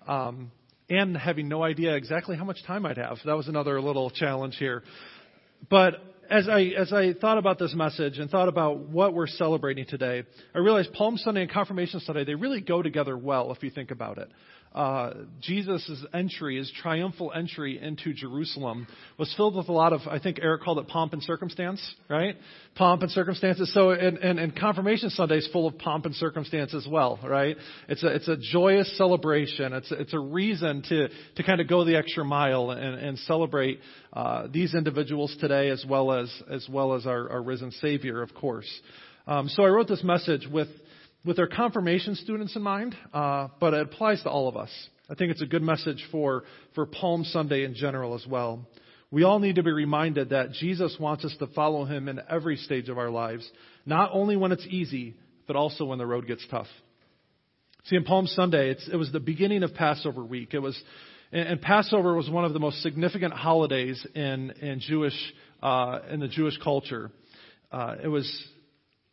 um, 0.07 0.53
and 0.89 1.17
having 1.17 1.49
no 1.49 1.65
idea 1.65 1.97
exactly 1.97 2.37
how 2.37 2.45
much 2.45 2.65
time 2.65 2.87
I'd 2.87 2.97
have. 2.97 3.19
That 3.25 3.37
was 3.37 3.49
another 3.49 3.81
little 3.81 4.09
challenge 4.09 4.55
here. 4.57 4.85
But 5.69 5.95
as 6.31 6.49
I 6.49 6.63
as 6.79 6.93
I 6.93 7.13
thought 7.13 7.39
about 7.39 7.59
this 7.59 7.75
message 7.75 8.19
and 8.19 8.31
thought 8.31 8.49
about 8.49 8.79
what 8.79 9.13
we're 9.13 9.27
celebrating 9.27 9.85
today, 9.85 10.23
I 10.55 10.59
realized 10.59 10.93
Palm 10.93 11.17
Sunday 11.17 11.43
and 11.43 11.51
Confirmation 11.51 12.01
Sunday 12.01 12.25
they 12.25 12.37
really 12.37 12.61
go 12.61 12.83
together 12.83 13.19
well 13.19 13.53
if 13.53 13.63
you 13.63 13.71
think 13.71 13.91
about 13.91 14.19
it 14.19 14.31
uh, 14.73 15.15
Jesus' 15.41 16.05
entry, 16.15 16.57
his 16.57 16.71
triumphal 16.81 17.33
entry 17.35 17.81
into 17.83 18.13
Jerusalem, 18.13 18.87
was 19.19 19.33
filled 19.37 19.57
with 19.57 19.69
a 19.69 19.73
lot 19.73 19.93
of, 19.93 20.03
I 20.09 20.21
think 20.21 20.39
Eric 20.41 20.63
called 20.63 20.79
it 20.79 20.87
pomp 20.87 21.13
and 21.13 21.23
circumstance, 21.23 21.83
right? 22.09 22.37
Pomp 22.77 23.03
and 23.03 23.11
circumstances. 23.11 23.73
So, 23.75 23.91
and, 23.91 24.19
and, 24.19 24.39
and 24.39 24.57
Confirmation 24.57 25.11
Sunday 25.11 25.39
is 25.39 25.49
full 25.53 25.67
of 25.67 25.77
pomp 25.79 26.07
and 26.07 26.15
circumstance 26.15 26.73
as 26.73 26.87
well, 26.89 27.19
right? 27.25 27.57
It's 27.89 28.05
a, 28.05 28.15
it's 28.15 28.29
a 28.29 28.37
joyous 28.37 28.97
celebration. 28.97 29.73
It's 29.73 29.91
a, 29.91 29.95
it's 29.97 30.15
a 30.15 30.21
reason 30.21 30.83
to, 30.89 31.09
to 31.37 31.43
kind 31.43 31.61
of 31.61 31.69
go 31.69 31.85
the 31.85 31.97
extra 31.97 32.25
mile 32.25 32.71
and, 32.71 32.95
and 32.95 33.19
celebrate 33.19 33.81
uh, 34.13 34.47
these 34.53 34.77
individuals 34.77 35.37
today 35.41 35.71
as 35.71 35.85
well 35.89 36.13
as, 36.13 36.33
as 36.49 36.69
well 36.71 36.95
as 36.95 37.07
our, 37.07 37.29
our 37.29 37.43
risen 37.43 37.73
Savior, 37.73 38.23
of 38.23 38.35
course. 38.35 38.71
Um, 39.27 39.49
so 39.49 39.65
I 39.65 39.69
wrote 39.69 39.89
this 39.89 40.05
message 40.05 40.47
with 40.51 40.69
with 41.25 41.39
our 41.39 41.47
confirmation 41.47 42.15
students 42.15 42.57
in 42.57 42.63
mind, 42.63 42.95
uh, 43.13 43.49
but 43.61 43.75
it 43.75 43.83
applies 43.83 44.23
to 44.23 44.31
all 44.31 44.49
of 44.49 44.57
us. 44.57 44.71
I 45.09 45.15
think 45.15 45.33
it's 45.33 45.43
a 45.43 45.47
good 45.47 45.63
message 45.63 46.07
for, 46.11 46.45
for 46.75 46.87
Palm 46.87 47.25
Sunday 47.25 47.65
in 47.65 47.75
general 47.75 48.15
as 48.15 48.27
well. 48.27 48.67
We 49.11 49.25
all 49.25 49.41
need 49.41 49.57
to 49.57 49.63
be 49.63 49.73
reminded 49.73 50.31
that 50.31 50.53
Jesus 50.53 50.97
wants 51.01 51.25
us 51.25 51.35
to 51.41 51.49
follow 51.49 51.85
him 51.85 52.09
in 52.09 52.21
every 52.31 52.57
stage 52.57 52.89
of 52.89 52.97
our 52.97 53.11
lives, 53.11 53.49
not 53.85 54.11
only 54.13 54.37
when 54.37 54.53
it's 54.53 54.67
easy, 54.69 55.17
but 55.49 55.57
also 55.57 55.85
when 55.85 55.99
the 55.99 56.07
road 56.07 56.29
gets 56.29 56.47
tough. 56.49 56.69
See, 57.85 57.97
in 57.97 58.05
Palm 58.05 58.27
Sunday, 58.27 58.71
it 58.71 58.97
was 58.97 59.11
the 59.11 59.21
beginning 59.21 59.65
of 59.65 59.75
Passover 59.75 60.23
week. 60.23 60.55
It 60.55 60.61
was, 60.61 60.81
and 61.33 61.61
Passover 61.61 62.15
was 62.15 62.31
one 62.31 62.45
of 62.45 62.53
the 62.53 62.61
most 62.61 62.83
significant 62.83 63.33
holidays 63.33 64.07
in 64.15 64.51
in 64.61 64.81
Jewish 64.81 65.17
uh, 65.63 66.01
in 66.11 66.21
the 66.21 66.29
Jewish 66.29 66.57
culture. 66.59 67.11
Uh, 67.73 67.97
it 68.03 68.09
was 68.09 68.31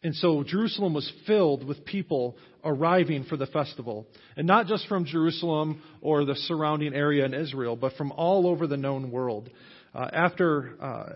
and 0.03 0.15
so 0.15 0.43
Jerusalem 0.43 0.93
was 0.93 1.11
filled 1.25 1.65
with 1.65 1.83
people 1.83 2.37
arriving 2.63 3.23
for 3.23 3.35
the 3.35 3.47
festival. 3.47 4.05
And 4.35 4.45
not 4.45 4.67
just 4.67 4.87
from 4.87 5.05
Jerusalem 5.05 5.81
or 6.01 6.23
the 6.23 6.35
surrounding 6.35 6.93
area 6.93 7.25
in 7.25 7.33
Israel, 7.33 7.75
but 7.75 7.93
from 7.93 8.11
all 8.11 8.47
over 8.47 8.67
the 8.67 8.77
known 8.77 9.09
world. 9.09 9.49
Uh, 9.95 10.07
after, 10.13 10.75
uh, 10.79 11.13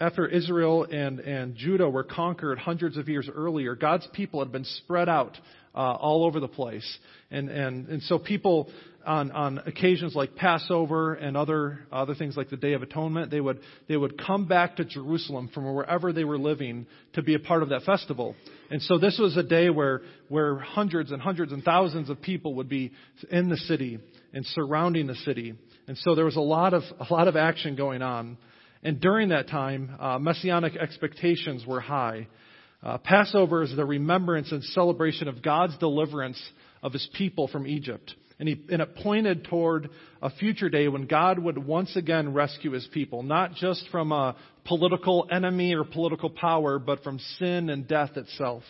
after 0.00 0.26
Israel 0.26 0.84
and, 0.84 1.20
and 1.20 1.56
Judah 1.56 1.90
were 1.90 2.04
conquered 2.04 2.58
hundreds 2.58 2.96
of 2.96 3.08
years 3.08 3.28
earlier, 3.32 3.74
God's 3.74 4.08
people 4.14 4.40
had 4.40 4.50
been 4.50 4.64
spread 4.64 5.10
out 5.10 5.36
uh, 5.74 5.78
all 5.78 6.24
over 6.24 6.40
the 6.40 6.48
place. 6.48 6.98
And, 7.30 7.50
and, 7.50 7.88
and 7.88 8.02
so 8.04 8.18
people 8.18 8.70
on, 9.06 9.30
on 9.30 9.58
occasions 9.66 10.14
like 10.14 10.34
Passover 10.34 11.14
and 11.14 11.36
other, 11.36 11.86
other 11.92 12.14
things 12.14 12.36
like 12.36 12.50
the 12.50 12.56
Day 12.56 12.72
of 12.72 12.82
Atonement, 12.82 13.30
they 13.30 13.40
would, 13.40 13.60
they 13.88 13.96
would 13.96 14.20
come 14.20 14.46
back 14.46 14.76
to 14.76 14.84
Jerusalem 14.84 15.48
from 15.54 15.72
wherever 15.72 16.12
they 16.12 16.24
were 16.24 16.38
living 16.38 16.86
to 17.14 17.22
be 17.22 17.34
a 17.34 17.38
part 17.38 17.62
of 17.62 17.68
that 17.68 17.82
festival. 17.82 18.34
And 18.70 18.82
so 18.82 18.98
this 18.98 19.18
was 19.18 19.36
a 19.36 19.42
day 19.44 19.70
where, 19.70 20.02
where 20.28 20.58
hundreds 20.58 21.12
and 21.12 21.22
hundreds 21.22 21.52
and 21.52 21.62
thousands 21.62 22.10
of 22.10 22.20
people 22.20 22.54
would 22.56 22.68
be 22.68 22.92
in 23.30 23.48
the 23.48 23.56
city 23.56 24.00
and 24.32 24.44
surrounding 24.44 25.06
the 25.06 25.14
city. 25.14 25.54
And 25.86 25.96
so 25.98 26.14
there 26.16 26.24
was 26.24 26.36
a 26.36 26.40
lot 26.40 26.74
of, 26.74 26.82
a 26.98 27.12
lot 27.12 27.28
of 27.28 27.36
action 27.36 27.76
going 27.76 28.02
on. 28.02 28.36
And 28.82 29.00
during 29.00 29.28
that 29.28 29.48
time, 29.48 29.96
uh, 29.98 30.18
messianic 30.18 30.76
expectations 30.76 31.64
were 31.64 31.80
high. 31.80 32.26
Uh, 32.82 32.98
Passover 32.98 33.62
is 33.62 33.74
the 33.74 33.84
remembrance 33.84 34.52
and 34.52 34.62
celebration 34.62 35.28
of 35.28 35.42
God's 35.42 35.76
deliverance 35.78 36.40
of 36.82 36.92
his 36.92 37.08
people 37.16 37.48
from 37.48 37.66
Egypt. 37.66 38.14
And, 38.38 38.48
he, 38.48 38.60
and 38.70 38.82
it 38.82 38.96
pointed 38.96 39.44
toward 39.44 39.88
a 40.20 40.30
future 40.30 40.68
day 40.68 40.88
when 40.88 41.06
God 41.06 41.38
would 41.38 41.56
once 41.56 41.96
again 41.96 42.34
rescue 42.34 42.72
his 42.72 42.86
people, 42.92 43.22
not 43.22 43.54
just 43.54 43.88
from 43.90 44.12
a 44.12 44.36
political 44.66 45.26
enemy 45.30 45.74
or 45.74 45.84
political 45.84 46.28
power, 46.28 46.78
but 46.78 47.02
from 47.02 47.18
sin 47.38 47.70
and 47.70 47.88
death 47.88 48.16
itself. 48.16 48.62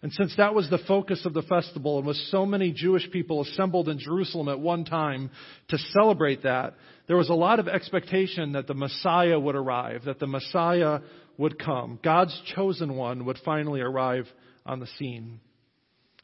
And 0.00 0.12
since 0.12 0.36
that 0.36 0.54
was 0.54 0.70
the 0.70 0.78
focus 0.86 1.26
of 1.26 1.34
the 1.34 1.42
festival, 1.42 1.98
and 1.98 2.06
with 2.06 2.16
so 2.28 2.46
many 2.46 2.70
Jewish 2.70 3.10
people 3.10 3.42
assembled 3.42 3.88
in 3.88 3.98
Jerusalem 3.98 4.48
at 4.48 4.60
one 4.60 4.84
time 4.84 5.30
to 5.70 5.78
celebrate 5.78 6.44
that, 6.44 6.74
there 7.08 7.16
was 7.16 7.30
a 7.30 7.34
lot 7.34 7.58
of 7.58 7.66
expectation 7.66 8.52
that 8.52 8.68
the 8.68 8.74
Messiah 8.74 9.40
would 9.40 9.56
arrive, 9.56 10.04
that 10.04 10.20
the 10.20 10.28
Messiah 10.28 11.00
would 11.36 11.58
come. 11.58 11.98
God's 12.04 12.40
chosen 12.54 12.94
one 12.94 13.24
would 13.24 13.38
finally 13.44 13.80
arrive 13.80 14.28
on 14.64 14.78
the 14.78 14.86
scene. 14.98 15.40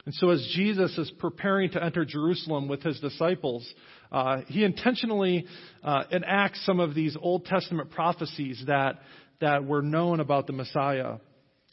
And 0.07 0.15
so, 0.15 0.31
as 0.31 0.47
Jesus 0.55 0.97
is 0.99 1.11
preparing 1.19 1.71
to 1.71 1.83
enter 1.83 2.05
Jerusalem 2.05 2.69
with 2.69 2.83
his 2.83 3.01
disciples, 3.01 3.67
uh, 4.13 4.43
he 4.49 4.63
intentionally 4.63 5.47
uh, 5.83 6.05
enacts 6.13 6.65
some 6.67 6.79
of 6.79 6.95
these 6.95 7.17
Old 7.19 7.47
Testament 7.47 7.91
prophecies 7.91 8.63
that, 8.67 8.97
that 9.41 9.65
were 9.65 9.81
known 9.81 10.21
about 10.21 10.47
the 10.47 10.53
Messiah. 10.53 11.17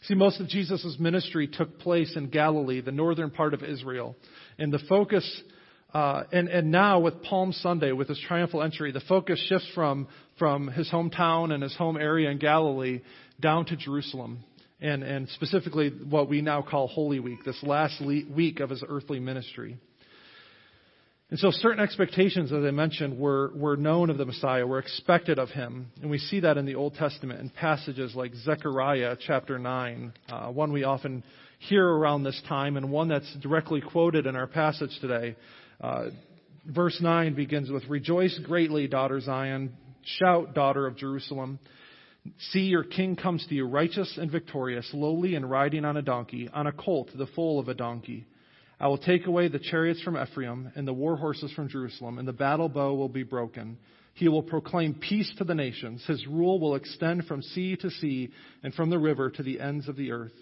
See, 0.04 0.16
most 0.16 0.40
of 0.40 0.48
Jesus' 0.48 0.96
ministry 0.98 1.48
took 1.48 1.80
place 1.80 2.14
in 2.16 2.30
Galilee, 2.30 2.80
the 2.80 2.94
northern 2.94 3.32
part 3.32 3.54
of 3.54 3.64
Israel. 3.64 4.16
And 4.58 4.72
the 4.72 4.80
focus, 4.88 5.30
uh, 5.94 6.24
and, 6.32 6.48
and 6.48 6.72
now 6.72 7.02
with 7.02 7.22
Palm 7.24 7.52
Sunday, 7.52 7.92
with 7.92 8.08
his 8.08 8.20
triumphal 8.28 8.64
entry, 8.64 8.94
the 8.94 9.02
focus 9.02 9.46
shifts 9.50 9.70
from, 9.76 10.08
from 10.40 10.70
his 10.70 10.90
hometown 10.90 11.52
and 11.52 11.62
his 11.62 11.76
home 11.76 11.98
area 11.98 12.32
in 12.32 12.38
Galilee 12.38 13.02
down 13.42 13.66
to 13.66 13.76
Jerusalem 13.76 14.46
and, 14.82 15.04
and 15.04 15.30
specifically 15.30 15.90
what 15.90 16.28
we 16.28 16.42
now 16.42 16.62
call 16.62 16.88
Holy 16.88 17.20
Week, 17.20 17.44
this 17.46 17.62
last 17.64 18.02
week 18.02 18.60
of 18.60 18.70
his 18.72 18.84
earthly 18.88 19.20
ministry. 19.20 19.78
And 21.30 21.40
so 21.40 21.50
certain 21.50 21.82
expectations, 21.82 22.52
as 22.52 22.62
I 22.64 22.72
mentioned, 22.72 23.18
were, 23.18 23.52
were 23.56 23.78
known 23.78 24.10
of 24.10 24.18
the 24.18 24.26
Messiah, 24.26 24.68
were 24.68 24.80
expected 24.80 25.40
of 25.40 25.50
him. 25.50 25.88
And 26.02 26.12
we 26.12 26.18
see 26.18 26.42
that 26.42 26.58
in 26.58 26.66
the 26.66 26.76
Old 26.76 26.96
Testament 26.96 27.40
in 27.40 27.50
passages 27.50 28.14
like 28.16 28.34
Zechariah 28.36 29.16
chapter 29.26 29.58
9, 29.58 30.14
uh, 30.28 30.48
one 30.48 30.74
we 30.74 30.84
often 30.84 31.24
hear 31.60 31.88
around 31.88 32.24
this 32.24 32.42
time, 32.50 32.76
and 32.76 32.92
one 32.92 33.08
that's 33.08 33.34
directly 33.36 33.80
quoted 33.80 34.26
in 34.26 34.36
our 34.36 34.48
passage 34.48 34.92
today. 35.00 35.38
Uh, 35.80 36.08
verse 36.66 36.98
9 37.00 37.34
begins 37.34 37.70
with 37.70 37.86
Rejoice 37.88 38.38
greatly, 38.46 38.88
daughter 38.88 39.22
Zion. 39.22 39.72
Shout, 40.04 40.54
daughter 40.54 40.86
of 40.86 40.98
Jerusalem. 40.98 41.60
See, 42.52 42.62
your 42.62 42.84
king 42.84 43.16
comes 43.16 43.46
to 43.48 43.56
you, 43.56 43.66
righteous 43.66 44.18
and 44.20 44.30
victorious, 44.30 44.90
lowly 44.94 45.36
and 45.36 45.50
riding 45.50 45.86
on 45.86 45.98
a 45.98 46.02
donkey, 46.02 46.50
on 46.54 46.68
a 46.68 46.72
colt, 46.72 47.10
the 47.16 47.28
foal 47.28 47.60
of 47.60 47.68
a 47.68 47.74
donkey. 47.74 48.26
I 48.80 48.88
will 48.88 48.98
take 48.98 49.28
away 49.28 49.48
the 49.48 49.60
chariots 49.60 50.02
from 50.02 50.18
Ephraim 50.18 50.72
and 50.76 50.88
the 50.88 50.94
war 50.94 51.16
horses 51.16 51.52
from 51.54 51.70
Jerusalem, 51.70 52.20
and 52.20 52.28
the 52.28 52.34
battle 52.34 52.70
bow 52.70 52.94
will 52.94 53.10
be 53.10 53.24
broken. 53.24 53.78
He 54.14 54.28
will 54.28 54.44
proclaim 54.44 54.96
peace 54.96 55.32
to 55.38 55.44
the 55.44 55.56
nations. 55.56 56.04
His 56.06 56.26
rule 56.28 56.60
will 56.60 56.76
extend 56.76 57.26
from 57.26 57.42
sea 57.42 57.76
to 57.78 57.90
sea 57.90 58.30
and 58.64 58.74
from 58.74 58.90
the 58.90 59.00
river 59.00 59.30
to 59.32 59.44
the 59.44 59.60
ends 59.60 59.88
of 59.88 59.96
the 59.96 60.12
earth. 60.12 60.34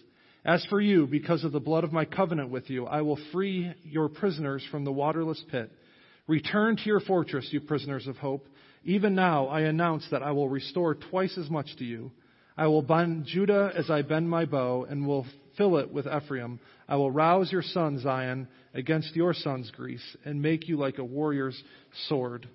As 0.45 0.65
for 0.65 0.80
you, 0.82 1.05
because 1.05 1.43
of 1.43 1.51
the 1.51 1.59
blood 1.59 1.84
of 1.84 1.93
my 1.93 2.05
covenant 2.05 2.49
with 2.49 2.69
you, 2.69 2.86
I 2.86 3.01
will 3.01 3.19
free 3.32 3.73
your 3.84 4.09
prisoners 4.09 4.65
from 4.71 4.86
the 4.86 4.91
waterless 4.91 5.43
pit. 5.51 5.71
Return 6.27 6.77
to 6.77 6.84
your 6.86 7.01
fortress, 7.01 7.47
you 7.51 7.59
prisoners 7.61 8.07
of 8.07 8.17
hope. 8.17 8.47
Even 8.84 9.15
now 9.15 9.47
I 9.47 9.61
announce 9.61 10.07
that 10.11 10.23
I 10.23 10.32
will 10.32 10.49
restore 10.49 10.95
twice 10.95 11.38
as 11.38 11.49
much 11.49 11.67
to 11.77 11.86
you. 11.86 12.11
I 12.57 12.67
will 12.67 12.82
bend 12.82 13.25
Judah 13.25 13.71
as 13.75 13.89
I 13.89 14.01
bend 14.01 14.30
my 14.30 14.45
bow, 14.45 14.86
and 14.89 15.07
will 15.07 15.25
fill 15.57 15.77
it 15.77 15.91
with 15.91 16.07
Ephraim. 16.07 16.59
I 16.88 16.95
will 16.95 17.11
rouse 17.11 17.51
your 17.51 17.61
son, 17.61 17.99
Zion, 17.99 18.47
against 18.73 19.15
your 19.15 19.34
son's 19.34 19.69
Greece, 19.71 20.03
and 20.25 20.41
make 20.41 20.67
you 20.67 20.77
like 20.77 20.97
a 20.97 21.03
warrior's 21.03 21.61
sword. 22.07 22.47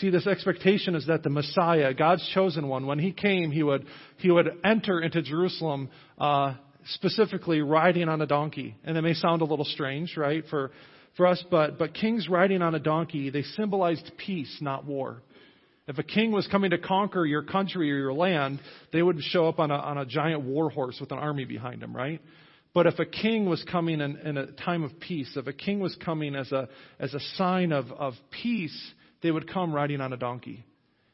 See, 0.00 0.08
this 0.08 0.26
expectation 0.26 0.94
is 0.94 1.06
that 1.08 1.22
the 1.22 1.28
Messiah, 1.28 1.92
God's 1.92 2.26
chosen 2.32 2.66
one, 2.66 2.86
when 2.86 2.98
he 2.98 3.12
came, 3.12 3.50
he 3.50 3.62
would, 3.62 3.86
he 4.18 4.30
would 4.30 4.48
enter 4.64 5.00
into 5.00 5.20
Jerusalem, 5.20 5.90
uh, 6.18 6.54
specifically 6.94 7.60
riding 7.60 8.08
on 8.08 8.22
a 8.22 8.26
donkey. 8.26 8.74
And 8.84 8.96
that 8.96 9.02
may 9.02 9.14
sound 9.14 9.42
a 9.42 9.44
little 9.44 9.66
strange, 9.66 10.16
right, 10.16 10.44
for, 10.48 10.70
for 11.16 11.26
us, 11.26 11.44
but, 11.50 11.78
but 11.78 11.94
kings 11.94 12.28
riding 12.28 12.62
on 12.62 12.74
a 12.74 12.78
donkey, 12.80 13.28
they 13.30 13.42
symbolized 13.42 14.10
peace, 14.16 14.56
not 14.60 14.86
war. 14.86 15.22
If 15.88 15.98
a 15.98 16.02
king 16.04 16.30
was 16.30 16.46
coming 16.46 16.70
to 16.70 16.78
conquer 16.78 17.26
your 17.26 17.42
country 17.42 17.90
or 17.90 17.96
your 17.96 18.12
land, 18.12 18.60
they 18.92 19.02
would 19.02 19.20
show 19.20 19.48
up 19.48 19.58
on 19.58 19.70
a, 19.70 19.74
on 19.74 19.98
a 19.98 20.06
giant 20.06 20.42
war 20.42 20.70
horse 20.70 20.98
with 21.00 21.10
an 21.10 21.18
army 21.18 21.44
behind 21.44 21.82
him, 21.82 21.94
right? 21.94 22.20
But 22.72 22.86
if 22.86 22.98
a 22.98 23.04
king 23.04 23.46
was 23.46 23.62
coming 23.70 24.00
in, 24.00 24.16
in 24.18 24.36
a 24.36 24.46
time 24.46 24.84
of 24.84 24.98
peace, 25.00 25.32
if 25.36 25.46
a 25.46 25.52
king 25.52 25.80
was 25.80 25.96
coming 25.96 26.34
as 26.36 26.52
a, 26.52 26.68
as 26.98 27.12
a 27.12 27.20
sign 27.36 27.72
of, 27.72 27.90
of 27.90 28.14
peace, 28.30 28.92
they 29.22 29.30
would 29.30 29.52
come 29.52 29.74
riding 29.74 30.00
on 30.00 30.12
a 30.12 30.16
donkey. 30.16 30.64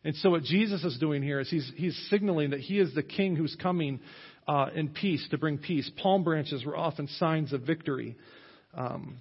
And 0.04 0.14
so 0.16 0.30
what 0.30 0.44
Jesus 0.44 0.84
is 0.84 0.98
doing 0.98 1.22
here 1.22 1.40
is 1.40 1.50
he's, 1.50 1.70
he's 1.74 1.96
signaling 2.10 2.50
that 2.50 2.60
he 2.60 2.78
is 2.78 2.94
the 2.94 3.02
king 3.02 3.36
who's 3.36 3.56
coming 3.60 4.00
uh, 4.46 4.68
in 4.74 4.90
peace 4.90 5.26
to 5.30 5.38
bring 5.38 5.58
peace. 5.58 5.90
Palm 6.00 6.22
branches 6.24 6.64
were 6.64 6.76
often 6.76 7.08
signs 7.08 7.52
of 7.52 7.62
victory. 7.62 8.16
Um, 8.74 9.18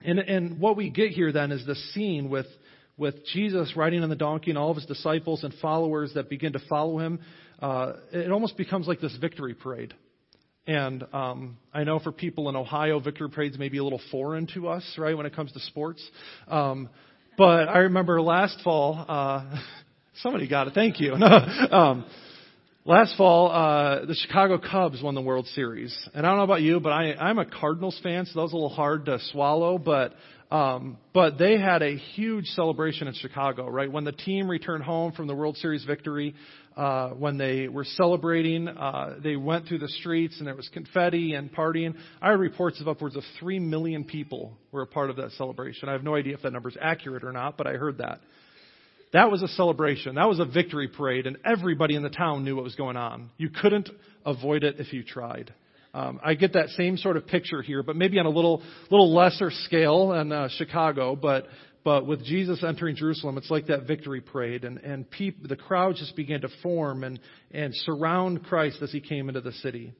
and, 0.00 0.18
and 0.20 0.60
what 0.60 0.76
we 0.76 0.88
get 0.88 1.10
here 1.10 1.32
then 1.32 1.52
is 1.52 1.66
the 1.66 1.74
scene 1.74 2.30
with, 2.30 2.46
with 2.98 3.24
Jesus 3.26 3.74
riding 3.76 4.02
on 4.02 4.10
the 4.10 4.16
donkey 4.16 4.50
and 4.50 4.58
all 4.58 4.70
of 4.70 4.76
his 4.76 4.86
disciples 4.86 5.44
and 5.44 5.54
followers 5.62 6.12
that 6.14 6.28
begin 6.28 6.52
to 6.52 6.60
follow 6.68 6.98
him. 6.98 7.20
Uh, 7.62 7.92
it 8.12 8.30
almost 8.30 8.56
becomes 8.56 8.86
like 8.86 9.00
this 9.00 9.16
victory 9.16 9.54
parade. 9.54 9.94
And 10.66 11.04
um, 11.14 11.56
I 11.72 11.84
know 11.84 11.98
for 11.98 12.12
people 12.12 12.50
in 12.50 12.56
Ohio, 12.56 13.00
victory 13.00 13.30
parades 13.30 13.58
may 13.58 13.70
be 13.70 13.78
a 13.78 13.84
little 13.84 14.02
foreign 14.10 14.46
to 14.52 14.68
us, 14.68 14.84
right, 14.98 15.16
when 15.16 15.24
it 15.24 15.34
comes 15.34 15.50
to 15.52 15.60
sports. 15.60 16.06
Um, 16.46 16.90
but 17.38 17.68
I 17.68 17.78
remember 17.78 18.20
last 18.20 18.60
fall, 18.62 19.02
uh, 19.08 19.60
somebody 20.22 20.46
got 20.46 20.66
it. 20.66 20.74
Thank 20.74 21.00
you. 21.00 21.14
um, 21.70 22.04
last 22.84 23.16
fall, 23.16 23.50
uh, 23.50 24.04
the 24.04 24.14
Chicago 24.14 24.58
Cubs 24.58 25.02
won 25.02 25.14
the 25.14 25.22
World 25.22 25.46
Series, 25.54 25.96
and 26.14 26.26
I 26.26 26.30
don't 26.30 26.38
know 26.38 26.44
about 26.44 26.62
you, 26.62 26.80
but 26.80 26.90
I, 26.90 27.14
I'm 27.14 27.38
a 27.38 27.46
Cardinals 27.46 27.98
fan, 28.02 28.26
so 28.26 28.32
that 28.34 28.42
was 28.42 28.52
a 28.52 28.56
little 28.56 28.68
hard 28.68 29.06
to 29.06 29.18
swallow. 29.30 29.78
But 29.78 30.12
um, 30.50 30.96
but 31.12 31.36
they 31.38 31.58
had 31.58 31.82
a 31.82 31.96
huge 31.96 32.46
celebration 32.46 33.06
in 33.06 33.14
Chicago, 33.14 33.68
right? 33.68 33.90
When 33.90 34.04
the 34.04 34.12
team 34.12 34.48
returned 34.48 34.82
home 34.82 35.12
from 35.12 35.26
the 35.26 35.34
World 35.34 35.56
Series 35.58 35.84
victory, 35.84 36.34
uh, 36.74 37.10
when 37.10 37.36
they 37.36 37.68
were 37.68 37.84
celebrating, 37.84 38.66
uh, 38.68 39.16
they 39.22 39.36
went 39.36 39.66
through 39.66 39.80
the 39.80 39.88
streets 39.88 40.38
and 40.38 40.46
there 40.46 40.54
was 40.54 40.68
confetti 40.72 41.34
and 41.34 41.52
partying. 41.52 41.94
I 42.22 42.28
heard 42.28 42.40
reports 42.40 42.80
of 42.80 42.88
upwards 42.88 43.16
of 43.16 43.24
three 43.38 43.58
million 43.58 44.04
people 44.04 44.56
were 44.72 44.82
a 44.82 44.86
part 44.86 45.10
of 45.10 45.16
that 45.16 45.32
celebration. 45.32 45.88
I 45.88 45.92
have 45.92 46.04
no 46.04 46.14
idea 46.14 46.34
if 46.34 46.42
that 46.42 46.52
number 46.52 46.70
is 46.70 46.76
accurate 46.80 47.24
or 47.24 47.32
not, 47.32 47.58
but 47.58 47.66
I 47.66 47.72
heard 47.72 47.98
that. 47.98 48.20
That 49.12 49.30
was 49.30 49.42
a 49.42 49.48
celebration. 49.48 50.14
That 50.14 50.28
was 50.28 50.38
a 50.38 50.44
victory 50.44 50.88
parade, 50.88 51.26
and 51.26 51.38
everybody 51.44 51.94
in 51.94 52.02
the 52.02 52.10
town 52.10 52.44
knew 52.44 52.56
what 52.56 52.64
was 52.64 52.74
going 52.74 52.96
on. 52.96 53.30
You 53.38 53.50
couldn't 53.50 53.88
avoid 54.24 54.64
it 54.64 54.76
if 54.78 54.92
you 54.92 55.02
tried. 55.02 55.52
Um, 55.98 56.20
I 56.22 56.34
get 56.34 56.52
that 56.52 56.68
same 56.70 56.96
sort 56.96 57.16
of 57.16 57.26
picture 57.26 57.60
here, 57.60 57.82
but 57.82 57.96
maybe 57.96 58.20
on 58.20 58.26
a 58.26 58.30
little 58.30 58.62
little 58.88 59.12
lesser 59.12 59.50
scale 59.50 60.12
in 60.12 60.30
uh, 60.30 60.48
Chicago. 60.56 61.16
But 61.16 61.46
but 61.82 62.06
with 62.06 62.24
Jesus 62.24 62.62
entering 62.62 62.94
Jerusalem, 62.94 63.36
it's 63.36 63.50
like 63.50 63.66
that 63.66 63.88
victory 63.88 64.20
parade, 64.20 64.62
and 64.64 64.78
and 64.78 65.10
peop, 65.10 65.42
the 65.42 65.56
crowd 65.56 65.96
just 65.96 66.14
began 66.14 66.42
to 66.42 66.48
form 66.62 67.02
and 67.02 67.18
and 67.50 67.74
surround 67.74 68.44
Christ 68.44 68.80
as 68.80 68.92
he 68.92 69.00
came 69.00 69.28
into 69.28 69.40
the 69.40 69.50
city. 69.54 69.92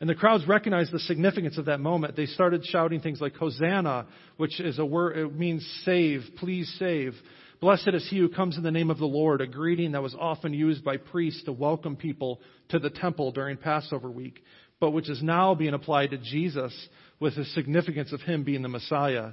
And 0.00 0.08
the 0.08 0.14
crowds 0.14 0.46
recognized 0.46 0.92
the 0.92 1.00
significance 1.00 1.58
of 1.58 1.64
that 1.64 1.80
moment. 1.80 2.14
They 2.14 2.26
started 2.26 2.64
shouting 2.66 3.00
things 3.00 3.20
like 3.20 3.34
Hosanna, 3.34 4.06
which 4.36 4.60
is 4.60 4.78
a 4.78 4.84
word, 4.84 5.16
it 5.16 5.34
means 5.34 5.66
save, 5.84 6.22
please 6.36 6.72
save. 6.78 7.14
Blessed 7.60 7.88
is 7.94 8.06
he 8.10 8.18
who 8.18 8.28
comes 8.28 8.56
in 8.56 8.62
the 8.62 8.70
name 8.70 8.90
of 8.90 8.98
the 8.98 9.06
Lord, 9.06 9.40
a 9.40 9.46
greeting 9.46 9.92
that 9.92 10.02
was 10.02 10.14
often 10.18 10.52
used 10.52 10.84
by 10.84 10.96
priests 10.96 11.44
to 11.44 11.52
welcome 11.52 11.96
people 11.96 12.40
to 12.68 12.78
the 12.78 12.90
temple 12.90 13.32
during 13.32 13.56
Passover 13.56 14.10
week 14.10 14.42
but 14.84 14.90
which 14.90 15.08
is 15.08 15.22
now 15.22 15.54
being 15.54 15.72
applied 15.72 16.10
to 16.10 16.18
Jesus 16.18 16.74
with 17.18 17.36
the 17.36 17.46
significance 17.46 18.12
of 18.12 18.20
him 18.20 18.44
being 18.44 18.60
the 18.60 18.68
Messiah. 18.68 19.30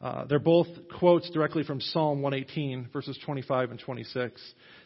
Uh, 0.00 0.24
they're 0.24 0.38
both 0.38 0.66
quotes 0.98 1.28
directly 1.28 1.62
from 1.62 1.78
Psalm 1.78 2.22
118, 2.22 2.88
verses 2.90 3.18
25 3.26 3.72
and 3.72 3.78
26. 3.78 4.40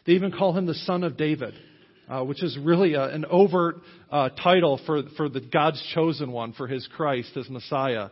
They 0.05 0.11
even 0.11 0.33
call 0.33 0.51
him 0.57 0.65
the 0.65 0.73
Son 0.73 1.05
of 1.05 1.15
David, 1.15 1.53
uh, 2.09 2.25
which 2.25 2.43
is 2.43 2.57
really 2.61 2.95
a, 2.95 3.05
an 3.05 3.23
overt 3.31 3.77
uh, 4.11 4.27
title 4.27 4.77
for, 4.85 5.03
for 5.15 5.29
the 5.29 5.39
God's 5.39 5.81
chosen 5.95 6.33
one, 6.33 6.51
for 6.51 6.67
his 6.67 6.85
Christ, 6.97 7.33
his 7.35 7.49
Messiah. 7.49 8.09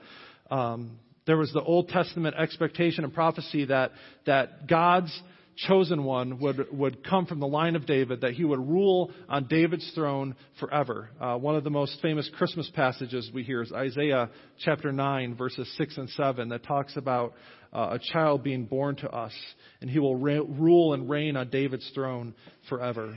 Um, 0.50 0.98
there 1.28 1.36
was 1.36 1.52
the 1.52 1.62
Old 1.62 1.90
Testament 1.90 2.38
expectation 2.40 3.04
and 3.04 3.14
prophecy 3.14 3.66
that, 3.66 3.92
that 4.28 4.70
God's 4.70 5.12
chosen 5.56 6.04
one 6.04 6.40
would, 6.40 6.68
would 6.72 7.04
come 7.04 7.26
from 7.26 7.40
the 7.40 7.48
line 7.48 7.76
of 7.76 7.86
David, 7.86 8.22
that 8.22 8.34
he 8.34 8.44
would 8.44 8.60
rule 8.60 9.12
on 9.30 9.48
David's 9.48 9.90
throne 9.94 10.36
forever. 10.60 11.10
Uh, 11.20 11.38
one 11.38 11.56
of 11.56 11.64
the 11.64 11.70
most 11.70 11.98
famous 12.02 12.30
Christmas 12.38 12.70
passages 12.74 13.30
we 13.34 13.44
hear 13.44 13.62
is 13.62 13.72
Isaiah 13.72 14.30
chapter 14.64 14.92
9, 14.92 15.36
verses 15.36 15.72
6 15.78 15.98
and 15.98 16.10
7, 16.10 16.50
that 16.50 16.64
talks 16.64 16.98
about 16.98 17.34
uh, 17.74 17.98
a 17.98 18.00
child 18.00 18.44
being 18.44 18.66
born 18.66 18.96
to 18.98 19.10
us, 19.10 19.34
and 19.82 19.90
he 19.90 20.00
will 20.00 20.16
re- 20.16 20.40
rule 20.40 20.94
and 20.94 21.10
reign 21.10 21.38
on 21.38 21.50
David's 21.50 21.90
throne 21.94 22.34
forever. 22.70 23.16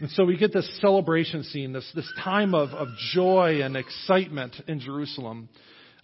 And 0.00 0.10
so 0.12 0.24
we 0.24 0.38
get 0.38 0.52
this 0.52 0.80
celebration 0.80 1.42
scene, 1.44 1.74
this, 1.74 1.90
this 1.94 2.10
time 2.22 2.54
of, 2.54 2.70
of 2.70 2.88
joy 3.12 3.60
and 3.62 3.76
excitement 3.76 4.56
in 4.66 4.80
Jerusalem. 4.80 5.50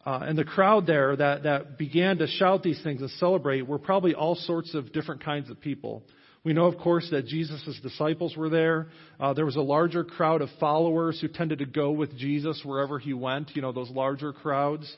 Uh, 0.06 0.20
and 0.22 0.38
the 0.38 0.44
crowd 0.44 0.86
there 0.86 1.16
that, 1.16 1.42
that 1.42 1.76
began 1.76 2.18
to 2.18 2.28
shout 2.28 2.62
these 2.62 2.80
things 2.84 3.00
and 3.00 3.10
celebrate 3.12 3.66
were 3.66 3.78
probably 3.78 4.14
all 4.14 4.36
sorts 4.36 4.72
of 4.72 4.92
different 4.92 5.24
kinds 5.24 5.50
of 5.50 5.60
people. 5.60 6.04
We 6.44 6.52
know, 6.52 6.66
of 6.66 6.78
course, 6.78 7.08
that 7.10 7.26
Jesus' 7.26 7.80
disciples 7.82 8.36
were 8.36 8.48
there. 8.48 8.86
Uh, 9.18 9.32
there 9.32 9.44
was 9.44 9.56
a 9.56 9.60
larger 9.60 10.04
crowd 10.04 10.42
of 10.42 10.48
followers 10.60 11.20
who 11.20 11.26
tended 11.26 11.58
to 11.58 11.66
go 11.66 11.90
with 11.90 12.16
Jesus 12.16 12.62
wherever 12.64 13.00
he 13.00 13.14
went, 13.14 13.50
you 13.56 13.62
know, 13.62 13.72
those 13.72 13.90
larger 13.90 14.32
crowds. 14.32 14.88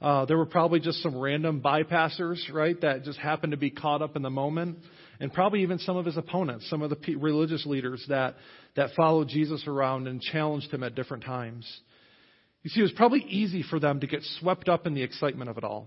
Uh, 0.00 0.24
there 0.24 0.38
were 0.38 0.46
probably 0.46 0.80
just 0.80 1.02
some 1.02 1.18
random 1.18 1.60
bypassers, 1.60 2.38
right, 2.50 2.80
that 2.80 3.04
just 3.04 3.18
happened 3.18 3.50
to 3.50 3.58
be 3.58 3.70
caught 3.70 4.00
up 4.00 4.16
in 4.16 4.22
the 4.22 4.30
moment. 4.30 4.78
And 5.20 5.30
probably 5.30 5.62
even 5.62 5.78
some 5.80 5.98
of 5.98 6.06
his 6.06 6.16
opponents, 6.16 6.68
some 6.70 6.80
of 6.80 6.88
the 6.88 7.16
religious 7.16 7.66
leaders 7.66 8.02
that, 8.08 8.36
that 8.74 8.90
followed 8.96 9.28
Jesus 9.28 9.66
around 9.66 10.08
and 10.08 10.18
challenged 10.20 10.72
him 10.72 10.82
at 10.82 10.94
different 10.94 11.24
times. 11.24 11.80
You 12.66 12.70
see, 12.70 12.80
it 12.80 12.82
was 12.82 12.92
probably 12.96 13.20
easy 13.28 13.62
for 13.62 13.78
them 13.78 14.00
to 14.00 14.08
get 14.08 14.24
swept 14.40 14.68
up 14.68 14.88
in 14.88 14.94
the 14.94 15.04
excitement 15.04 15.48
of 15.48 15.56
it 15.56 15.62
all. 15.62 15.86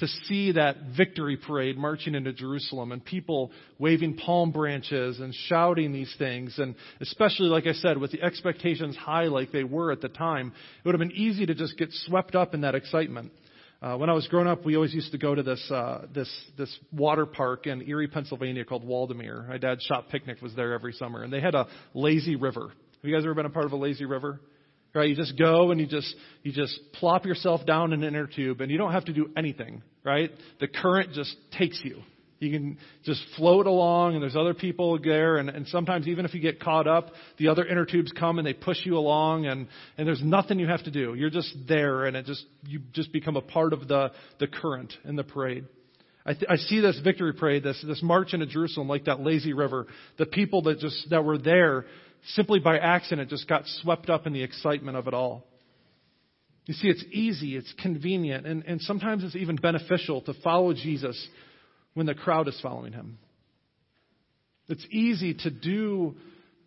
To 0.00 0.06
see 0.06 0.52
that 0.52 0.76
victory 0.94 1.38
parade 1.38 1.78
marching 1.78 2.14
into 2.14 2.30
Jerusalem 2.34 2.92
and 2.92 3.02
people 3.02 3.52
waving 3.78 4.18
palm 4.18 4.52
branches 4.52 5.18
and 5.18 5.34
shouting 5.34 5.94
these 5.94 6.14
things, 6.18 6.58
and 6.58 6.74
especially, 7.00 7.46
like 7.46 7.66
I 7.66 7.72
said, 7.72 7.96
with 7.96 8.12
the 8.12 8.20
expectations 8.20 8.96
high 8.96 9.28
like 9.28 9.50
they 9.50 9.64
were 9.64 9.90
at 9.92 10.02
the 10.02 10.10
time, 10.10 10.48
it 10.48 10.86
would 10.86 10.94
have 10.94 11.00
been 11.00 11.16
easy 11.16 11.46
to 11.46 11.54
just 11.54 11.78
get 11.78 11.88
swept 11.90 12.34
up 12.34 12.52
in 12.52 12.60
that 12.60 12.74
excitement. 12.74 13.32
Uh, 13.80 13.96
when 13.96 14.10
I 14.10 14.12
was 14.12 14.28
growing 14.28 14.48
up, 14.48 14.66
we 14.66 14.76
always 14.76 14.92
used 14.92 15.12
to 15.12 15.18
go 15.18 15.34
to 15.34 15.42
this 15.42 15.70
uh, 15.70 16.02
this 16.14 16.30
this 16.58 16.78
water 16.92 17.24
park 17.24 17.66
in 17.66 17.80
Erie, 17.88 18.08
Pennsylvania 18.08 18.66
called 18.66 18.86
Waldameer. 18.86 19.48
My 19.48 19.56
dad's 19.56 19.84
shop 19.84 20.10
picnic 20.10 20.42
was 20.42 20.54
there 20.54 20.74
every 20.74 20.92
summer, 20.92 21.22
and 21.22 21.32
they 21.32 21.40
had 21.40 21.54
a 21.54 21.66
lazy 21.94 22.36
river. 22.36 22.68
Have 22.68 23.10
you 23.10 23.16
guys 23.16 23.24
ever 23.24 23.32
been 23.32 23.46
a 23.46 23.50
part 23.50 23.64
of 23.64 23.72
a 23.72 23.76
lazy 23.76 24.04
river? 24.04 24.38
Right? 24.94 25.08
You 25.08 25.16
just 25.16 25.38
go 25.38 25.70
and 25.70 25.80
you 25.80 25.86
just 25.86 26.14
you 26.42 26.52
just 26.52 26.78
plop 26.94 27.24
yourself 27.24 27.64
down 27.64 27.92
in 27.94 28.02
an 28.02 28.08
inner 28.08 28.26
tube 28.26 28.60
and 28.60 28.70
you 28.70 28.76
don't 28.76 28.92
have 28.92 29.06
to 29.06 29.12
do 29.14 29.30
anything, 29.36 29.82
right? 30.04 30.30
The 30.60 30.68
current 30.68 31.12
just 31.14 31.34
takes 31.56 31.80
you. 31.82 32.02
You 32.40 32.50
can 32.50 32.78
just 33.04 33.22
float 33.36 33.66
along 33.66 34.14
and 34.14 34.22
there's 34.22 34.34
other 34.34 34.52
people 34.52 34.98
there 34.98 35.36
and, 35.36 35.48
and 35.48 35.66
sometimes 35.68 36.08
even 36.08 36.24
if 36.24 36.34
you 36.34 36.40
get 36.40 36.58
caught 36.58 36.88
up, 36.88 37.12
the 37.38 37.48
other 37.48 37.64
inner 37.64 37.86
tubes 37.86 38.10
come 38.18 38.38
and 38.38 38.46
they 38.46 38.52
push 38.52 38.78
you 38.84 38.98
along 38.98 39.46
and, 39.46 39.68
and 39.96 40.08
there's 40.08 40.22
nothing 40.22 40.58
you 40.58 40.66
have 40.66 40.82
to 40.82 40.90
do. 40.90 41.14
You're 41.14 41.30
just 41.30 41.54
there 41.68 42.04
and 42.04 42.16
it 42.16 42.26
just 42.26 42.44
you 42.66 42.80
just 42.92 43.12
become 43.12 43.36
a 43.36 43.40
part 43.40 43.72
of 43.72 43.86
the, 43.86 44.10
the 44.40 44.48
current 44.48 44.92
in 45.04 45.14
the 45.14 45.22
parade. 45.22 45.66
I, 46.26 46.34
th- 46.34 46.46
I 46.48 46.56
see 46.56 46.80
this 46.80 46.98
victory 47.02 47.32
parade, 47.32 47.62
this, 47.62 47.82
this 47.86 48.02
march 48.02 48.34
into 48.34 48.46
Jerusalem 48.46 48.88
like 48.88 49.04
that 49.04 49.20
lazy 49.20 49.52
river. 49.52 49.86
The 50.18 50.26
people 50.26 50.62
that 50.62 50.80
just, 50.80 51.10
that 51.10 51.24
were 51.24 51.38
there 51.38 51.86
simply 52.28 52.60
by 52.60 52.78
accident 52.78 53.30
just 53.30 53.48
got 53.48 53.66
swept 53.66 54.10
up 54.10 54.26
in 54.26 54.32
the 54.32 54.42
excitement 54.42 54.96
of 54.96 55.08
it 55.08 55.14
all. 55.14 55.44
You 56.66 56.74
see, 56.74 56.88
it's 56.88 57.04
easy, 57.10 57.56
it's 57.56 57.72
convenient, 57.82 58.46
and, 58.46 58.64
and 58.64 58.80
sometimes 58.80 59.24
it's 59.24 59.34
even 59.34 59.56
beneficial 59.56 60.20
to 60.22 60.34
follow 60.44 60.72
Jesus 60.72 61.28
when 61.94 62.06
the 62.06 62.14
crowd 62.14 62.46
is 62.46 62.58
following 62.62 62.92
him. 62.92 63.18
It's 64.68 64.86
easy 64.90 65.34
to 65.34 65.50
do 65.50 66.14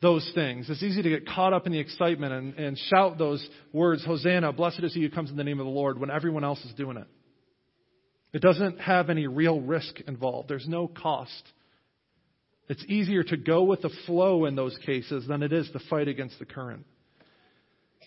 those 0.02 0.30
things. 0.36 0.70
It's 0.70 0.84
easy 0.84 1.02
to 1.02 1.10
get 1.10 1.28
caught 1.28 1.54
up 1.54 1.66
in 1.66 1.72
the 1.72 1.80
excitement 1.80 2.34
and, 2.34 2.54
and 2.56 2.78
shout 2.78 3.18
those 3.18 3.48
words, 3.72 4.06
Hosanna, 4.06 4.52
blessed 4.52 4.82
is 4.84 4.94
he 4.94 5.02
who 5.02 5.10
comes 5.10 5.30
in 5.30 5.38
the 5.38 5.44
name 5.44 5.60
of 5.60 5.66
the 5.66 5.72
Lord, 5.72 5.98
when 5.98 6.12
everyone 6.12 6.44
else 6.44 6.64
is 6.66 6.74
doing 6.74 6.98
it. 6.98 7.08
It 8.34 8.42
doesn't 8.42 8.80
have 8.82 9.10
any 9.10 9.28
real 9.28 9.62
risk 9.62 10.02
involved. 10.02 10.50
There's 10.50 10.68
no 10.68 10.90
cost. 10.90 11.32
It's 12.68 12.84
easier 12.88 13.24
to 13.24 13.38
go 13.38 13.64
with 13.64 13.82
the 13.82 13.92
flow 14.06 14.46
in 14.46 14.56
those 14.56 14.78
cases 14.86 15.28
than 15.28 15.44
it 15.44 15.54
is 15.54 15.70
to 15.72 15.80
fight 15.90 16.08
against 16.08 16.40
the 16.40 16.46
current. 16.46 16.86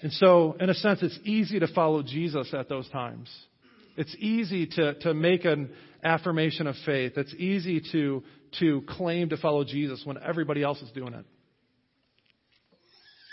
And 0.03 0.13
so, 0.13 0.57
in 0.61 0.71
a 0.71 0.75
sense, 0.75 1.03
it's 1.03 1.19
easy 1.25 1.59
to 1.61 1.69
follow 1.69 2.03
Jesus 2.03 2.53
at 2.55 2.69
those 2.69 2.89
times. 2.91 3.29
It's 3.97 4.15
easy 4.19 4.67
to, 4.67 4.95
to 5.01 5.15
make 5.15 5.45
an 5.45 5.71
affirmation 6.05 6.67
of 6.67 6.77
faith. 6.87 7.13
It's 7.17 7.35
easy 7.35 7.83
to, 7.93 8.23
to 8.61 8.83
claim 8.89 9.31
to 9.31 9.37
follow 9.37 9.65
Jesus 9.65 10.03
when 10.05 10.17
everybody 10.23 10.63
else 10.63 10.81
is 10.83 10.91
doing 10.93 11.15
it. 11.15 11.25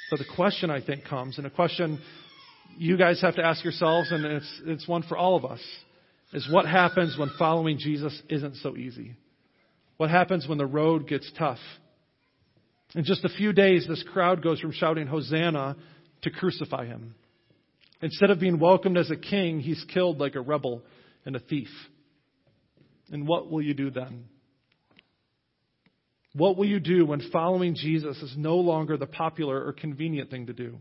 So 0.09 0.17
the 0.17 0.25
question, 0.35 0.69
I 0.69 0.81
think, 0.81 1.05
comes, 1.05 1.37
and 1.37 1.47
a 1.47 1.51
question 1.51 1.99
you 2.77 2.97
guys 2.97 3.21
have 3.21 3.35
to 3.35 3.43
ask 3.43 3.63
yourselves, 3.63 4.11
and 4.11 4.25
it's, 4.25 4.61
it's 4.65 4.87
one 4.87 5.03
for 5.03 5.17
all 5.17 5.35
of 5.35 5.45
us, 5.45 5.61
is 6.33 6.47
what 6.51 6.65
happens 6.65 7.17
when 7.17 7.29
following 7.37 7.77
Jesus 7.77 8.19
isn't 8.29 8.55
so 8.57 8.75
easy? 8.75 9.15
What 9.97 10.09
happens 10.09 10.47
when 10.47 10.57
the 10.57 10.65
road 10.65 11.07
gets 11.07 11.29
tough? 11.37 11.59
In 12.93 13.03
just 13.03 13.25
a 13.25 13.29
few 13.29 13.53
days, 13.53 13.85
this 13.87 14.03
crowd 14.13 14.43
goes 14.43 14.59
from 14.59 14.71
shouting 14.71 15.07
Hosanna 15.07 15.75
to 16.21 16.29
crucify 16.29 16.85
him. 16.85 17.15
Instead 18.01 18.29
of 18.29 18.39
being 18.39 18.59
welcomed 18.59 18.97
as 18.97 19.09
a 19.09 19.15
king, 19.15 19.59
he's 19.59 19.83
killed 19.93 20.19
like 20.19 20.35
a 20.35 20.41
rebel 20.41 20.81
and 21.25 21.35
a 21.35 21.39
thief. 21.39 21.69
And 23.11 23.27
what 23.27 23.49
will 23.49 23.61
you 23.61 23.73
do 23.73 23.89
then? 23.89 24.25
What 26.33 26.57
will 26.57 26.65
you 26.65 26.79
do 26.79 27.05
when 27.05 27.21
following 27.31 27.75
Jesus 27.75 28.17
is 28.17 28.33
no 28.37 28.57
longer 28.57 28.97
the 28.97 29.07
popular 29.07 29.65
or 29.65 29.71
convenient 29.71 30.29
thing 30.29 30.47
to 30.47 30.53
do? 30.53 30.77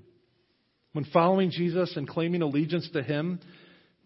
When 0.92 1.04
following 1.12 1.50
Jesus 1.50 1.96
and 1.96 2.08
claiming 2.08 2.42
allegiance 2.42 2.88
to 2.92 3.02
Him 3.02 3.40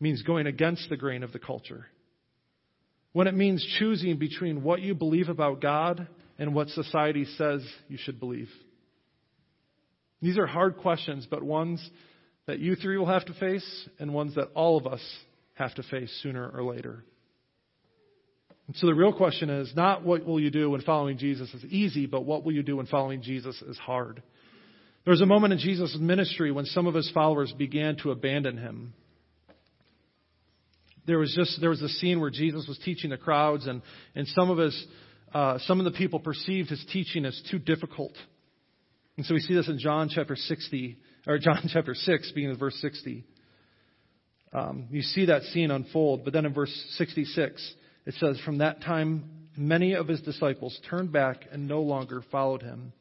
means 0.01 0.23
going 0.23 0.47
against 0.47 0.89
the 0.91 0.97
grain 0.97 1.23
of 1.23 1.33
the 1.33 1.39
culture. 1.39 1.87
When 3.19 3.27
it 3.27 3.35
means 3.35 3.67
choosing 3.81 4.17
between 4.17 4.63
what 4.63 4.81
you 4.81 4.95
believe 4.95 5.29
about 5.29 5.61
God 5.61 6.07
and 6.39 6.55
what 6.55 6.69
society 6.69 7.25
says 7.37 7.67
you 7.89 7.99
should 7.99 8.21
believe. 8.21 8.49
These 10.23 10.39
are 10.39 10.47
hard 10.47 10.77
questions, 10.77 11.27
but 11.29 11.43
ones 11.43 11.85
that 12.47 12.61
you 12.61 12.77
three 12.77 12.97
will 12.97 13.07
have 13.07 13.25
to 13.25 13.35
face 13.35 13.89
and 13.99 14.15
ones 14.15 14.37
that 14.37 14.53
all 14.55 14.77
of 14.77 14.87
us 14.87 15.01
have 15.55 15.75
to 15.75 15.83
face 15.83 16.17
sooner 16.23 16.49
or 16.49 16.63
later. 16.63 17.03
And 18.69 18.77
so 18.77 18.87
the 18.87 18.95
real 18.95 19.13
question 19.13 19.51
is 19.51 19.73
not 19.75 20.05
what 20.05 20.25
will 20.25 20.39
you 20.39 20.53
do 20.53 20.71
when 20.71 20.83
following 20.83 21.19
Jesus 21.19 21.53
is 21.53 21.65
easy, 21.65 22.07
but 22.07 22.25
what 22.25 22.45
will 22.45 22.53
you 22.53 22.63
do 22.63 22.77
when 22.77 22.87
following 22.87 23.21
Jesus 23.21 23.61
is 23.63 23.79
hard. 23.79 24.23
There 25.05 25.11
was 25.11 25.23
a 25.23 25.27
moment 25.27 25.55
in 25.55 25.59
Jesus' 25.59 25.97
ministry 25.99 26.53
when 26.53 26.67
some 26.67 26.87
of 26.87 26.95
his 26.95 27.11
followers 27.11 27.53
began 27.59 27.97
to 28.05 28.13
abandon 28.13 28.59
him. 28.59 28.93
There 31.09 31.19
was 31.19 31.35
just 31.35 31.59
there 31.61 31.71
was 31.71 31.83
a 31.83 31.89
scene 31.89 32.21
where 32.21 32.31
Jesus 32.31 32.69
was 32.69 32.79
teaching 32.85 33.11
the 33.11 33.17
crowds, 33.17 33.67
and 33.67 33.83
and 34.15 34.29
some 34.29 34.51
of 34.51 34.59
his 34.59 34.87
uh, 35.33 35.59
some 35.61 35.81
of 35.81 35.85
the 35.85 35.99
people 35.99 36.21
perceived 36.21 36.69
his 36.69 36.85
teaching 36.93 37.25
as 37.25 37.43
too 37.51 37.59
difficult. 37.59 38.13
And 39.17 39.27
so 39.27 39.35
we 39.35 39.41
see 39.41 39.55
this 39.55 39.69
in 39.69 39.79
John 39.79 40.11
chapter 40.15 40.37
60 40.37 40.99
or 41.27 41.39
John 41.39 41.69
chapter 41.73 41.95
6, 41.95 42.33
beginning 42.33 42.55
in 42.55 42.59
verse 42.59 42.77
60. 42.81 43.25
Um, 44.53 44.87
you 44.91 45.03
see 45.03 45.27
that 45.27 45.43
scene 45.43 45.71
unfold, 45.71 46.25
but 46.25 46.33
then 46.33 46.47
in 46.47 46.55
verse 46.55 46.73
66, 46.97 47.75
it 48.07 48.15
says, 48.15 48.41
From 48.45 48.59
that 48.59 48.81
time, 48.83 49.49
many 49.57 49.95
of 49.95 50.09
his 50.09 50.21
disciples 50.21 50.79
turned 50.89 51.11
back 51.11 51.47
and 51.51 51.67
no 51.67 51.83
longer 51.83 52.23
followed 52.31 52.63
him. 52.63 52.93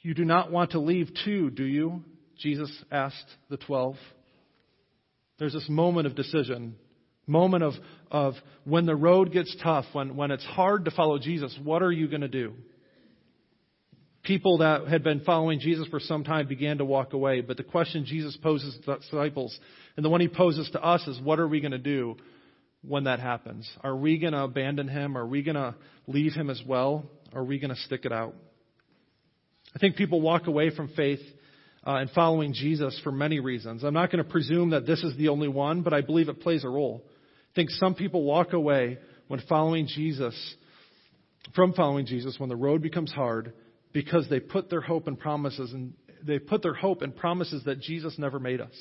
You 0.00 0.14
do 0.14 0.24
not 0.24 0.52
want 0.52 0.72
to 0.72 0.78
leave 0.78 1.10
too, 1.24 1.50
do 1.50 1.64
you? 1.64 2.04
Jesus 2.38 2.72
asked 2.90 3.26
the 3.50 3.56
twelve. 3.56 3.96
There's 5.38 5.52
this 5.52 5.68
moment 5.68 6.06
of 6.06 6.14
decision, 6.14 6.76
moment 7.26 7.62
of, 7.62 7.74
of 8.10 8.34
when 8.64 8.86
the 8.86 8.96
road 8.96 9.32
gets 9.32 9.54
tough, 9.62 9.84
when, 9.92 10.16
when 10.16 10.30
it's 10.30 10.44
hard 10.44 10.84
to 10.86 10.90
follow 10.90 11.18
Jesus, 11.18 11.56
what 11.62 11.82
are 11.82 11.92
you 11.92 12.08
going 12.08 12.22
to 12.22 12.28
do? 12.28 12.54
People 14.22 14.58
that 14.58 14.86
had 14.86 15.02
been 15.02 15.20
following 15.20 15.58
Jesus 15.58 15.88
for 15.88 15.98
some 15.98 16.22
time 16.22 16.46
began 16.46 16.78
to 16.78 16.84
walk 16.84 17.12
away, 17.12 17.40
but 17.40 17.56
the 17.56 17.64
question 17.64 18.04
Jesus 18.04 18.36
poses 18.40 18.74
to 18.84 18.86
the 18.86 18.96
disciples, 18.98 19.58
and 19.96 20.04
the 20.04 20.10
one 20.10 20.20
he 20.20 20.28
poses 20.28 20.70
to 20.72 20.82
us, 20.82 21.06
is 21.08 21.20
what 21.20 21.40
are 21.40 21.48
we 21.48 21.60
going 21.60 21.72
to 21.72 21.78
do 21.78 22.16
when 22.86 23.04
that 23.04 23.18
happens? 23.18 23.68
Are 23.82 23.96
we 23.96 24.18
going 24.18 24.32
to 24.32 24.42
abandon 24.42 24.88
him? 24.88 25.16
Are 25.16 25.26
we 25.26 25.42
going 25.42 25.56
to 25.56 25.74
leave 26.06 26.34
him 26.34 26.50
as 26.50 26.62
well? 26.66 27.04
Are 27.32 27.44
we 27.44 27.58
going 27.58 27.74
to 27.74 27.80
stick 27.80 28.04
it 28.04 28.12
out? 28.12 28.34
I 29.74 29.78
think 29.78 29.96
people 29.96 30.20
walk 30.20 30.46
away 30.46 30.70
from 30.74 30.88
faith 30.88 31.20
uh, 31.84 31.94
and 31.94 32.10
following 32.10 32.52
Jesus 32.52 33.00
for 33.02 33.10
many 33.10 33.40
reasons. 33.40 33.82
I'm 33.82 33.94
not 33.94 34.12
going 34.12 34.22
to 34.22 34.30
presume 34.30 34.70
that 34.70 34.86
this 34.86 35.02
is 35.02 35.16
the 35.16 35.28
only 35.28 35.48
one, 35.48 35.82
but 35.82 35.92
I 35.92 36.00
believe 36.00 36.28
it 36.28 36.40
plays 36.40 36.62
a 36.64 36.68
role. 36.68 37.04
Think 37.54 37.70
some 37.70 37.94
people 37.94 38.22
walk 38.22 38.52
away 38.52 38.98
when 39.28 39.40
following 39.48 39.86
Jesus, 39.86 40.34
from 41.54 41.72
following 41.72 42.06
Jesus, 42.06 42.38
when 42.38 42.48
the 42.48 42.56
road 42.56 42.82
becomes 42.82 43.12
hard, 43.12 43.52
because 43.92 44.26
they 44.28 44.40
put 44.40 44.70
their 44.70 44.80
hope 44.80 45.06
and 45.06 45.18
promises 45.18 45.72
and 45.72 45.94
they 46.24 46.38
put 46.38 46.62
their 46.62 46.74
hope 46.74 47.02
in 47.02 47.12
promises 47.12 47.64
that 47.64 47.80
Jesus 47.80 48.18
never 48.18 48.38
made 48.38 48.60
us. 48.60 48.74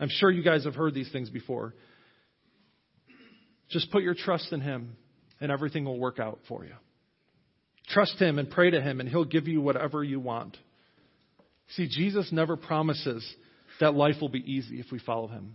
I'm 0.00 0.08
sure 0.10 0.30
you 0.30 0.42
guys 0.42 0.64
have 0.64 0.74
heard 0.74 0.94
these 0.94 1.10
things 1.12 1.30
before. 1.30 1.74
Just 3.70 3.90
put 3.90 4.02
your 4.02 4.14
trust 4.14 4.52
in 4.52 4.60
Him, 4.60 4.96
and 5.40 5.50
everything 5.50 5.84
will 5.84 5.98
work 5.98 6.18
out 6.18 6.40
for 6.48 6.64
you. 6.64 6.74
Trust 7.88 8.18
Him 8.18 8.38
and 8.38 8.50
pray 8.50 8.70
to 8.70 8.80
Him, 8.80 9.00
and 9.00 9.08
He'll 9.08 9.24
give 9.24 9.48
you 9.48 9.60
whatever 9.60 10.02
you 10.02 10.20
want. 10.20 10.56
See, 11.76 11.88
Jesus 11.88 12.30
never 12.32 12.56
promises 12.56 13.24
that 13.80 13.94
life 13.94 14.16
will 14.20 14.28
be 14.28 14.40
easy 14.40 14.80
if 14.80 14.86
we 14.92 14.98
follow 14.98 15.28
Him. 15.28 15.54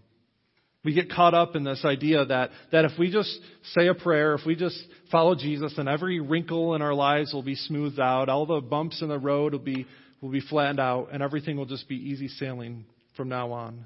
We 0.83 0.93
get 0.93 1.11
caught 1.11 1.33
up 1.33 1.55
in 1.55 1.63
this 1.65 1.83
idea 1.83 2.25
that, 2.25 2.51
that 2.71 2.85
if 2.85 2.91
we 2.97 3.11
just 3.11 3.37
say 3.73 3.87
a 3.87 3.93
prayer, 3.93 4.35
if 4.35 4.45
we 4.45 4.55
just 4.55 4.81
follow 5.11 5.35
Jesus, 5.35 5.73
then 5.75 5.89
every 5.89 6.21
wrinkle 6.21 6.73
in 6.75 6.81
our 6.81 6.93
lives 6.93 7.33
will 7.33 7.43
be 7.43 7.55
smoothed 7.55 7.99
out, 7.99 8.29
all 8.29 8.45
the 8.45 8.61
bumps 8.61 9.01
in 9.01 9.09
the 9.09 9.19
road 9.19 9.51
will 9.51 9.59
be, 9.59 9.85
will 10.21 10.29
be 10.29 10.39
flattened 10.39 10.79
out, 10.79 11.09
and 11.11 11.21
everything 11.21 11.57
will 11.57 11.65
just 11.65 11.89
be 11.89 11.95
easy 11.95 12.29
sailing 12.29 12.85
from 13.17 13.27
now 13.27 13.51
on. 13.51 13.85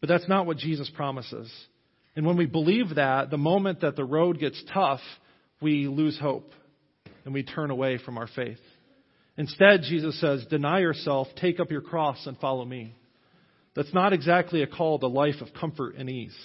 But 0.00 0.10
that's 0.10 0.28
not 0.28 0.46
what 0.46 0.58
Jesus 0.58 0.90
promises. 0.94 1.50
And 2.14 2.26
when 2.26 2.36
we 2.36 2.46
believe 2.46 2.96
that, 2.96 3.30
the 3.30 3.38
moment 3.38 3.80
that 3.80 3.96
the 3.96 4.04
road 4.04 4.38
gets 4.38 4.62
tough, 4.72 5.00
we 5.62 5.88
lose 5.88 6.18
hope 6.18 6.50
and 7.24 7.32
we 7.32 7.42
turn 7.42 7.70
away 7.70 7.98
from 7.98 8.18
our 8.18 8.28
faith. 8.28 8.58
Instead, 9.38 9.82
Jesus 9.82 10.18
says, 10.20 10.44
Deny 10.48 10.80
yourself, 10.80 11.28
take 11.36 11.60
up 11.60 11.70
your 11.70 11.82
cross, 11.82 12.26
and 12.26 12.38
follow 12.38 12.64
me. 12.64 12.94
That's 13.76 13.92
not 13.92 14.14
exactly 14.14 14.62
a 14.62 14.66
call 14.66 14.98
to 14.98 15.06
life 15.06 15.42
of 15.42 15.52
comfort 15.52 15.96
and 15.96 16.08
ease. 16.08 16.36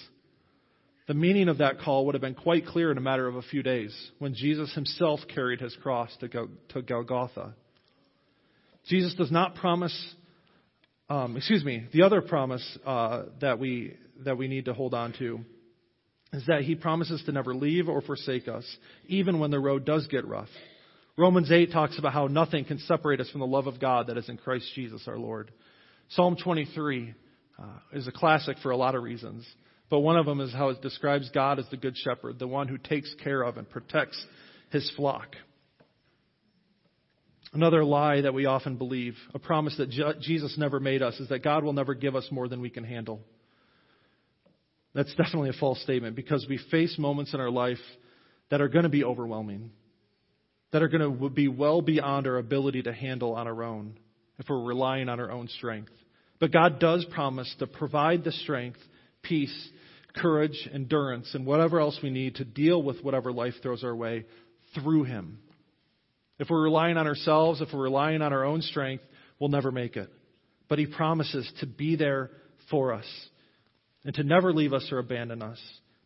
The 1.08 1.14
meaning 1.14 1.48
of 1.48 1.58
that 1.58 1.80
call 1.80 2.06
would 2.06 2.14
have 2.14 2.22
been 2.22 2.34
quite 2.34 2.66
clear 2.66 2.92
in 2.92 2.98
a 2.98 3.00
matter 3.00 3.26
of 3.26 3.34
a 3.34 3.42
few 3.42 3.62
days 3.62 3.92
when 4.18 4.34
Jesus 4.34 4.72
himself 4.74 5.20
carried 5.34 5.60
his 5.60 5.76
cross 5.82 6.14
to, 6.20 6.28
Go- 6.28 6.50
to 6.68 6.82
Golgotha. 6.82 7.54
Jesus 8.86 9.14
does 9.14 9.32
not 9.32 9.54
promise, 9.54 10.14
um, 11.08 11.36
excuse 11.36 11.64
me, 11.64 11.86
the 11.92 12.02
other 12.02 12.20
promise 12.20 12.78
uh, 12.84 13.24
that, 13.40 13.58
we, 13.58 13.96
that 14.24 14.36
we 14.36 14.46
need 14.46 14.66
to 14.66 14.74
hold 14.74 14.94
on 14.94 15.12
to 15.18 15.40
is 16.34 16.44
that 16.46 16.62
he 16.62 16.74
promises 16.74 17.22
to 17.24 17.32
never 17.32 17.54
leave 17.54 17.88
or 17.88 18.00
forsake 18.00 18.46
us, 18.46 18.64
even 19.06 19.38
when 19.38 19.50
the 19.50 19.58
road 19.58 19.84
does 19.84 20.06
get 20.06 20.26
rough. 20.26 20.48
Romans 21.16 21.50
8 21.50 21.72
talks 21.72 21.98
about 21.98 22.12
how 22.12 22.26
nothing 22.26 22.64
can 22.64 22.78
separate 22.78 23.20
us 23.20 23.30
from 23.30 23.40
the 23.40 23.46
love 23.46 23.66
of 23.66 23.80
God 23.80 24.06
that 24.06 24.16
is 24.16 24.28
in 24.28 24.38
Christ 24.38 24.70
Jesus 24.74 25.02
our 25.06 25.18
Lord. 25.18 25.50
Psalm 26.10 26.36
23 26.42 27.14
uh, 27.58 27.78
is 27.92 28.06
a 28.06 28.12
classic 28.12 28.56
for 28.62 28.70
a 28.70 28.76
lot 28.76 28.94
of 28.94 29.02
reasons, 29.02 29.46
but 29.90 30.00
one 30.00 30.16
of 30.16 30.26
them 30.26 30.40
is 30.40 30.52
how 30.52 30.70
it 30.70 30.80
describes 30.80 31.30
God 31.30 31.58
as 31.58 31.66
the 31.70 31.76
good 31.76 31.96
shepherd, 31.96 32.38
the 32.38 32.48
one 32.48 32.68
who 32.68 32.78
takes 32.78 33.14
care 33.22 33.42
of 33.42 33.56
and 33.56 33.68
protects 33.68 34.24
his 34.70 34.90
flock. 34.96 35.36
Another 37.52 37.84
lie 37.84 38.22
that 38.22 38.32
we 38.32 38.46
often 38.46 38.76
believe, 38.76 39.14
a 39.34 39.38
promise 39.38 39.76
that 39.76 39.90
Jesus 40.20 40.56
never 40.56 40.80
made 40.80 41.02
us, 41.02 41.20
is 41.20 41.28
that 41.28 41.44
God 41.44 41.64
will 41.64 41.74
never 41.74 41.92
give 41.94 42.16
us 42.16 42.26
more 42.30 42.48
than 42.48 42.62
we 42.62 42.70
can 42.70 42.84
handle. 42.84 43.20
That's 44.94 45.14
definitely 45.14 45.50
a 45.50 45.54
false 45.54 45.82
statement 45.82 46.16
because 46.16 46.46
we 46.48 46.58
face 46.70 46.98
moments 46.98 47.34
in 47.34 47.40
our 47.40 47.50
life 47.50 47.78
that 48.50 48.62
are 48.62 48.68
going 48.68 48.84
to 48.84 48.88
be 48.88 49.04
overwhelming, 49.04 49.70
that 50.72 50.82
are 50.82 50.88
going 50.88 51.18
to 51.18 51.28
be 51.28 51.48
well 51.48 51.82
beyond 51.82 52.26
our 52.26 52.38
ability 52.38 52.82
to 52.82 52.92
handle 52.92 53.34
on 53.34 53.46
our 53.46 53.62
own 53.62 53.98
if 54.38 54.46
we're 54.48 54.62
relying 54.62 55.10
on 55.10 55.20
our 55.20 55.30
own 55.30 55.48
strength. 55.48 55.92
But 56.42 56.50
God 56.50 56.80
does 56.80 57.04
promise 57.04 57.54
to 57.60 57.68
provide 57.68 58.24
the 58.24 58.32
strength, 58.32 58.80
peace, 59.22 59.56
courage, 60.16 60.68
endurance, 60.74 61.30
and 61.36 61.46
whatever 61.46 61.78
else 61.78 62.00
we 62.02 62.10
need 62.10 62.34
to 62.34 62.44
deal 62.44 62.82
with 62.82 63.00
whatever 63.00 63.30
life 63.30 63.54
throws 63.62 63.84
our 63.84 63.94
way 63.94 64.24
through 64.74 65.04
Him. 65.04 65.38
If 66.40 66.50
we're 66.50 66.64
relying 66.64 66.96
on 66.96 67.06
ourselves, 67.06 67.60
if 67.60 67.68
we're 67.72 67.84
relying 67.84 68.22
on 68.22 68.32
our 68.32 68.44
own 68.44 68.60
strength, 68.60 69.04
we'll 69.38 69.50
never 69.50 69.70
make 69.70 69.96
it. 69.96 70.10
But 70.68 70.80
He 70.80 70.86
promises 70.86 71.48
to 71.60 71.66
be 71.66 71.94
there 71.94 72.32
for 72.68 72.92
us 72.92 73.06
and 74.04 74.12
to 74.16 74.24
never 74.24 74.52
leave 74.52 74.72
us 74.72 74.88
or 74.90 74.98
abandon 74.98 75.42
us, 75.42 75.60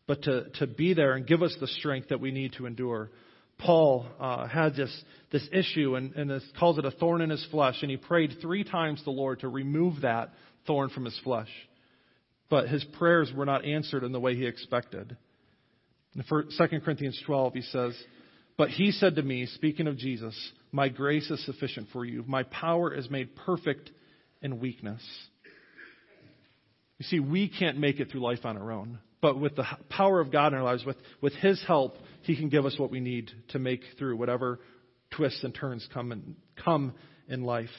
but 0.05 0.21
to, 0.21 0.51
to 0.59 0.67
be 0.67 0.93
there 0.93 1.13
and 1.13 1.25
give 1.25 1.41
us 1.41 1.57
the 1.59 1.65
strength 1.65 2.09
that 2.09 2.21
we 2.21 2.29
need 2.29 2.53
to 2.59 2.67
endure. 2.67 3.09
Paul 3.59 4.05
uh, 4.19 4.47
had 4.47 4.75
this, 4.75 5.03
this 5.31 5.47
issue 5.51 5.95
and, 5.95 6.13
and 6.15 6.29
this, 6.29 6.43
calls 6.59 6.77
it 6.77 6.85
a 6.85 6.91
thorn 6.91 7.21
in 7.21 7.29
his 7.29 7.45
flesh, 7.49 7.77
and 7.81 7.89
he 7.89 7.97
prayed 7.97 8.35
three 8.41 8.63
times 8.63 9.03
the 9.03 9.11
Lord 9.11 9.39
to 9.39 9.47
remove 9.47 10.01
that 10.01 10.31
thorn 10.67 10.89
from 10.89 11.05
his 11.05 11.19
flesh. 11.23 11.49
But 12.49 12.69
his 12.69 12.83
prayers 12.97 13.31
were 13.35 13.45
not 13.45 13.65
answered 13.65 14.03
in 14.03 14.11
the 14.11 14.19
way 14.19 14.35
he 14.35 14.45
expected. 14.45 15.17
In 16.15 16.23
2 16.29 16.79
Corinthians 16.79 17.21
12, 17.25 17.53
he 17.53 17.61
says, 17.61 17.97
But 18.57 18.69
he 18.69 18.91
said 18.91 19.15
to 19.15 19.23
me, 19.23 19.45
speaking 19.47 19.87
of 19.87 19.97
Jesus, 19.97 20.35
My 20.71 20.89
grace 20.89 21.29
is 21.29 21.43
sufficient 21.45 21.89
for 21.91 22.05
you. 22.05 22.23
My 22.27 22.43
power 22.43 22.93
is 22.93 23.09
made 23.09 23.35
perfect 23.35 23.91
in 24.41 24.59
weakness. 24.59 25.01
You 26.99 27.05
see, 27.05 27.19
we 27.19 27.49
can't 27.49 27.77
make 27.77 27.99
it 27.99 28.09
through 28.11 28.21
life 28.21 28.45
on 28.45 28.57
our 28.57 28.71
own. 28.71 28.99
But 29.21 29.39
with 29.39 29.55
the 29.55 29.65
power 29.89 30.19
of 30.19 30.31
God 30.31 30.53
in 30.53 30.59
our 30.59 30.63
lives, 30.63 30.85
with, 30.85 30.97
with 31.21 31.33
His 31.33 31.61
help, 31.65 31.97
He 32.21 32.35
can 32.35 32.49
give 32.49 32.65
us 32.65 32.77
what 32.77 32.91
we 32.91 32.99
need 32.99 33.31
to 33.49 33.59
make 33.59 33.81
through 33.97 34.17
whatever 34.17 34.59
twists 35.15 35.43
and 35.43 35.53
turns 35.55 35.87
come 35.93 36.11
in, 36.11 36.35
come 36.63 36.93
in 37.27 37.43
life. 37.43 37.69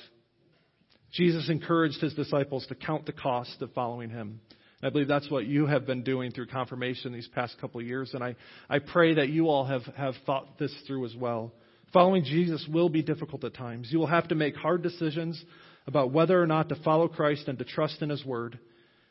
Jesus 1.12 1.49
encouraged 1.49 2.01
His 2.01 2.14
disciples 2.14 2.66
to 2.66 2.74
count 2.74 3.07
the 3.07 3.12
cost 3.12 3.62
of 3.62 3.72
following 3.72 4.11
Him. 4.11 4.41
And 4.80 4.89
I 4.89 4.91
believe 4.91 5.09
that's 5.09 5.30
what 5.30 5.47
you 5.47 5.66
have 5.66 5.86
been 5.86 6.03
doing 6.03 6.30
through 6.30 6.47
confirmation 6.47 7.12
these 7.12 7.28
past 7.28 7.61
couple 7.61 7.80
of 7.80 7.86
years. 7.86 8.14
And 8.14 8.22
I, 8.22 8.36
I 8.68 8.78
pray 8.78 9.14
that 9.14 9.28
you 9.28 9.49
all 9.49 9.64
have, 9.64 9.82
have 9.97 10.14
thought 10.26 10.59
this 10.59 10.74
through 10.86 11.05
as 11.07 11.16
well. 11.16 11.53
Following 11.93 12.22
Jesus 12.22 12.66
will 12.70 12.89
be 12.89 13.03
difficult 13.03 13.45
at 13.45 13.55
times. 13.55 13.89
You 13.91 13.99
will 13.99 14.07
have 14.07 14.28
to 14.28 14.34
make 14.34 14.55
hard 14.55 14.82
decisions 14.82 15.43
about 15.86 16.12
whether 16.12 16.41
or 16.41 16.47
not 16.47 16.68
to 16.68 16.76
follow 16.76 17.09
Christ 17.09 17.49
and 17.49 17.59
to 17.59 17.64
trust 17.64 18.03
in 18.03 18.11
His 18.11 18.24
Word. 18.24 18.59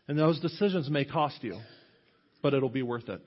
And 0.08 0.18
those 0.18 0.40
decisions 0.40 0.90
may 0.90 1.04
cost 1.04 1.44
you, 1.44 1.60
but 2.48 2.54
it'll 2.54 2.70
be 2.70 2.82
worth 2.82 3.10
it. 3.10 3.20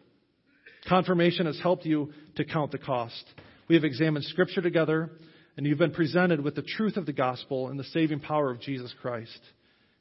Confirmation 0.88 1.44
has 1.44 1.60
helped 1.60 1.84
you 1.84 2.10
to 2.36 2.44
count 2.46 2.72
the 2.72 2.78
cost. 2.78 3.22
We 3.68 3.74
have 3.74 3.84
examined 3.84 4.24
Scripture 4.24 4.62
together, 4.62 5.10
and 5.58 5.66
you've 5.66 5.76
been 5.76 5.92
presented 5.92 6.40
with 6.40 6.54
the 6.54 6.62
truth 6.62 6.96
of 6.96 7.04
the 7.04 7.12
gospel 7.12 7.68
and 7.68 7.78
the 7.78 7.84
saving 7.84 8.20
power 8.20 8.50
of 8.50 8.62
Jesus 8.62 8.94
Christ. 9.02 9.38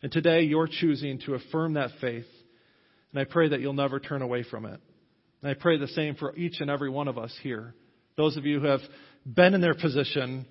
And 0.02 0.10
today 0.10 0.44
you're 0.44 0.70
choosing 0.72 1.20
to 1.26 1.34
affirm 1.34 1.74
that 1.74 1.90
faith. 2.00 2.28
And 3.12 3.20
I 3.20 3.26
pray 3.26 3.50
that 3.50 3.60
you'll 3.60 3.74
never 3.74 4.00
turn 4.00 4.22
away 4.22 4.44
from 4.50 4.66
it. 4.66 4.80
And 5.42 5.52
I 5.52 5.54
pray 5.54 5.78
the 5.78 5.90
same 5.90 6.16
for 6.16 6.34
each 6.38 6.62
and 6.62 6.70
every 6.70 6.90
one 6.90 7.10
of 7.10 7.18
us 7.18 7.38
here. 7.44 7.76
Those 8.16 8.38
of 8.38 8.46
you 8.46 8.62
who 8.62 8.68
have 8.68 8.80
been 9.26 9.54
in 9.54 9.60
their 9.60 9.76
position, 9.76 10.46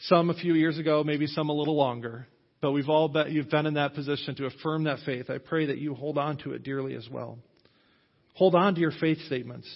some 0.00 0.28
a 0.28 0.34
few 0.34 0.52
years 0.52 0.76
ago, 0.76 1.02
maybe 1.06 1.26
some 1.26 1.48
a 1.48 1.54
little 1.54 1.78
longer, 1.78 2.26
but 2.60 2.72
we've 2.72 2.90
all 2.90 3.10
you've 3.30 3.48
been 3.48 3.64
in 3.64 3.74
that 3.74 3.94
position 3.94 4.34
to 4.34 4.44
affirm 4.44 4.84
that 4.84 4.98
faith. 5.06 5.30
I 5.30 5.38
pray 5.38 5.64
that 5.68 5.78
you 5.78 5.94
hold 5.94 6.18
on 6.18 6.36
to 6.44 6.52
it 6.52 6.64
dearly 6.64 6.94
as 6.94 7.08
well. 7.10 7.38
Hold 8.34 8.54
on 8.54 8.74
to 8.74 8.80
your 8.80 8.92
faith 9.00 9.18
statements. 9.26 9.68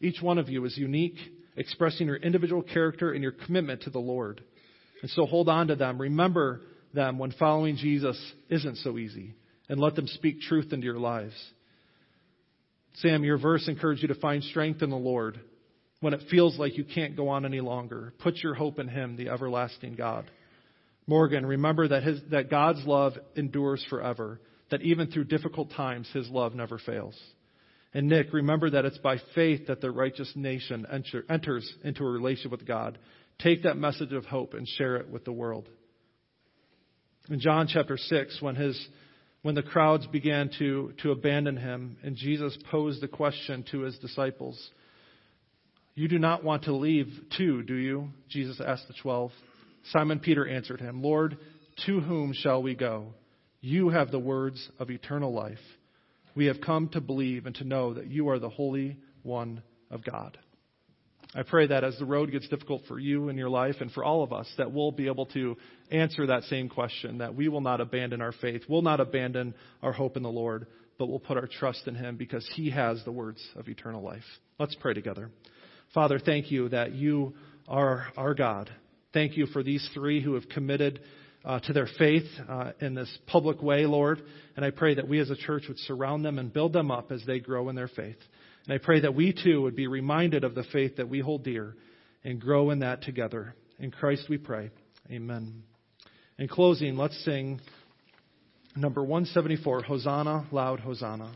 Each 0.00 0.20
one 0.20 0.38
of 0.38 0.48
you 0.48 0.64
is 0.64 0.76
unique, 0.76 1.16
expressing 1.56 2.06
your 2.06 2.16
individual 2.16 2.62
character 2.62 3.12
and 3.12 3.22
your 3.22 3.32
commitment 3.32 3.82
to 3.82 3.90
the 3.90 3.98
Lord. 3.98 4.42
And 5.02 5.10
so 5.10 5.26
hold 5.26 5.48
on 5.48 5.68
to 5.68 5.76
them. 5.76 6.00
Remember 6.00 6.62
them 6.94 7.18
when 7.18 7.32
following 7.32 7.76
Jesus 7.76 8.18
isn't 8.48 8.76
so 8.78 8.98
easy, 8.98 9.34
and 9.68 9.80
let 9.80 9.94
them 9.94 10.06
speak 10.06 10.40
truth 10.40 10.72
into 10.72 10.84
your 10.84 10.98
lives. 10.98 11.34
Sam, 12.96 13.24
your 13.24 13.38
verse 13.38 13.66
encouraged 13.68 14.02
you 14.02 14.08
to 14.08 14.14
find 14.14 14.42
strength 14.44 14.82
in 14.82 14.90
the 14.90 14.96
Lord 14.96 15.40
when 16.00 16.14
it 16.14 16.20
feels 16.30 16.58
like 16.58 16.76
you 16.76 16.84
can't 16.84 17.16
go 17.16 17.28
on 17.28 17.46
any 17.46 17.60
longer. 17.60 18.12
Put 18.18 18.36
your 18.38 18.54
hope 18.54 18.78
in 18.78 18.88
Him, 18.88 19.16
the 19.16 19.28
everlasting 19.30 19.94
God. 19.94 20.30
Morgan, 21.06 21.46
remember 21.46 21.88
that, 21.88 22.02
his, 22.02 22.20
that 22.30 22.50
God's 22.50 22.84
love 22.84 23.14
endures 23.34 23.84
forever, 23.88 24.40
that 24.70 24.82
even 24.82 25.10
through 25.10 25.24
difficult 25.24 25.70
times, 25.70 26.08
His 26.12 26.28
love 26.28 26.54
never 26.54 26.78
fails. 26.78 27.18
And 27.94 28.08
Nick, 28.08 28.32
remember 28.32 28.70
that 28.70 28.84
it's 28.84 28.98
by 28.98 29.18
faith 29.34 29.66
that 29.66 29.80
the 29.80 29.90
righteous 29.90 30.32
nation 30.34 30.86
enter, 30.90 31.24
enters 31.28 31.70
into 31.84 32.04
a 32.04 32.10
relationship 32.10 32.50
with 32.50 32.66
God. 32.66 32.98
Take 33.38 33.64
that 33.64 33.76
message 33.76 34.12
of 34.12 34.24
hope 34.24 34.54
and 34.54 34.66
share 34.66 34.96
it 34.96 35.10
with 35.10 35.24
the 35.24 35.32
world. 35.32 35.68
In 37.28 37.38
John 37.38 37.68
chapter 37.68 37.96
6, 37.96 38.40
when, 38.40 38.56
his, 38.56 38.88
when 39.42 39.54
the 39.54 39.62
crowds 39.62 40.06
began 40.06 40.50
to, 40.58 40.92
to 41.02 41.12
abandon 41.12 41.56
him, 41.56 41.98
and 42.02 42.16
Jesus 42.16 42.56
posed 42.70 43.02
the 43.02 43.08
question 43.08 43.64
to 43.70 43.80
his 43.80 43.98
disciples, 43.98 44.70
You 45.94 46.08
do 46.08 46.18
not 46.18 46.42
want 46.42 46.64
to 46.64 46.74
leave 46.74 47.08
too, 47.36 47.62
do 47.62 47.74
you? 47.74 48.08
Jesus 48.28 48.60
asked 48.64 48.88
the 48.88 48.94
twelve. 49.02 49.32
Simon 49.90 50.18
Peter 50.18 50.46
answered 50.46 50.80
him, 50.80 51.02
Lord, 51.02 51.36
to 51.86 52.00
whom 52.00 52.32
shall 52.32 52.62
we 52.62 52.74
go? 52.74 53.14
You 53.60 53.90
have 53.90 54.10
the 54.10 54.18
words 54.18 54.70
of 54.78 54.90
eternal 54.90 55.32
life. 55.32 55.58
We 56.34 56.46
have 56.46 56.60
come 56.60 56.88
to 56.90 57.00
believe 57.00 57.46
and 57.46 57.54
to 57.56 57.64
know 57.64 57.94
that 57.94 58.06
you 58.08 58.28
are 58.28 58.38
the 58.38 58.48
Holy 58.48 58.98
One 59.22 59.62
of 59.90 60.04
God. 60.04 60.38
I 61.34 61.42
pray 61.42 61.66
that 61.68 61.82
as 61.82 61.96
the 61.98 62.04
road 62.04 62.30
gets 62.30 62.48
difficult 62.48 62.82
for 62.86 62.98
you 62.98 63.30
in 63.30 63.38
your 63.38 63.48
life 63.48 63.76
and 63.80 63.90
for 63.90 64.04
all 64.04 64.22
of 64.22 64.34
us, 64.34 64.46
that 64.58 64.70
we'll 64.70 64.92
be 64.92 65.06
able 65.06 65.26
to 65.26 65.56
answer 65.90 66.26
that 66.26 66.42
same 66.44 66.68
question, 66.68 67.18
that 67.18 67.34
we 67.34 67.48
will 67.48 67.62
not 67.62 67.80
abandon 67.80 68.20
our 68.20 68.32
faith, 68.32 68.62
we'll 68.68 68.82
not 68.82 69.00
abandon 69.00 69.54
our 69.82 69.92
hope 69.92 70.18
in 70.18 70.22
the 70.22 70.28
Lord, 70.28 70.66
but 70.98 71.06
we'll 71.06 71.18
put 71.18 71.38
our 71.38 71.46
trust 71.46 71.88
in 71.88 71.94
Him 71.94 72.16
because 72.16 72.46
He 72.54 72.70
has 72.70 73.02
the 73.04 73.12
words 73.12 73.42
of 73.56 73.68
eternal 73.68 74.02
life. 74.02 74.24
Let's 74.58 74.74
pray 74.74 74.92
together. 74.92 75.30
Father, 75.94 76.18
thank 76.18 76.50
you 76.50 76.68
that 76.68 76.92
you 76.92 77.34
are 77.66 78.06
our 78.16 78.34
God. 78.34 78.70
Thank 79.14 79.36
you 79.36 79.46
for 79.46 79.62
these 79.62 79.88
three 79.94 80.22
who 80.22 80.34
have 80.34 80.48
committed 80.50 81.00
uh, 81.44 81.60
to 81.60 81.72
their 81.72 81.88
faith 81.98 82.26
uh, 82.48 82.72
in 82.80 82.94
this 82.94 83.18
public 83.26 83.62
way, 83.62 83.86
Lord. 83.86 84.22
And 84.56 84.64
I 84.64 84.70
pray 84.70 84.94
that 84.94 85.08
we 85.08 85.18
as 85.20 85.30
a 85.30 85.36
church 85.36 85.64
would 85.68 85.78
surround 85.80 86.24
them 86.24 86.38
and 86.38 86.52
build 86.52 86.72
them 86.72 86.90
up 86.90 87.10
as 87.10 87.22
they 87.26 87.40
grow 87.40 87.68
in 87.68 87.76
their 87.76 87.88
faith. 87.88 88.18
And 88.66 88.74
I 88.74 88.78
pray 88.78 89.00
that 89.00 89.14
we 89.14 89.32
too 89.32 89.62
would 89.62 89.74
be 89.74 89.86
reminded 89.86 90.44
of 90.44 90.54
the 90.54 90.64
faith 90.64 90.96
that 90.96 91.08
we 91.08 91.20
hold 91.20 91.44
dear 91.44 91.74
and 92.24 92.40
grow 92.40 92.70
in 92.70 92.80
that 92.80 93.02
together. 93.02 93.54
In 93.78 93.90
Christ 93.90 94.26
we 94.28 94.38
pray. 94.38 94.70
Amen. 95.10 95.62
In 96.38 96.48
closing, 96.48 96.96
let's 96.96 97.24
sing 97.24 97.60
number 98.76 99.02
174, 99.02 99.82
Hosanna, 99.82 100.46
loud 100.50 100.80
Hosanna. 100.80 101.30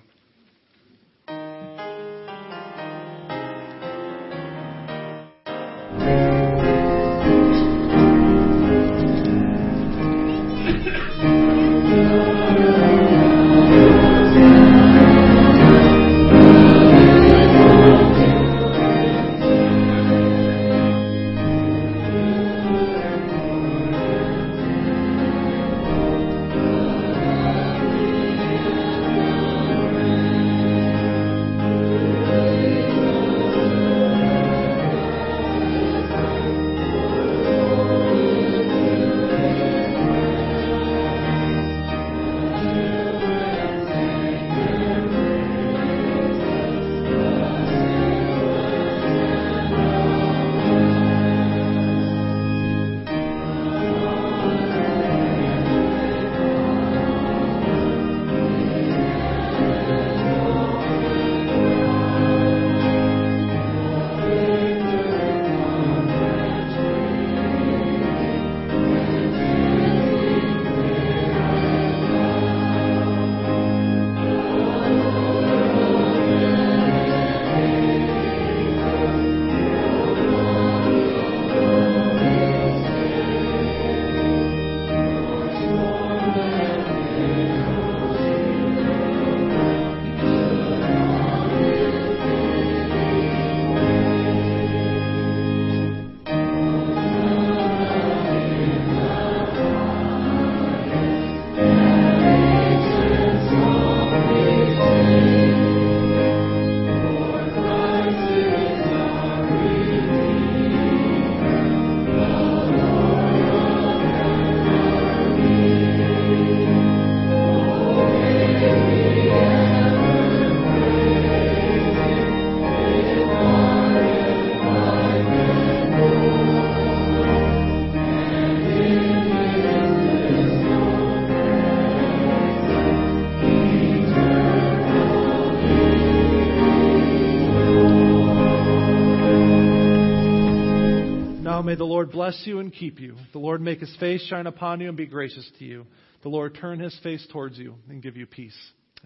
Bless 142.26 142.44
you 142.44 142.58
and 142.58 142.72
keep 142.72 142.98
you. 142.98 143.14
The 143.32 143.38
Lord 143.38 143.60
make 143.60 143.78
his 143.78 143.96
face 144.00 144.20
shine 144.26 144.48
upon 144.48 144.80
you 144.80 144.88
and 144.88 144.96
be 144.96 145.06
gracious 145.06 145.48
to 145.60 145.64
you. 145.64 145.86
The 146.24 146.28
Lord 146.28 146.58
turn 146.60 146.80
his 146.80 146.98
face 147.00 147.24
towards 147.30 147.56
you 147.56 147.76
and 147.88 148.02
give 148.02 148.16
you 148.16 148.26
peace. 148.26 148.56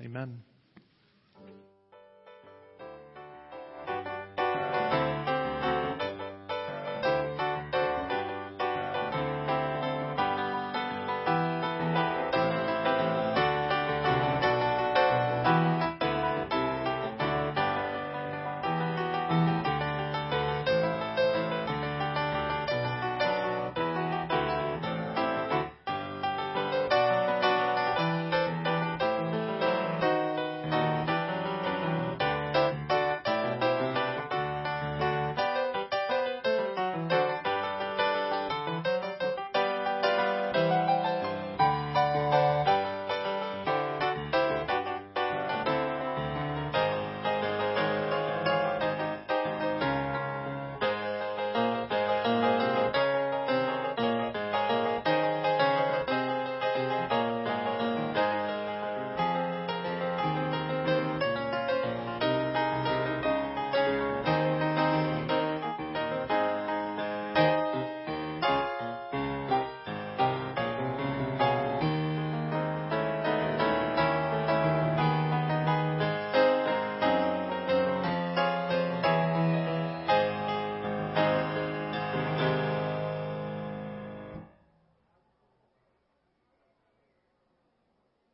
Amen. 0.02 0.40